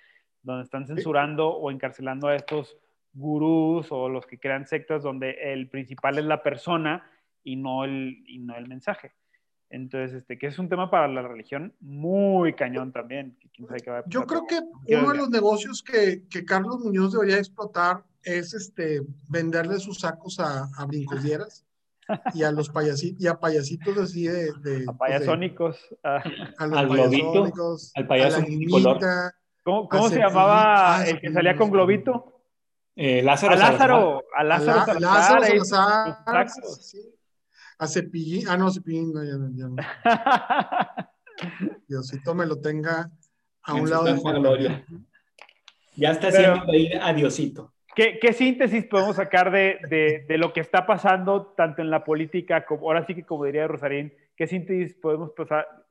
donde 0.43 0.65
están 0.65 0.87
censurando 0.87 1.49
o 1.49 1.71
encarcelando 1.71 2.29
a 2.29 2.37
estos 2.37 2.77
gurús 3.13 3.91
o 3.91 4.09
los 4.09 4.27
que 4.27 4.39
crean 4.39 4.67
sectas 4.67 5.03
donde 5.03 5.53
el 5.53 5.69
principal 5.69 6.19
es 6.19 6.25
la 6.25 6.43
persona 6.43 7.11
y 7.43 7.57
no 7.57 7.85
el, 7.85 8.23
y 8.27 8.39
no 8.39 8.57
el 8.57 8.69
mensaje. 8.69 9.13
Entonces, 9.71 10.15
este, 10.15 10.39
que 10.39 10.47
es 10.47 10.59
un 10.59 10.69
tema 10.69 10.91
para 10.91 11.09
la 11.09 11.23
religión 11.23 11.75
muy 11.81 12.55
cañón 12.55 12.93
también. 12.93 13.37
Yo 14.07 14.25
creo 14.25 14.47
que 14.47 14.61
uno 14.95 15.11
de 15.11 15.19
los 15.19 15.31
negocios 15.31 15.83
que, 15.83 16.23
que, 16.29 16.45
Carlos 16.45 16.79
Muñoz 16.81 17.13
debería 17.13 17.39
explotar 17.39 18.05
es 18.23 18.55
este, 18.55 19.03
venderle 19.29 19.79
sus 19.79 20.01
sacos 20.01 20.39
a, 20.39 20.69
a 20.77 20.85
brincosieras 20.87 21.67
y 22.35 22.43
a 22.43 22.53
los 22.53 22.69
payasitos, 22.69 23.23
y 23.23 23.27
a 23.27 23.35
payasitos 23.41 23.99
así 23.99 24.27
de... 24.27 24.53
de 24.61 24.85
a 24.87 24.93
payasónicos. 24.93 25.79
a, 26.03 26.23
los 26.67 26.79
al 26.79 26.89
globito, 26.89 27.77
al 27.95 28.07
payaso 28.07 28.45
¿Cómo, 29.63 29.89
cómo 29.89 30.11
se 30.11 30.19
llamaba 30.19 30.99
ah, 30.99 31.07
el 31.07 31.21
que 31.21 31.33
salía 31.33 31.57
con 31.57 31.71
globito? 31.71 32.43
Eh, 32.97 33.23
Lázaro. 33.23 33.55
A 33.55 33.57
Lázaro. 33.57 34.23
A 34.37 34.45
Lázaro. 34.45 35.01
Lázaro 35.01 35.65
Salazar. 35.65 36.49
Sí 36.81 37.15
a 37.79 37.87
Cepillín, 37.87 38.49
ah, 38.49 38.57
no, 38.57 38.71
Cepillín, 38.71 39.13
no, 39.13 39.25
ya, 39.25 39.33
ya 39.55 39.69
no. 39.69 39.77
Diosito 41.89 42.35
me 42.35 42.47
lo 42.47 42.61
tenga 42.61 43.11
a 43.63 43.75
un 43.75 43.91
lado 43.91 44.05
de 44.05 44.15
Juan 44.15 44.41
Gloria. 44.41 44.85
Ya 45.97 46.11
está 46.11 46.29
haciendo 46.29 46.73
ir 46.75 46.99
a 47.01 47.13
Diosito. 47.13 47.73
¿Qué, 47.95 48.19
¿Qué, 48.21 48.33
síntesis 48.33 48.87
podemos 48.87 49.17
sacar 49.17 49.53
de, 49.53 49.79
de, 49.89 50.25
de, 50.27 50.39
lo 50.39 50.53
que 50.53 50.61
está 50.61 50.85
pasando 50.85 51.55
tanto 51.57 51.81
en 51.81 51.91
la 51.91 52.03
política 52.03 52.67
como 52.67 52.89
ahora 52.89 53.07
sí 53.07 53.15
que 53.15 53.23
como 53.23 53.45
diría 53.45 53.69
Rosarín, 53.69 54.13
qué 54.37 54.49
síntesis 54.49 54.97
podemos 54.97 55.31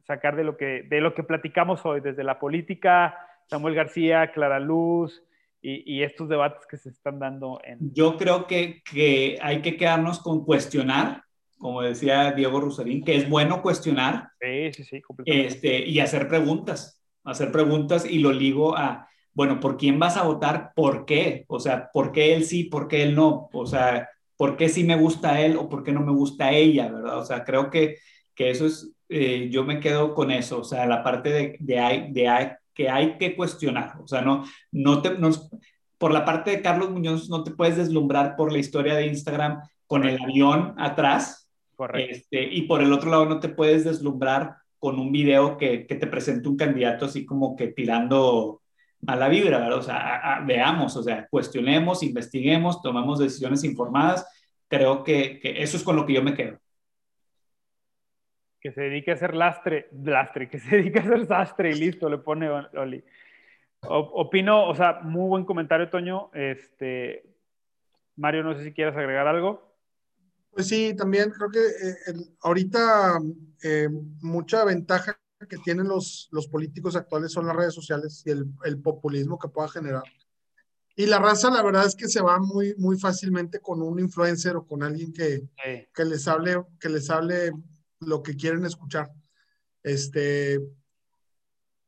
sacar 0.06 0.36
de 0.36 0.44
lo 0.44 0.58
que 0.58 0.84
de 0.84 1.00
lo 1.00 1.14
que 1.14 1.24
platicamos 1.24 1.86
hoy 1.86 2.02
desde 2.02 2.26
la 2.26 2.40
política, 2.40 3.18
Samuel 3.46 3.76
García, 3.76 4.34
Clara 4.34 4.60
Luz 4.60 5.24
y, 5.62 5.94
y 5.94 6.04
estos 6.04 6.28
debates 6.28 6.66
que 6.68 6.76
se 6.76 6.90
están 6.90 7.20
dando 7.20 7.62
en 7.64 7.94
Yo 7.94 8.18
creo 8.18 8.48
que, 8.48 8.84
que 8.84 9.40
hay 9.42 9.62
que 9.62 9.78
quedarnos 9.78 10.20
con 10.20 10.44
cuestionar 10.44 11.24
como 11.64 11.82
decía 11.82 12.34
Diego 12.34 12.60
Rusarín, 12.60 13.06
que 13.06 13.16
es 13.16 13.30
bueno 13.30 13.62
cuestionar 13.62 14.32
sí, 14.42 14.74
sí, 14.74 14.84
sí, 14.84 15.02
este, 15.26 15.88
y 15.88 16.02
hacer 16.02 16.28
preguntas, 16.28 17.02
hacer 17.24 17.54
preguntas 17.54 18.06
y 18.06 18.20
lo 18.20 18.34
ligo 18.34 18.78
a, 18.78 19.08
bueno, 19.34 19.62
¿por 19.62 19.78
quién 19.78 19.98
vas 19.98 20.18
a 20.18 20.24
votar? 20.24 20.74
¿Por 20.76 21.06
qué? 21.06 21.46
O 21.48 21.62
sea, 21.62 21.90
¿por 21.94 22.12
qué 22.12 22.36
él 22.36 22.44
sí, 22.44 22.66
por 22.66 22.90
qué 22.90 23.04
él 23.04 23.16
no? 23.16 23.50
O 23.54 23.66
sea, 23.66 24.10
¿por 24.36 24.58
qué 24.58 24.68
sí 24.68 24.84
me 24.84 24.98
gusta 24.98 25.40
él 25.40 25.56
o 25.56 25.70
por 25.70 25.86
qué 25.86 25.94
no 25.94 26.02
me 26.02 26.12
gusta 26.12 26.52
ella? 26.52 26.92
¿Verdad? 26.92 27.18
O 27.18 27.24
sea, 27.24 27.46
creo 27.46 27.70
que, 27.70 27.96
que 28.36 28.50
eso 28.50 28.66
es, 28.66 28.92
eh, 29.08 29.48
yo 29.50 29.64
me 29.64 29.80
quedo 29.80 30.14
con 30.14 30.32
eso, 30.32 30.60
o 30.60 30.64
sea, 30.66 30.86
la 30.86 31.02
parte 31.02 31.30
de, 31.30 31.58
de, 31.62 31.80
hay, 31.80 32.12
de 32.12 32.58
que 32.74 32.90
hay 32.90 33.18
que 33.18 33.38
cuestionar, 33.38 33.94
o 34.04 34.08
sea, 34.08 34.22
no, 34.22 34.44
no 34.70 35.02
te, 35.02 35.18
no, 35.18 35.30
por 35.98 36.12
la 36.12 36.26
parte 36.26 36.52
de 36.52 36.62
Carlos 36.62 36.92
Muñoz 36.92 37.30
no 37.30 37.42
te 37.42 37.52
puedes 37.52 37.78
deslumbrar 37.78 38.36
por 38.36 38.52
la 38.52 38.58
historia 38.58 38.96
de 38.96 39.08
Instagram 39.08 39.62
con 39.88 40.04
el 40.04 40.22
avión 40.22 40.76
atrás, 40.78 41.43
este, 41.96 42.44
y 42.44 42.64
por 42.64 42.82
el 42.82 42.94
otro 42.94 43.10
lado, 43.10 43.26
no 43.26 43.40
te 43.40 43.50
puedes 43.50 43.84
deslumbrar 43.84 44.56
con 44.80 45.00
un 45.00 45.12
video 45.12 45.58
que, 45.58 45.88
que 45.88 45.96
te 45.96 46.08
presente 46.08 46.50
un 46.50 46.58
candidato 46.58 47.06
así 47.06 47.26
como 47.26 47.56
que 47.56 47.68
tirando 47.68 48.62
mala 49.06 49.30
vibra, 49.30 49.60
¿verdad? 49.60 49.78
O 49.78 49.82
sea, 49.82 50.44
veamos, 50.46 50.96
o 50.96 51.04
sea, 51.04 51.28
cuestionemos, 51.28 52.04
investiguemos, 52.04 52.82
tomemos 52.82 53.20
decisiones 53.20 53.64
informadas. 53.64 54.28
Creo 54.68 55.04
que, 55.04 55.40
que, 55.40 55.62
eso 55.62 55.78
es 55.78 55.84
con 55.84 55.96
lo 55.96 56.06
que 56.06 56.14
yo 56.14 56.24
me 56.24 56.34
quedo. 56.34 56.60
Que 58.60 58.72
se 58.72 58.82
dedique 58.82 59.12
a 59.12 59.16
hacer 59.16 59.36
lastre, 59.36 59.90
lastre, 60.04 60.50
que 60.50 60.60
se 60.60 60.78
dedique 60.78 61.00
a 61.00 61.02
hacer 61.02 61.26
sastre 61.28 61.72
y 61.72 61.76
listo, 61.76 62.10
le 62.10 62.18
pone 62.18 62.50
Oli. 62.50 63.04
Opino, 63.86 64.70
o 64.70 64.76
sea, 64.76 65.02
muy 65.02 65.28
buen 65.28 65.44
comentario, 65.44 65.90
Toño. 65.90 66.30
Este, 66.34 67.26
Mario, 68.16 68.44
no 68.44 68.56
sé 68.56 68.64
si 68.64 68.74
quieres 68.74 68.96
agregar 68.96 69.28
algo. 69.28 69.73
Pues 70.54 70.68
sí, 70.68 70.94
también 70.96 71.32
creo 71.32 71.50
que 71.50 71.60
eh, 71.60 71.96
ahorita 72.42 73.20
eh, 73.64 73.90
mucha 74.22 74.64
ventaja 74.64 75.20
que 75.50 75.58
tienen 75.58 75.88
los, 75.88 76.30
los 76.32 76.48
políticos 76.48 76.96
actuales 76.96 77.32
son 77.32 77.48
las 77.48 77.56
redes 77.56 77.74
sociales 77.74 78.22
y 78.26 78.30
el, 78.30 78.46
el, 78.64 78.80
populismo 78.80 79.40
que 79.40 79.50
pueda 79.50 79.68
generar. 79.68 80.04
Y 80.96 81.08
la 81.08 81.18
raza, 81.20 81.50
la 81.50 81.64
verdad 81.64 81.88
es 81.88 81.96
que 81.96 82.08
se 82.08 82.22
va 82.22 82.40
muy, 82.40 82.76
muy 82.78 83.00
fácilmente 83.00 83.60
con 83.60 83.82
un 83.82 84.00
influencer 84.00 84.56
o 84.56 84.66
con 84.66 84.84
alguien 84.84 85.12
que, 85.12 85.42
que, 85.94 86.06
les 86.06 86.28
hable, 86.28 86.64
que 86.80 86.90
les 86.90 87.10
hable 87.10 87.52
lo 88.00 88.22
que 88.22 88.36
quieren 88.36 88.64
escuchar. 88.64 89.12
Este, 89.82 90.62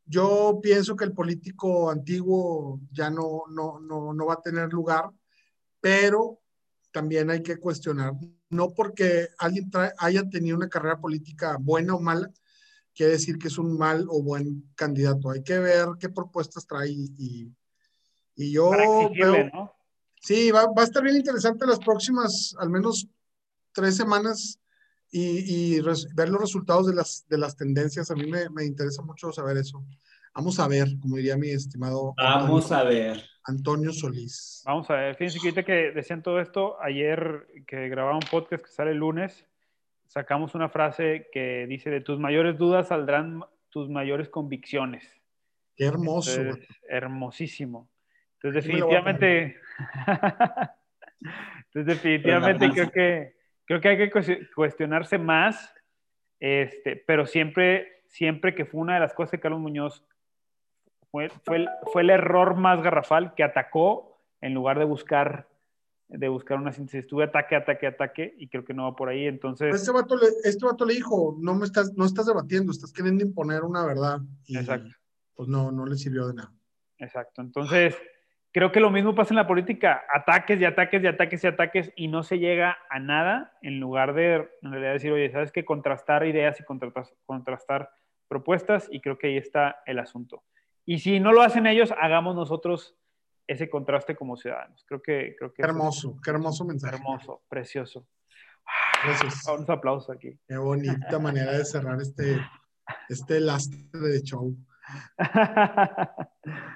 yo 0.06 0.60
pienso 0.62 0.96
que 0.96 1.06
el 1.06 1.14
político 1.14 1.92
antiguo 1.92 2.82
ya 2.92 3.12
no, 3.12 3.44
no, 3.50 3.80
no, 3.80 4.12
no 4.12 4.26
va 4.26 4.34
a 4.34 4.42
tener 4.42 4.74
lugar, 4.74 5.12
pero 5.80 6.42
también 6.96 7.30
hay 7.30 7.44
que 7.44 7.58
cuestionar 7.58 8.14
no 8.50 8.74
porque 8.74 9.28
alguien 9.38 9.70
haya 9.98 10.30
tenido 10.30 10.56
una 10.56 10.70
carrera 10.70 10.98
política 10.98 11.58
buena 11.60 11.94
o 11.94 12.00
mala, 12.00 12.32
quiere 12.94 13.12
decir 13.12 13.38
que 13.38 13.50
es 13.50 13.58
un 13.58 13.78
mal 13.78 14.08
o 14.10 14.24
buen 14.24 14.72
candidato. 14.76 15.30
Hay 15.30 15.44
que 15.44 15.60
ver 15.60 15.90
qué 16.00 16.08
propuestas 16.08 16.66
trae 16.66 16.90
y, 16.90 17.52
y 18.38 18.52
yo 18.54 18.70
veo, 18.70 19.12
Sí, 20.22 20.52
va, 20.52 20.68
va, 20.68 20.84
a 20.84 20.86
estar 20.86 21.04
bien 21.04 21.18
interesante 21.18 21.68
las 21.68 21.80
próximas, 21.80 22.56
al 22.60 22.70
menos 22.70 23.10
tres 23.74 23.98
semanas 23.98 24.58
y, 25.12 25.76
y 25.76 25.82
ver 26.16 26.30
los 26.30 26.40
resultados 26.40 26.88
de 26.88 26.96
las, 26.96 27.26
de 27.28 27.38
las 27.38 27.58
tendencias. 27.58 28.10
A 28.10 28.16
mí 28.16 28.32
me, 28.32 28.50
me 28.52 28.64
interesa 28.64 29.02
mucho 29.02 29.34
saber 29.34 29.58
eso. 29.58 29.84
Vamos 30.36 30.60
a 30.60 30.68
ver, 30.68 30.88
como 31.02 31.16
diría 31.16 31.38
mi 31.38 31.50
estimado. 31.50 32.14
Vamos 32.18 32.70
a 32.74 32.84
ver. 32.84 33.24
Antonio 33.46 33.94
Solís. 33.94 34.64
Vamos 34.66 34.90
a 34.90 34.96
ver, 34.96 35.16
fíjense 35.16 35.40
que 35.40 35.48
ahorita 35.48 35.64
que 35.64 35.92
decían 35.92 36.22
todo 36.22 36.42
esto, 36.42 36.82
ayer 36.82 37.48
que 37.66 37.88
grababa 37.88 38.16
un 38.16 38.28
podcast 38.30 38.66
que 38.66 38.70
sale 38.70 38.92
el 38.92 38.98
lunes, 38.98 39.46
sacamos 40.08 40.54
una 40.54 40.68
frase 40.68 41.30
que 41.32 41.66
dice, 41.68 41.90
de 41.90 42.02
tus 42.02 42.20
mayores 42.20 42.58
dudas 42.58 42.90
saldrán 42.90 43.46
tus 43.70 43.90
mayores 43.90 44.28
convicciones. 44.28 45.10
Qué 45.76 45.86
hermoso. 45.86 46.42
hermosísimo. 46.90 47.90
Entonces 48.34 48.66
definitivamente, 48.66 49.58
entonces 51.66 51.86
definitivamente 51.86 52.70
creo 52.72 52.92
que, 52.92 53.36
creo 53.64 53.80
que 53.80 53.88
hay 53.88 53.98
que 53.98 54.48
cuestionarse 54.54 55.18
más, 55.18 55.74
este, 56.42 56.98
pero 57.08 57.26
siempre, 57.26 58.04
siempre 58.08 58.54
que 58.54 58.66
fue 58.66 58.82
una 58.82 58.96
de 58.96 59.00
las 59.00 59.14
cosas 59.14 59.32
que 59.32 59.40
Carlos 59.40 59.62
Muñoz 59.62 60.04
fue, 61.44 61.70
fue, 61.94 62.02
el, 62.02 62.10
error 62.10 62.56
más 62.56 62.82
garrafal 62.82 63.34
que 63.36 63.44
atacó 63.44 64.18
en 64.42 64.54
lugar 64.54 64.80
de 64.80 64.86
buscar 64.86 65.48
de 66.08 66.28
buscar 66.28 66.58
una 66.60 66.72
síntesis. 66.72 67.02
Estuve 67.02 67.24
ataque, 67.24 67.56
ataque, 67.56 67.88
ataque 67.88 68.36
y 68.38 68.48
creo 68.48 68.64
que 68.64 68.74
no 68.74 68.84
va 68.84 68.96
por 68.96 69.10
ahí. 69.10 69.26
Entonces. 69.26 69.74
Este 69.74 69.92
vato, 69.92 70.16
le, 70.18 70.28
este 70.44 70.66
vato 70.66 70.86
le 70.86 70.94
dijo: 70.94 71.38
no, 71.40 71.56
me 71.56 71.66
estás, 71.66 71.94
no 71.94 72.06
estás 72.06 72.26
debatiendo, 72.26 72.72
estás 72.72 72.92
queriendo 72.92 73.24
imponer 73.24 73.64
una 73.64 73.86
verdad. 73.86 74.20
Y, 74.46 74.58
Exacto. 74.58 74.90
Pues 75.34 75.50
no, 75.50 75.72
no 75.72 75.86
le 75.86 75.96
sirvió 75.96 76.28
de 76.28 76.36
nada. 76.36 76.54
Exacto. 77.00 77.42
Entonces, 77.42 77.98
creo 78.52 78.72
que 78.72 78.80
lo 78.80 78.92
mismo 78.92 79.16
pasa 79.16 79.34
en 79.34 79.38
la 79.38 79.48
política, 79.48 80.04
ataques 80.14 80.60
y 80.60 80.66
ataques 80.66 81.02
y 81.02 81.08
ataques 81.08 81.44
y 81.44 81.48
ataques 81.48 81.92
y 81.96 82.08
no 82.08 82.24
se 82.24 82.40
llega 82.40 82.78
a 82.90 83.00
nada 83.00 83.58
en 83.62 83.80
lugar 83.80 84.14
de 84.14 84.50
en 84.62 84.72
realidad 84.72 84.94
decir, 84.94 85.12
oye, 85.12 85.32
¿sabes 85.32 85.52
qué? 85.52 85.66
Contrastar 85.66 86.26
ideas 86.28 86.60
y 86.60 86.64
contrastar, 86.64 87.06
contrastar 87.26 87.90
propuestas 88.28 88.88
y 88.92 89.02
creo 89.02 89.18
que 89.18 89.28
ahí 89.28 89.38
está 89.38 89.78
el 89.86 90.00
asunto. 90.00 90.44
Y 90.86 91.00
si 91.00 91.20
no 91.20 91.34
lo 91.34 91.42
hacen 91.42 91.66
ellos, 91.68 91.94
hagamos 92.00 92.36
nosotros 92.36 92.96
ese 93.48 93.70
contraste 93.70 94.16
como 94.16 94.38
ciudadanos. 94.38 94.84
Creo 94.88 95.02
que... 95.02 95.36
Creo 95.38 95.54
que 95.54 95.62
qué 95.62 95.68
hermoso, 95.68 96.20
qué 96.24 96.32
hermoso 96.32 96.66
mensaje. 96.66 96.96
Hermoso, 96.96 97.42
precioso. 97.48 98.08
Gracias. 99.04 99.48
Un 99.48 99.70
aplauso 99.70 100.12
aquí. 100.12 100.38
Qué 100.48 100.58
bonita 100.58 101.20
manera 101.20 101.52
de 101.54 101.66
cerrar 101.66 102.02
este, 102.02 102.40
este 103.10 103.40
lastre 103.40 103.80
de 103.92 104.22
show. 104.22 104.56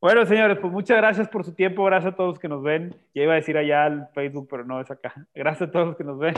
Bueno, 0.00 0.24
señores, 0.26 0.58
pues 0.60 0.72
muchas 0.72 0.96
gracias 0.96 1.28
por 1.28 1.44
su 1.44 1.54
tiempo, 1.54 1.84
gracias 1.84 2.12
a 2.12 2.16
todos 2.16 2.34
los 2.34 2.38
que 2.38 2.46
nos 2.46 2.62
ven. 2.62 2.94
Ya 3.16 3.24
iba 3.24 3.32
a 3.32 3.36
decir 3.36 3.56
allá 3.56 3.84
al 3.84 4.08
Facebook, 4.14 4.46
pero 4.48 4.64
no 4.64 4.80
es 4.80 4.88
acá. 4.92 5.12
Gracias 5.34 5.68
a 5.68 5.72
todos 5.72 5.88
los 5.88 5.96
que 5.96 6.04
nos 6.04 6.20
ven. 6.20 6.34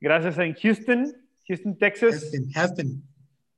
Gracias 0.00 0.38
en 0.38 0.54
Houston, 0.54 1.12
Houston, 1.48 1.76
Texas. 1.76 2.30
Houston, 2.54 3.02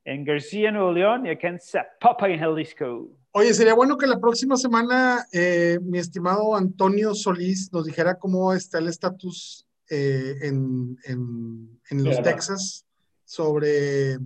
En 0.09 0.25
García, 0.25 0.73
Nuevo 0.73 0.91
León 0.91 1.27
y 1.27 1.29
acá 1.29 1.49
en 1.49 1.61
Zapopan, 1.61 2.31
en 2.31 2.41
Jalisco. 2.41 3.11
Oye, 3.33 3.53
sería 3.53 3.75
bueno 3.75 3.99
que 3.99 4.07
la 4.07 4.19
próxima 4.19 4.57
semana 4.57 5.27
eh, 5.33 5.79
mi 5.83 5.99
estimado 5.99 6.57
Antonio 6.57 7.15
Solís 7.15 7.71
nos 7.75 7.85
dijera 7.85 8.19
cómo 8.19 8.55
está 8.55 8.79
el 8.79 8.89
estatus 8.89 9.67
eh, 9.91 10.35
en, 10.41 10.97
en, 11.05 11.79
en, 11.91 12.05
los 12.05 12.23
Texas 12.23 12.87
sobre 13.25 14.19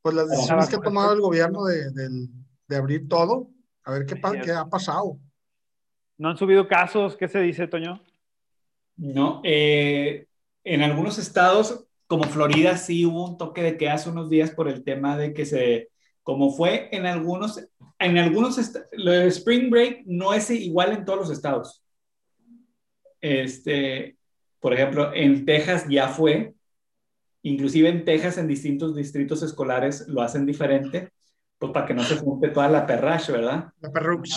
pues, 0.00 0.14
las 0.14 0.30
decisiones 0.30 0.70
que 0.70 0.76
ha 0.76 0.80
tomado 0.80 1.12
el 1.12 1.20
gobierno 1.20 1.66
de, 1.66 1.90
del 1.90 2.30
de 2.66 2.76
abrir 2.76 3.08
todo, 3.08 3.50
a 3.84 3.92
ver 3.92 4.06
qué, 4.06 4.18
qué 4.42 4.52
ha 4.52 4.64
pasado. 4.64 5.18
¿No 6.16 6.30
han 6.30 6.38
subido 6.38 6.66
casos? 6.66 7.14
¿Qué 7.16 7.28
se 7.28 7.40
dice, 7.40 7.66
Toño? 7.66 8.02
No, 8.96 9.42
eh, 9.44 10.26
en 10.64 10.82
algunos 10.82 11.18
estados, 11.18 11.84
como 12.12 12.24
Florida, 12.24 12.76
sí 12.76 13.06
hubo 13.06 13.26
un 13.26 13.38
toque 13.38 13.62
de 13.62 13.78
queda 13.78 13.94
hace 13.94 14.10
unos 14.10 14.28
días 14.28 14.50
por 14.50 14.68
el 14.68 14.84
tema 14.84 15.16
de 15.16 15.32
que 15.32 15.46
se, 15.46 15.88
como 16.22 16.52
fue 16.52 16.90
en 16.92 17.06
algunos, 17.06 17.66
en 17.98 18.18
algunos, 18.18 18.60
lo 18.92 19.12
de 19.12 19.28
Spring 19.28 19.70
Break 19.70 20.02
no 20.04 20.34
es 20.34 20.50
igual 20.50 20.92
en 20.92 21.06
todos 21.06 21.20
los 21.20 21.30
estados. 21.30 21.82
Este, 23.18 24.18
por 24.60 24.74
ejemplo, 24.74 25.10
en 25.14 25.46
Texas 25.46 25.86
ya 25.88 26.08
fue, 26.08 26.52
inclusive 27.40 27.88
en 27.88 28.04
Texas, 28.04 28.36
en 28.36 28.46
distintos 28.46 28.94
distritos 28.94 29.42
escolares 29.42 30.06
lo 30.06 30.20
hacen 30.20 30.44
diferente 30.44 31.10
pues 31.56 31.72
para 31.72 31.86
que 31.86 31.94
no 31.94 32.02
se 32.02 32.18
junte 32.18 32.48
toda 32.48 32.68
la 32.68 32.86
perrash, 32.86 33.30
¿verdad? 33.30 33.72
La 33.80 33.90
perruch. 33.90 34.28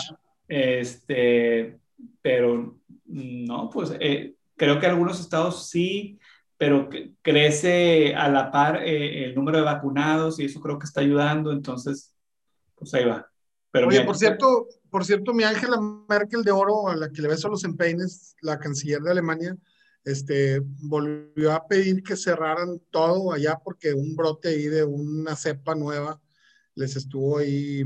Este, 0.47 1.77
pero 2.21 2.77
no, 3.03 3.69
pues 3.69 3.93
eh, 3.99 4.35
creo 4.55 4.79
que 4.79 4.85
algunos 4.85 5.19
estados 5.19 5.69
sí, 5.69 6.17
pero 6.57 6.89
crece 7.21 8.15
a 8.15 8.29
la 8.29 8.51
par 8.51 8.83
eh, 8.83 9.25
el 9.25 9.35
número 9.35 9.57
de 9.57 9.63
vacunados 9.63 10.39
y 10.39 10.45
eso 10.45 10.61
creo 10.61 10.79
que 10.79 10.85
está 10.85 11.01
ayudando, 11.01 11.51
entonces, 11.51 12.15
pues 12.75 12.93
ahí 12.93 13.05
va. 13.05 13.29
Pero 13.71 13.87
Oye, 13.89 14.01
por 14.05 14.17
cierto, 14.17 14.67
por 14.89 15.03
cierto, 15.03 15.33
mi 15.33 15.43
Angela 15.43 15.77
Merkel 16.07 16.43
de 16.43 16.51
oro, 16.51 16.87
a 16.87 16.95
la 16.95 17.09
que 17.09 17.21
le 17.21 17.27
beso 17.27 17.49
los 17.49 17.65
empeines, 17.65 18.35
la 18.41 18.57
canciller 18.57 19.01
de 19.01 19.11
Alemania, 19.11 19.57
este, 20.05 20.61
volvió 20.63 21.51
a 21.51 21.67
pedir 21.67 22.01
que 22.03 22.15
cerraran 22.15 22.79
todo 22.91 23.33
allá 23.33 23.59
porque 23.61 23.93
un 23.93 24.15
brote 24.15 24.49
ahí 24.49 24.65
de 24.67 24.83
una 24.83 25.35
cepa 25.35 25.75
nueva 25.75 26.21
les 26.75 26.95
estuvo 26.95 27.39
ahí 27.39 27.83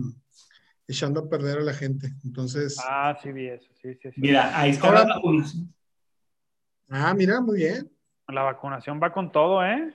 echando 0.87 1.21
a 1.21 1.29
perder 1.29 1.59
a 1.59 1.63
la 1.63 1.73
gente. 1.73 2.13
Entonces. 2.23 2.77
Ah, 2.87 3.17
sí, 3.21 3.31
vi 3.31 3.47
eso. 3.47 3.71
Sí, 3.81 3.95
sí, 3.95 4.11
sí. 4.11 4.21
Mira, 4.21 4.59
ahí 4.59 4.71
está 4.71 4.91
la 4.91 5.05
vacunación. 5.05 5.73
Ah, 6.89 7.13
mira, 7.13 7.39
muy 7.39 7.57
bien. 7.57 7.89
La 8.29 8.43
vacunación 8.43 8.99
va 9.01 9.11
con 9.11 9.31
todo, 9.31 9.65
¿eh? 9.65 9.91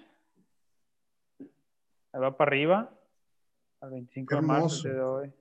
Ahí 2.12 2.20
va 2.20 2.36
para 2.36 2.48
arriba. 2.48 2.90
Al 3.80 3.90
25 3.90 4.34
de 4.34 4.40
marzo 4.40 4.88
de 4.88 5.00
hoy. 5.00 5.32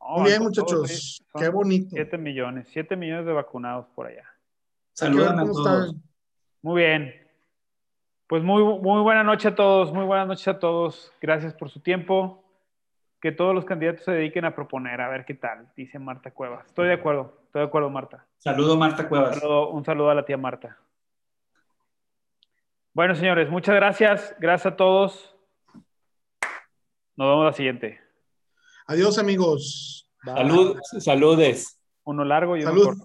muy 0.00 0.30
bien, 0.30 0.42
muchachos. 0.42 1.22
Qué 1.36 1.48
bonito. 1.48 1.90
7 1.92 2.18
millones. 2.18 2.68
7 2.72 2.96
millones 2.96 3.26
de 3.26 3.32
vacunados 3.32 3.86
por 3.94 4.06
allá. 4.06 4.24
Saludos 4.92 5.30
a 5.30 5.44
todos. 5.44 5.96
Muy 6.62 6.82
bien. 6.82 7.14
Pues 8.26 8.42
muy, 8.42 8.62
muy 8.62 9.02
buena 9.02 9.22
noche 9.22 9.48
a 9.48 9.54
todos, 9.54 9.92
muy 9.92 10.04
buenas 10.04 10.26
noches 10.26 10.48
a 10.48 10.58
todos. 10.58 11.12
Gracias 11.20 11.54
por 11.54 11.70
su 11.70 11.80
tiempo. 11.80 12.44
Que 13.20 13.32
todos 13.32 13.54
los 13.54 13.64
candidatos 13.64 14.04
se 14.04 14.12
dediquen 14.12 14.44
a 14.44 14.54
proponer, 14.54 15.00
a 15.00 15.08
ver 15.08 15.24
qué 15.24 15.34
tal, 15.34 15.72
dice 15.76 15.98
Marta 15.98 16.30
Cuevas. 16.30 16.66
Estoy 16.66 16.88
de 16.88 16.94
acuerdo, 16.94 17.37
estoy 17.48 17.62
de 17.62 17.66
acuerdo, 17.66 17.88
Marta. 17.90 18.26
Saludo, 18.36 18.76
Marta 18.76 19.08
Cuevas. 19.08 19.34
Un 19.36 19.40
saludo, 19.40 19.70
un 19.70 19.84
saludo 19.84 20.10
a 20.10 20.14
la 20.14 20.24
tía 20.24 20.36
Marta. 20.36 20.78
Bueno, 22.92 23.14
señores, 23.14 23.48
muchas 23.50 23.74
gracias. 23.74 24.34
Gracias 24.38 24.74
a 24.74 24.76
todos. 24.76 25.34
Nos 27.16 27.28
vemos 27.28 27.46
la 27.46 27.52
siguiente. 27.52 28.00
Adiós, 28.86 29.18
amigos. 29.18 30.10
Salud, 30.24 30.78
saludes. 30.98 31.80
Uno 32.04 32.24
largo 32.24 32.56
y 32.56 32.62
uno 32.62 32.70
Salud. 32.70 32.84
corto. 32.84 33.04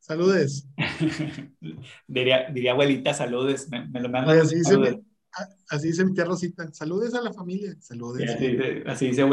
Saludes. 0.00 0.68
diría, 2.06 2.50
diría 2.50 2.72
abuelita, 2.72 3.14
saludes. 3.14 3.68
Me, 3.70 3.86
me 3.88 4.00
lo 4.00 4.08
me 4.08 4.18
así, 4.18 4.56
dice, 4.56 5.00
así 5.70 5.86
dice 5.86 6.04
mi 6.04 6.14
tía 6.14 6.24
Rosita. 6.24 6.72
Saludes 6.72 7.14
a 7.14 7.20
la 7.20 7.32
familia. 7.32 7.74
Saludes. 7.80 8.30
Sí, 8.38 8.46
así, 8.46 8.82
así 8.86 9.06
dice 9.08 9.22